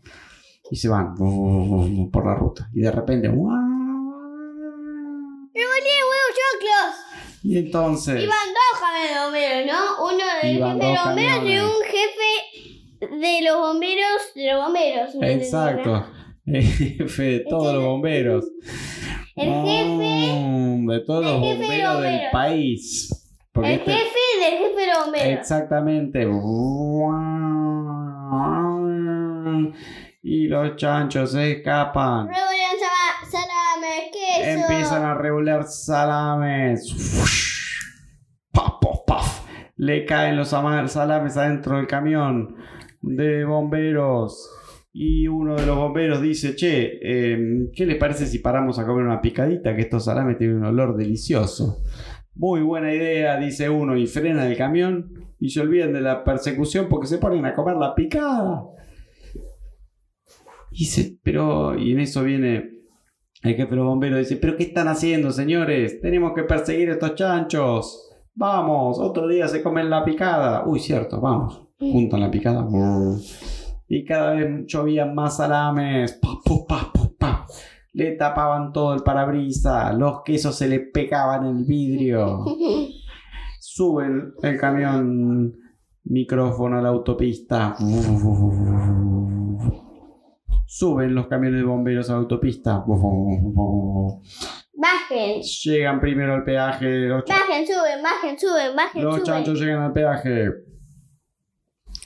Y 0.71 0.75
se 0.77 0.87
van 0.89 1.13
por 1.15 2.25
la 2.25 2.35
ruta. 2.35 2.69
Y 2.73 2.81
de 2.81 2.91
repente. 2.91 3.27
¡guau! 3.27 3.53
¡Revolví 5.53 5.83
de 5.83 6.03
huevo 6.09 6.29
choclo! 6.33 6.79
Y 7.43 7.57
entonces. 7.57 8.23
Iban 8.23 8.37
dos 8.53 8.79
camiones 8.79 9.13
de 9.13 9.19
bomberos, 9.23 9.65
¿no? 9.67 10.05
Uno 10.05 10.23
del 10.41 10.53
jefe 10.53 10.57
de 10.57 10.97
bomberos 11.03 11.43
y 11.43 11.57
un 11.57 11.83
jefe 11.83 13.17
de 13.21 13.41
los 13.43 13.57
bomberos 13.59 14.21
de 14.35 14.53
los 14.53 14.63
bomberos. 14.63 15.15
¿me 15.15 15.33
Exacto. 15.33 16.05
El 16.45 16.63
jefe 16.63 17.23
de 17.23 17.39
todos 17.41 17.73
los 17.73 17.83
bomberos. 17.83 18.45
El 19.35 19.49
jefe- 19.49 20.33
Mm, 20.35 20.87
de 20.87 20.99
todos 21.01 21.23
los 21.23 21.41
jefe 21.41 21.57
de 21.57 21.67
bomberos 21.67 22.01
del 22.01 22.21
país. 22.31 23.29
Porque 23.53 23.73
El 23.73 23.79
este- 23.79 23.91
jefe 23.93 24.19
del 24.41 24.57
jefe 24.59 24.81
de 24.81 24.87
los 24.87 25.03
bomberos. 25.05 25.27
Exactamente. 25.27 26.25
Y 30.21 30.47
los 30.47 30.75
chanchos 30.77 31.31
se 31.31 31.51
escapan. 31.51 32.29
Queso. 34.11 34.49
Empiezan 34.49 35.03
a 35.03 35.15
revolear 35.15 35.63
salames. 35.65 36.91
Paf, 38.51 38.73
paf, 38.81 38.99
paf. 39.05 39.45
Le 39.77 40.05
caen 40.05 40.37
los 40.37 40.49
salames 40.49 41.37
adentro 41.37 41.77
del 41.77 41.87
camión 41.87 42.55
de 43.01 43.43
bomberos. 43.45 44.49
Y 44.93 45.27
uno 45.27 45.55
de 45.55 45.65
los 45.65 45.75
bomberos 45.75 46.21
dice, 46.21 46.55
che, 46.55 46.99
eh, 47.01 47.69
¿qué 47.75 47.85
les 47.85 47.97
parece 47.97 48.27
si 48.27 48.39
paramos 48.39 48.77
a 48.77 48.85
comer 48.85 49.03
una 49.05 49.21
picadita? 49.21 49.75
Que 49.75 49.81
estos 49.81 50.05
salames 50.05 50.37
tienen 50.37 50.57
un 50.57 50.65
olor 50.65 50.95
delicioso. 50.95 51.81
Muy 52.35 52.61
buena 52.61 52.93
idea, 52.93 53.37
dice 53.37 53.69
uno, 53.69 53.97
y 53.97 54.05
frena 54.07 54.47
el 54.47 54.55
camión 54.55 55.35
y 55.39 55.49
se 55.49 55.61
olvidan 55.61 55.93
de 55.93 56.01
la 56.01 56.23
persecución 56.23 56.87
porque 56.89 57.07
se 57.07 57.17
ponen 57.17 57.45
a 57.45 57.55
comer 57.55 57.75
la 57.75 57.93
picada. 57.95 58.63
Y 60.73 60.85
dice, 60.85 61.19
pero, 61.21 61.77
y 61.77 61.91
en 61.91 61.99
eso 61.99 62.23
viene 62.23 62.71
el 63.43 63.55
jefe 63.55 63.69
de 63.69 63.75
los 63.75 63.85
bomberos, 63.85 64.17
dice, 64.17 64.37
pero 64.37 64.57
¿qué 64.57 64.63
están 64.63 64.87
haciendo, 64.87 65.31
señores? 65.31 66.01
Tenemos 66.01 66.33
que 66.33 66.43
perseguir 66.43 66.89
a 66.89 66.93
estos 66.93 67.13
chanchos. 67.13 68.09
Vamos, 68.33 68.97
otro 68.99 69.27
día 69.27 69.47
se 69.47 69.61
comen 69.61 69.91
la 69.91 70.03
picada. 70.03 70.65
Uy, 70.65 70.79
cierto, 70.79 71.21
vamos. 71.21 71.61
Juntan 71.77 72.21
la 72.21 72.31
picada. 72.31 72.67
Y 73.87 74.03
cada 74.03 74.33
vez 74.33 74.65
llovían 74.65 75.13
más 75.13 75.37
salames. 75.37 76.13
Pa, 76.13 76.39
pa, 76.43 76.91
pa. 77.19 77.45
Le 77.91 78.13
tapaban 78.13 78.73
todo 78.73 78.95
el 78.95 79.03
parabrisas. 79.03 79.95
Los 79.95 80.23
quesos 80.23 80.55
se 80.55 80.67
le 80.67 80.79
pegaban 80.79 81.45
el 81.45 81.65
vidrio. 81.65 82.45
Suben 83.59 84.33
el 84.41 84.59
camión 84.59 85.53
micrófono 86.05 86.79
a 86.79 86.81
la 86.81 86.89
autopista. 86.89 87.75
Suben 90.75 91.13
los 91.13 91.27
camiones 91.27 91.59
de 91.59 91.65
bomberos 91.67 92.09
a 92.09 92.13
la 92.13 92.19
autopista. 92.19 92.83
Bajen. 94.73 95.41
Llegan 95.63 95.99
primero 95.99 96.33
al 96.33 96.43
peaje. 96.43 96.87
Los, 97.07 97.23
Bajen, 97.25 97.67
suben, 97.67 98.01
bajen, 98.01 98.39
suben, 98.39 98.75
bajen, 98.75 99.03
los 99.03 99.13
suben. 99.17 99.23
chanchos 99.23 99.59
llegan 99.59 99.83
al 99.83 99.93
peaje. 99.93 100.49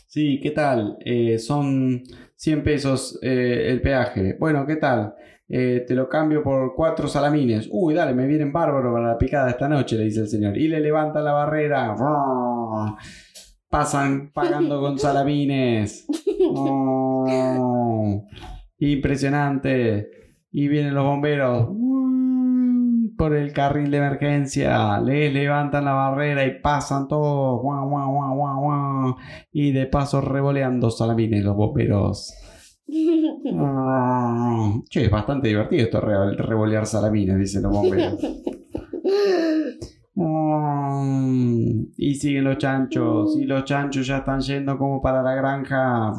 Sí, 0.08 0.42
¿qué 0.44 0.52
tal? 0.52 0.98
Eh, 1.00 1.40
son 1.40 2.04
100 2.36 2.64
pesos 2.64 3.18
eh, 3.22 3.68
el 3.70 3.82
peaje. 3.82 4.36
Bueno, 4.38 4.66
¿qué 4.66 4.76
tal? 4.76 5.16
Eh, 5.48 5.86
te 5.88 5.96
lo 5.96 6.10
cambio 6.10 6.44
por 6.44 6.76
cuatro 6.76 7.08
salamines. 7.08 7.70
Uy, 7.72 7.94
dale, 7.94 8.14
me 8.14 8.28
vienen 8.28 8.52
bárbaros 8.52 8.94
para 8.94 9.08
la 9.14 9.18
picada 9.18 9.50
esta 9.50 9.70
noche, 9.70 9.96
le 9.96 10.04
dice 10.04 10.20
el 10.20 10.28
señor. 10.28 10.58
Y 10.58 10.68
le 10.68 10.82
levantan 10.82 11.24
la 11.24 11.32
barrera. 11.32 11.96
Pasan 13.70 14.30
pagando 14.34 14.82
con 14.82 15.00
salamines. 15.00 16.06
Oh, 16.50 18.26
impresionante. 18.80 20.10
Y 20.52 20.68
vienen 20.70 20.94
los 20.96 21.04
bomberos 21.04 21.70
por 23.18 23.36
el 23.36 23.52
carril 23.54 23.90
de 23.92 23.98
emergencia. 23.98 25.00
Les 25.02 25.34
levantan 25.34 25.86
la 25.86 25.94
barrera 25.94 26.46
y 26.46 26.60
pasan 26.62 27.08
todos. 27.08 27.62
Guau, 27.62 27.90
guau, 27.90 28.12
guau, 28.14 28.36
guau, 28.36 28.62
guau. 28.62 29.16
Y 29.52 29.72
de 29.72 29.88
paso 29.88 30.22
revoleando 30.22 30.90
salamines 30.92 31.44
los 31.44 31.56
bomberos. 31.56 32.34
Ah, 33.60 34.74
Che, 34.90 35.04
es 35.06 35.12
bastante 35.12 35.50
divertido 35.50 35.84
esto 35.84 36.00
re- 36.00 36.36
revolear 36.38 36.86
salamines, 36.86 37.38
dicen 37.38 37.64
los 37.64 37.72
bomberos. 37.74 38.16
Mm, 40.20 41.94
Y 41.96 42.16
siguen 42.16 42.46
los 42.46 42.58
chanchos, 42.58 43.38
y 43.38 43.46
los 43.46 43.66
chanchos 43.66 44.08
ya 44.08 44.18
están 44.18 44.42
yendo 44.42 44.76
como 44.76 45.00
para 45.00 45.22
la 45.22 45.36
granja. 45.36 46.12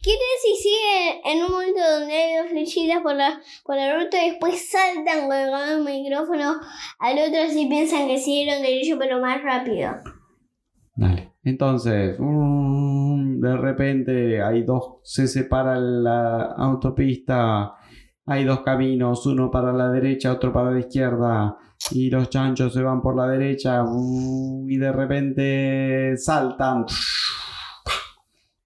¿Qué 0.00 0.12
tal 0.12 0.36
si 0.40 0.54
siguen 0.62 1.20
en 1.24 1.44
un 1.44 1.50
momento 1.50 1.80
donde 1.80 2.14
hay 2.14 2.36
dos 2.36 2.50
flechitas 2.50 3.02
por 3.02 3.16
la, 3.16 3.40
por 3.64 3.74
la 3.74 3.98
ruta 3.98 4.24
y 4.24 4.30
después 4.30 4.70
saltan 4.70 5.26
con 5.26 5.36
el 5.36 5.84
micrófono 5.84 6.60
al 7.00 7.18
otro 7.18 7.48
si 7.50 7.66
piensan 7.66 8.06
que 8.06 8.18
siguieron 8.18 8.62
derecho 8.62 8.96
pero 8.96 9.20
más 9.20 9.42
rápido? 9.42 9.90
Dale. 10.94 11.32
Entonces, 11.42 12.14
mm, 12.16 13.40
de 13.40 13.56
repente 13.56 14.40
hay 14.40 14.62
dos, 14.62 14.98
se 15.02 15.26
separa 15.26 15.80
la 15.80 16.42
autopista, 16.56 17.74
hay 18.24 18.44
dos 18.44 18.60
caminos, 18.60 19.26
uno 19.26 19.50
para 19.50 19.72
la 19.72 19.90
derecha, 19.90 20.32
otro 20.32 20.52
para 20.52 20.70
la 20.70 20.78
izquierda, 20.78 21.56
y 21.90 22.10
los 22.10 22.30
chanchos 22.30 22.72
se 22.72 22.82
van 22.82 23.02
por 23.02 23.16
la 23.16 23.26
derecha, 23.28 23.82
uh, 23.84 24.66
y 24.68 24.76
de 24.76 24.92
repente 24.92 26.16
saltan, 26.16 26.84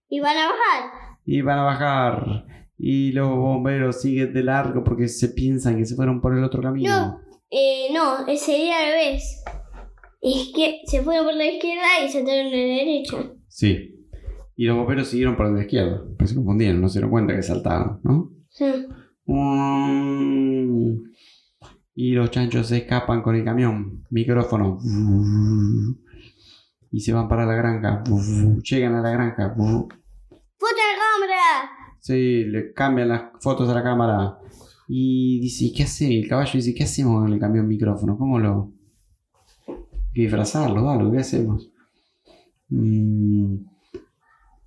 Y 0.08 0.20
van 0.20 0.36
a 0.36 0.46
bajar. 0.48 0.90
y 1.24 1.40
van 1.42 1.58
a 1.58 1.62
bajar, 1.62 2.46
y 2.78 3.12
los 3.12 3.30
bomberos 3.30 4.00
siguen 4.02 4.32
de 4.34 4.42
largo 4.42 4.82
porque 4.84 5.08
se 5.08 5.28
piensan 5.28 5.76
que 5.78 5.86
se 5.86 5.94
fueron 5.96 6.20
por 6.20 6.36
el 6.36 6.44
otro 6.44 6.60
camino. 6.62 6.90
No, 6.90 7.20
eh, 7.50 7.88
no, 7.92 8.26
sería 8.36 8.78
al 8.78 8.92
revés. 8.92 9.42
Es 10.20 10.52
que 10.54 10.80
se 10.86 11.02
fueron 11.02 11.26
por 11.26 11.34
la 11.34 11.46
izquierda 11.46 11.84
y 12.04 12.08
saltaron 12.10 12.46
a 12.46 12.50
la 12.50 12.56
derecha. 12.56 13.16
Sí. 13.48 13.90
Y 14.56 14.64
los 14.66 14.76
bomberos 14.76 15.08
siguieron 15.08 15.36
por 15.36 15.50
la 15.50 15.60
izquierda, 15.62 16.02
pero 16.16 16.28
se 16.28 16.34
confundieron, 16.34 16.80
no 16.80 16.88
se 16.88 16.98
dieron 16.98 17.10
cuenta 17.10 17.34
que 17.34 17.42
saltaron, 17.42 18.00
¿no? 18.04 18.30
Sí. 18.50 18.64
Mm. 19.26 20.94
Y 21.94 22.12
los 22.12 22.30
chanchos 22.30 22.66
se 22.66 22.78
escapan 22.78 23.22
con 23.22 23.36
el 23.36 23.44
camión, 23.44 24.04
micrófono. 24.10 24.78
Y 26.90 27.00
se 27.00 27.12
van 27.12 27.28
para 27.28 27.46
la 27.46 27.54
granja. 27.54 28.02
Llegan 28.62 28.94
a 28.94 29.00
la 29.00 29.10
granja. 29.10 29.54
¡Foto 29.54 29.86
de 29.88 30.96
cámara! 30.98 31.70
Sí, 32.00 32.44
le 32.44 32.72
cambian 32.72 33.08
las 33.08 33.22
fotos 33.40 33.68
a 33.68 33.74
la 33.74 33.82
cámara. 33.82 34.38
Y 34.88 35.40
dice, 35.40 35.72
¿qué 35.74 35.84
hace? 35.84 36.18
El 36.18 36.28
caballo 36.28 36.52
dice, 36.54 36.74
¿qué 36.74 36.84
hacemos 36.84 37.22
con 37.22 37.32
el 37.32 37.40
camión 37.40 37.66
micrófono? 37.66 38.18
¿Cómo 38.18 38.38
lo...? 38.38 38.72
Disfrazarlo, 40.12 40.88
algo, 40.90 41.10
¿qué 41.10 41.18
hacemos? 41.18 41.72
Mm, 42.68 43.54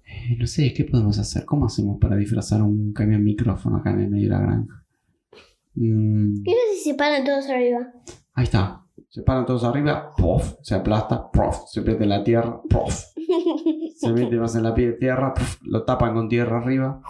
eh, 0.05 0.37
no 0.37 0.47
sé, 0.47 0.73
¿qué 0.73 0.83
podemos 0.83 1.17
hacer? 1.19 1.45
¿Cómo 1.45 1.67
hacemos 1.67 1.97
para 1.99 2.17
disfrazar 2.17 2.61
un 2.61 2.91
camión 2.91 3.23
micrófono 3.23 3.77
acá 3.77 3.91
en 3.91 4.01
el 4.01 4.09
medio 4.09 4.25
de 4.25 4.35
la 4.35 4.41
granja? 4.41 4.76
Mm, 5.79 6.41
¿Qué 6.43 6.51
tal 6.51 6.75
si 6.75 6.89
se 6.89 6.95
paran 6.95 7.23
todos 7.23 7.47
arriba? 7.49 7.93
Ahí 8.33 8.45
está. 8.45 8.83
Se 9.09 9.21
paran 9.21 9.45
todos 9.45 9.63
arriba, 9.63 10.11
¡pof! 10.17 10.55
se 10.61 10.75
aplasta, 10.75 11.29
¡prof! 11.31 11.67
se 11.67 11.81
mete 11.81 12.03
en 12.03 12.09
la 12.09 12.23
tierra, 12.23 12.59
¡prof! 12.67 12.93
se 13.95 14.11
mete 14.11 14.35
más 14.37 14.55
en 14.55 14.63
la 14.63 14.73
pie 14.73 14.87
de 14.87 14.93
tierra, 14.93 15.33
¡prof! 15.33 15.59
lo 15.61 15.85
tapan 15.85 16.13
con 16.13 16.29
tierra 16.29 16.57
arriba, 16.57 17.01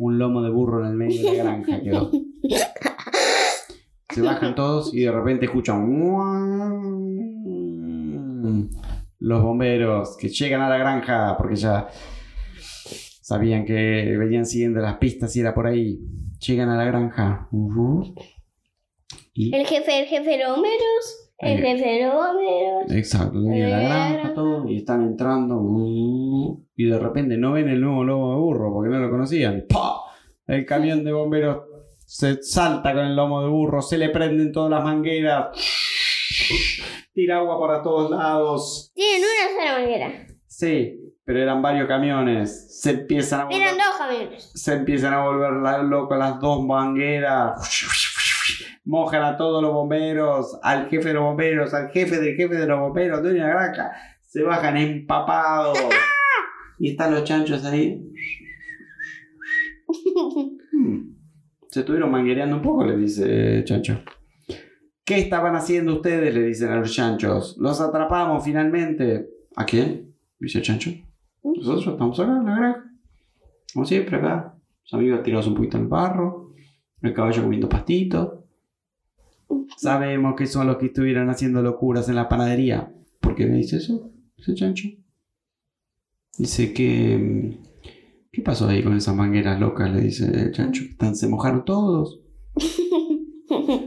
un 0.00 0.18
lomo 0.18 0.42
de 0.42 0.50
burro 0.50 0.84
en 0.84 0.90
el 0.90 0.96
medio 0.96 1.30
de 1.30 1.38
la 1.38 1.44
granja 1.44 1.80
quedó. 1.80 2.10
Se 4.10 4.22
bajan 4.22 4.54
todos 4.54 4.92
y 4.92 5.02
de 5.02 5.12
repente 5.12 5.46
escuchan 5.46 5.88
los 9.18 9.42
bomberos 9.42 10.16
que 10.16 10.28
llegan 10.28 10.62
a 10.62 10.68
la 10.68 10.78
granja 10.78 11.36
porque 11.36 11.56
ya 11.56 11.88
sabían 13.22 13.64
que 13.64 14.16
venían 14.18 14.46
siguiendo 14.46 14.80
las 14.80 14.98
pistas 14.98 15.34
y 15.36 15.40
era 15.40 15.54
por 15.54 15.66
ahí. 15.66 16.00
Llegan 16.44 16.68
a 16.70 16.76
la 16.76 16.84
granja. 16.84 17.48
Ujú. 17.52 18.14
Y 19.32 19.54
El 19.54 19.66
jefe, 19.66 20.00
el 20.00 20.06
jefe 20.06 20.30
de 20.30 20.38
los 20.38 20.54
bomberos. 20.56 21.22
El 21.38 21.58
Eh. 21.58 21.62
jefe 21.62 21.88
de 21.88 22.06
los 22.06 22.14
bomberos. 22.14 22.90
Exacto, 22.92 23.38
dueño 23.38 23.64
de 23.66 23.70
la 23.70 23.82
Eh, 23.82 23.84
granja, 24.14 24.34
todo, 24.34 24.68
y 24.68 24.76
están 24.78 25.02
entrando, 25.02 25.56
uh, 25.56 26.64
y 26.76 26.84
de 26.86 26.98
repente 26.98 27.36
no 27.36 27.52
ven 27.52 27.68
el 27.68 27.80
nuevo 27.80 28.04
lomo 28.04 28.30
de 28.32 28.36
burro 28.40 28.72
porque 28.72 28.90
no 28.90 28.98
lo 28.98 29.10
conocían. 29.10 29.64
¡Pah! 29.68 29.96
El 30.46 30.64
camión 30.64 31.04
de 31.04 31.12
bomberos 31.12 31.64
se 32.06 32.42
salta 32.42 32.94
con 32.94 33.04
el 33.04 33.16
lomo 33.16 33.42
de 33.42 33.48
burro, 33.48 33.82
se 33.82 33.98
le 33.98 34.08
prenden 34.10 34.50
todas 34.52 34.70
las 34.70 34.82
mangueras, 34.84 35.48
tira 37.12 37.38
agua 37.38 37.58
para 37.60 37.82
todos 37.82 38.10
lados. 38.10 38.92
Tienen 38.94 39.20
una 39.22 39.60
sola 39.60 39.78
manguera. 39.80 40.26
Sí, 40.46 41.05
pero 41.26 41.40
eran 41.40 41.60
varios 41.60 41.88
camiones. 41.88 42.80
Se 42.80 42.90
empiezan 42.90 43.40
a 43.40 43.44
volver, 43.46 43.60
Eran 43.60 43.76
dos 43.76 43.96
camiones. 43.98 44.50
se 44.54 44.72
empiezan 44.74 45.12
a 45.12 45.24
volver 45.24 45.84
locas 45.84 46.18
las 46.20 46.40
dos 46.40 46.64
mangueras. 46.64 47.60
Mojan 48.84 49.24
a 49.24 49.36
todos 49.36 49.60
los 49.60 49.72
bomberos, 49.72 50.56
al 50.62 50.88
jefe 50.88 51.08
de 51.08 51.14
los 51.14 51.24
bomberos, 51.24 51.74
al 51.74 51.90
jefe 51.90 52.20
del 52.20 52.36
jefe 52.36 52.54
de 52.54 52.66
los 52.68 52.78
bomberos, 52.78 53.20
de 53.24 53.32
la 53.32 53.48
granja. 53.48 53.92
Se 54.22 54.42
bajan 54.42 54.76
empapados. 54.78 55.76
Y 56.78 56.90
están 56.90 57.14
los 57.14 57.24
chanchos 57.24 57.64
ahí. 57.64 58.06
Hmm. 60.72 61.14
Se 61.70 61.80
estuvieron 61.80 62.10
manguereando 62.10 62.56
un 62.56 62.62
poco, 62.62 62.84
le 62.84 62.98
dice 62.98 63.64
Chancho. 63.64 64.02
¿Qué 65.02 65.16
estaban 65.18 65.56
haciendo 65.56 65.94
ustedes? 65.94 66.34
Le 66.34 66.42
dicen 66.42 66.70
a 66.70 66.76
los 66.76 66.92
chanchos. 66.92 67.56
Los 67.58 67.80
atrapamos 67.80 68.44
finalmente. 68.44 69.26
¿A 69.56 69.64
quién? 69.64 70.14
Dice 70.38 70.60
chancho. 70.60 70.90
Nosotros 71.54 71.86
estamos 71.86 72.18
acá 72.20 72.36
en 72.38 72.44
la 72.46 72.56
granja. 72.56 72.92
Como 73.72 73.84
siempre 73.86 74.16
acá. 74.16 74.54
Los 74.84 74.94
amigos 74.94 75.22
tirados 75.22 75.46
un 75.46 75.54
poquito 75.54 75.76
en 75.76 75.84
el 75.84 75.88
barro. 75.88 76.52
El 77.02 77.12
caballo 77.14 77.42
comiendo 77.42 77.68
pastito. 77.68 78.44
Sabemos 79.76 80.34
que 80.36 80.46
son 80.46 80.66
los 80.66 80.76
que 80.78 80.86
estuvieran 80.86 81.28
haciendo 81.30 81.62
locuras 81.62 82.08
en 82.08 82.14
la 82.16 82.28
panadería. 82.28 82.92
¿Por 83.20 83.34
qué 83.34 83.46
me 83.46 83.56
dice 83.56 83.76
eso? 83.76 84.10
El 84.46 84.54
chancho. 84.54 84.88
Dice 86.38 86.72
que... 86.72 87.58
¿Qué 88.32 88.42
pasó 88.42 88.68
ahí 88.68 88.82
con 88.82 88.94
esas 88.96 89.14
mangueras 89.16 89.58
locas? 89.58 89.90
Le 89.90 90.00
dice 90.02 90.26
el 90.26 90.52
chancho. 90.52 90.82
Están- 90.84 91.16
Se 91.16 91.28
mojaron 91.28 91.64
todos. 91.64 92.20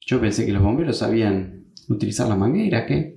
Yo 0.00 0.20
pensé 0.20 0.46
que 0.46 0.52
los 0.52 0.62
bomberos 0.62 0.98
sabían 0.98 1.72
utilizar 1.88 2.28
la 2.28 2.36
manguera, 2.36 2.86
¿qué? 2.86 3.15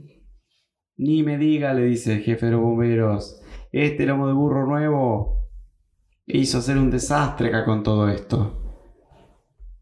Ni 0.99 1.23
me 1.23 1.37
diga, 1.37 1.73
le 1.73 1.83
dice 1.85 2.13
el 2.13 2.19
jefe 2.23 2.45
de 2.47 2.51
los 2.51 2.61
bomberos. 2.61 3.41
Este 3.71 4.05
lomo 4.05 4.27
de 4.27 4.33
burro 4.33 4.67
nuevo 4.67 5.47
hizo 6.25 6.57
hacer 6.57 6.77
un 6.77 6.91
desastre 6.91 7.47
acá 7.47 7.63
con 7.63 7.83
todo 7.83 8.09
esto. 8.09 8.55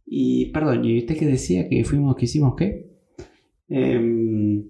Y, 0.05 0.51
perdón, 0.51 0.85
¿y 0.85 0.99
usted 0.99 1.17
qué 1.17 1.25
decía? 1.25 1.67
¿Que 1.67 1.83
fuimos, 1.83 2.15
que 2.15 2.25
hicimos 2.25 2.53
qué? 2.55 2.95
Em, 3.67 4.69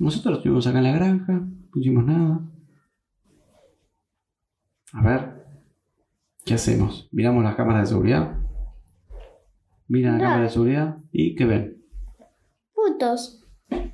nosotros 0.00 0.38
estuvimos 0.38 0.66
acá 0.66 0.78
en 0.78 0.84
la 0.84 0.92
granja, 0.92 1.32
no 1.34 1.80
hicimos 1.80 2.04
nada. 2.04 2.40
A 4.92 5.02
ver, 5.02 5.46
¿qué 6.44 6.54
hacemos? 6.54 7.08
¿Miramos 7.12 7.44
las 7.44 7.54
cámaras 7.54 7.82
de 7.82 7.94
seguridad? 7.94 8.36
Miran 9.86 10.14
la 10.14 10.18
Claro. 10.18 10.30
cámara 10.30 10.42
de 10.44 10.50
seguridad 10.52 10.98
y 11.12 11.34
¿qué 11.36 11.44
ven? 11.46 11.84
Fotos. 12.74 13.39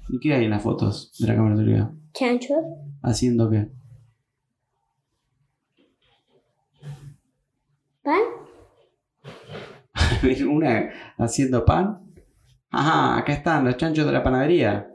¿Y 0.09 0.21
qué 0.21 0.35
hay 0.35 0.45
en 0.45 0.51
las 0.51 0.63
fotos 0.63 1.13
de 1.19 1.27
la 1.27 1.35
cámara 1.35 1.55
de 1.57 1.63
seguridad? 1.65 1.91
Chanchos. 2.13 2.57
¿Haciendo 3.03 3.51
qué? 3.51 3.69
¿Pan? 8.03 8.21
Una 10.49 10.91
haciendo 11.19 11.65
pan. 11.65 12.13
Ajá, 12.71 13.19
acá 13.19 13.33
están 13.33 13.65
los 13.65 13.77
chanchos 13.77 14.07
de 14.07 14.13
la 14.13 14.23
panadería. 14.23 14.91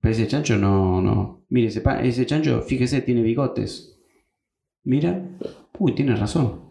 Pero 0.00 0.12
ese 0.12 0.26
chancho 0.28 0.56
no, 0.56 1.00
no. 1.00 1.44
Mire, 1.48 1.68
ese, 1.68 1.80
pa- 1.80 2.00
ese 2.00 2.26
chancho, 2.26 2.62
fíjese, 2.62 3.02
tiene 3.02 3.22
bigotes. 3.22 3.98
Mira. 4.84 5.22
Uy, 5.78 5.94
tiene 5.94 6.16
razón. 6.16 6.68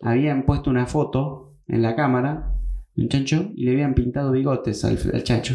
Habían 0.00 0.44
puesto 0.46 0.70
una 0.70 0.86
foto 0.86 1.56
en 1.66 1.82
la 1.82 1.96
cámara 1.96 2.54
un 3.02 3.08
chancho 3.08 3.50
y 3.54 3.64
le 3.64 3.72
habían 3.72 3.94
pintado 3.94 4.32
bigotes 4.32 4.84
al, 4.84 4.98
al 5.12 5.24
chancho. 5.24 5.54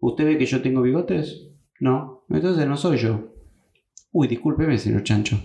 ¿Usted 0.00 0.24
ve 0.24 0.38
que 0.38 0.46
yo 0.46 0.62
tengo 0.62 0.82
bigotes? 0.82 1.48
No. 1.80 2.24
Entonces 2.28 2.66
no 2.66 2.76
soy 2.76 2.98
yo. 2.98 3.32
Uy, 4.12 4.28
discúlpeme, 4.28 4.78
señor 4.78 5.02
chancho. 5.02 5.38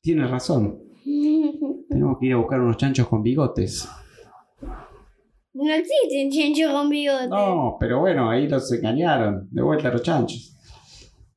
Tiene 0.00 0.26
razón. 0.26 0.78
Tenemos 1.88 2.18
que 2.18 2.26
ir 2.26 2.32
a 2.32 2.36
buscar 2.36 2.60
unos 2.60 2.76
chanchos 2.76 3.08
con 3.08 3.22
bigotes. 3.22 3.88
No 5.54 5.72
existen 5.72 6.30
chanchos 6.30 6.72
con 6.72 6.88
bigote. 6.88 7.28
No, 7.28 7.76
pero 7.78 8.00
bueno, 8.00 8.28
ahí 8.28 8.48
los 8.48 8.70
engañaron. 8.72 9.48
De 9.50 9.62
vuelta 9.62 9.88
a 9.88 9.92
los 9.92 10.02
chanchos. 10.02 10.56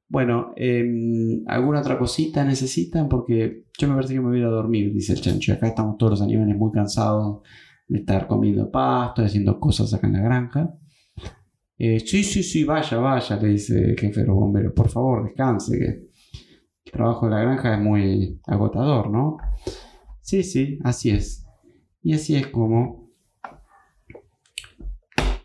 Bueno, 0.10 0.54
em, 0.56 1.44
¿alguna 1.48 1.82
otra 1.82 2.00
cosita 2.00 2.44
necesitan? 2.44 3.10
Porque 3.10 3.66
yo 3.78 3.88
me 3.88 3.96
parece 3.96 4.14
que 4.14 4.22
me 4.22 4.28
voy 4.28 4.38
a 4.38 4.40
ir 4.40 4.46
a 4.46 4.50
dormir, 4.50 4.94
dice 4.94 5.14
el 5.14 5.22
chancho. 5.22 5.54
Acá 5.54 5.68
estamos 5.68 5.98
todos 5.98 6.12
los 6.12 6.22
animales 6.22 6.58
muy 6.58 6.72
cansados 6.72 7.42
estar 7.90 8.28
comiendo 8.28 8.70
pasto, 8.70 9.24
haciendo 9.24 9.60
cosas 9.60 9.94
acá 9.94 10.08
en 10.08 10.14
la 10.14 10.22
granja. 10.22 10.74
Eh, 11.78 12.00
sí, 12.00 12.24
sí, 12.24 12.42
sí, 12.42 12.64
vaya, 12.64 12.98
vaya, 12.98 13.38
le 13.38 13.50
dice 13.50 13.92
el 13.92 14.00
jefe 14.00 14.22
de 14.22 14.28
los 14.28 14.36
bomberos. 14.36 14.74
Por 14.74 14.90
favor, 14.90 15.26
descanse, 15.26 15.78
que 15.78 15.86
el 16.86 16.92
trabajo 16.92 17.28
de 17.28 17.36
la 17.36 17.42
granja 17.42 17.76
es 17.76 17.82
muy 17.82 18.40
agotador, 18.48 19.12
¿no? 19.12 19.38
Sí, 20.22 20.44
sí, 20.44 20.80
así 20.84 21.12
es. 21.12 21.46
Y 22.02 22.14
así 22.14 22.36
es 22.36 22.48
como 22.48 23.12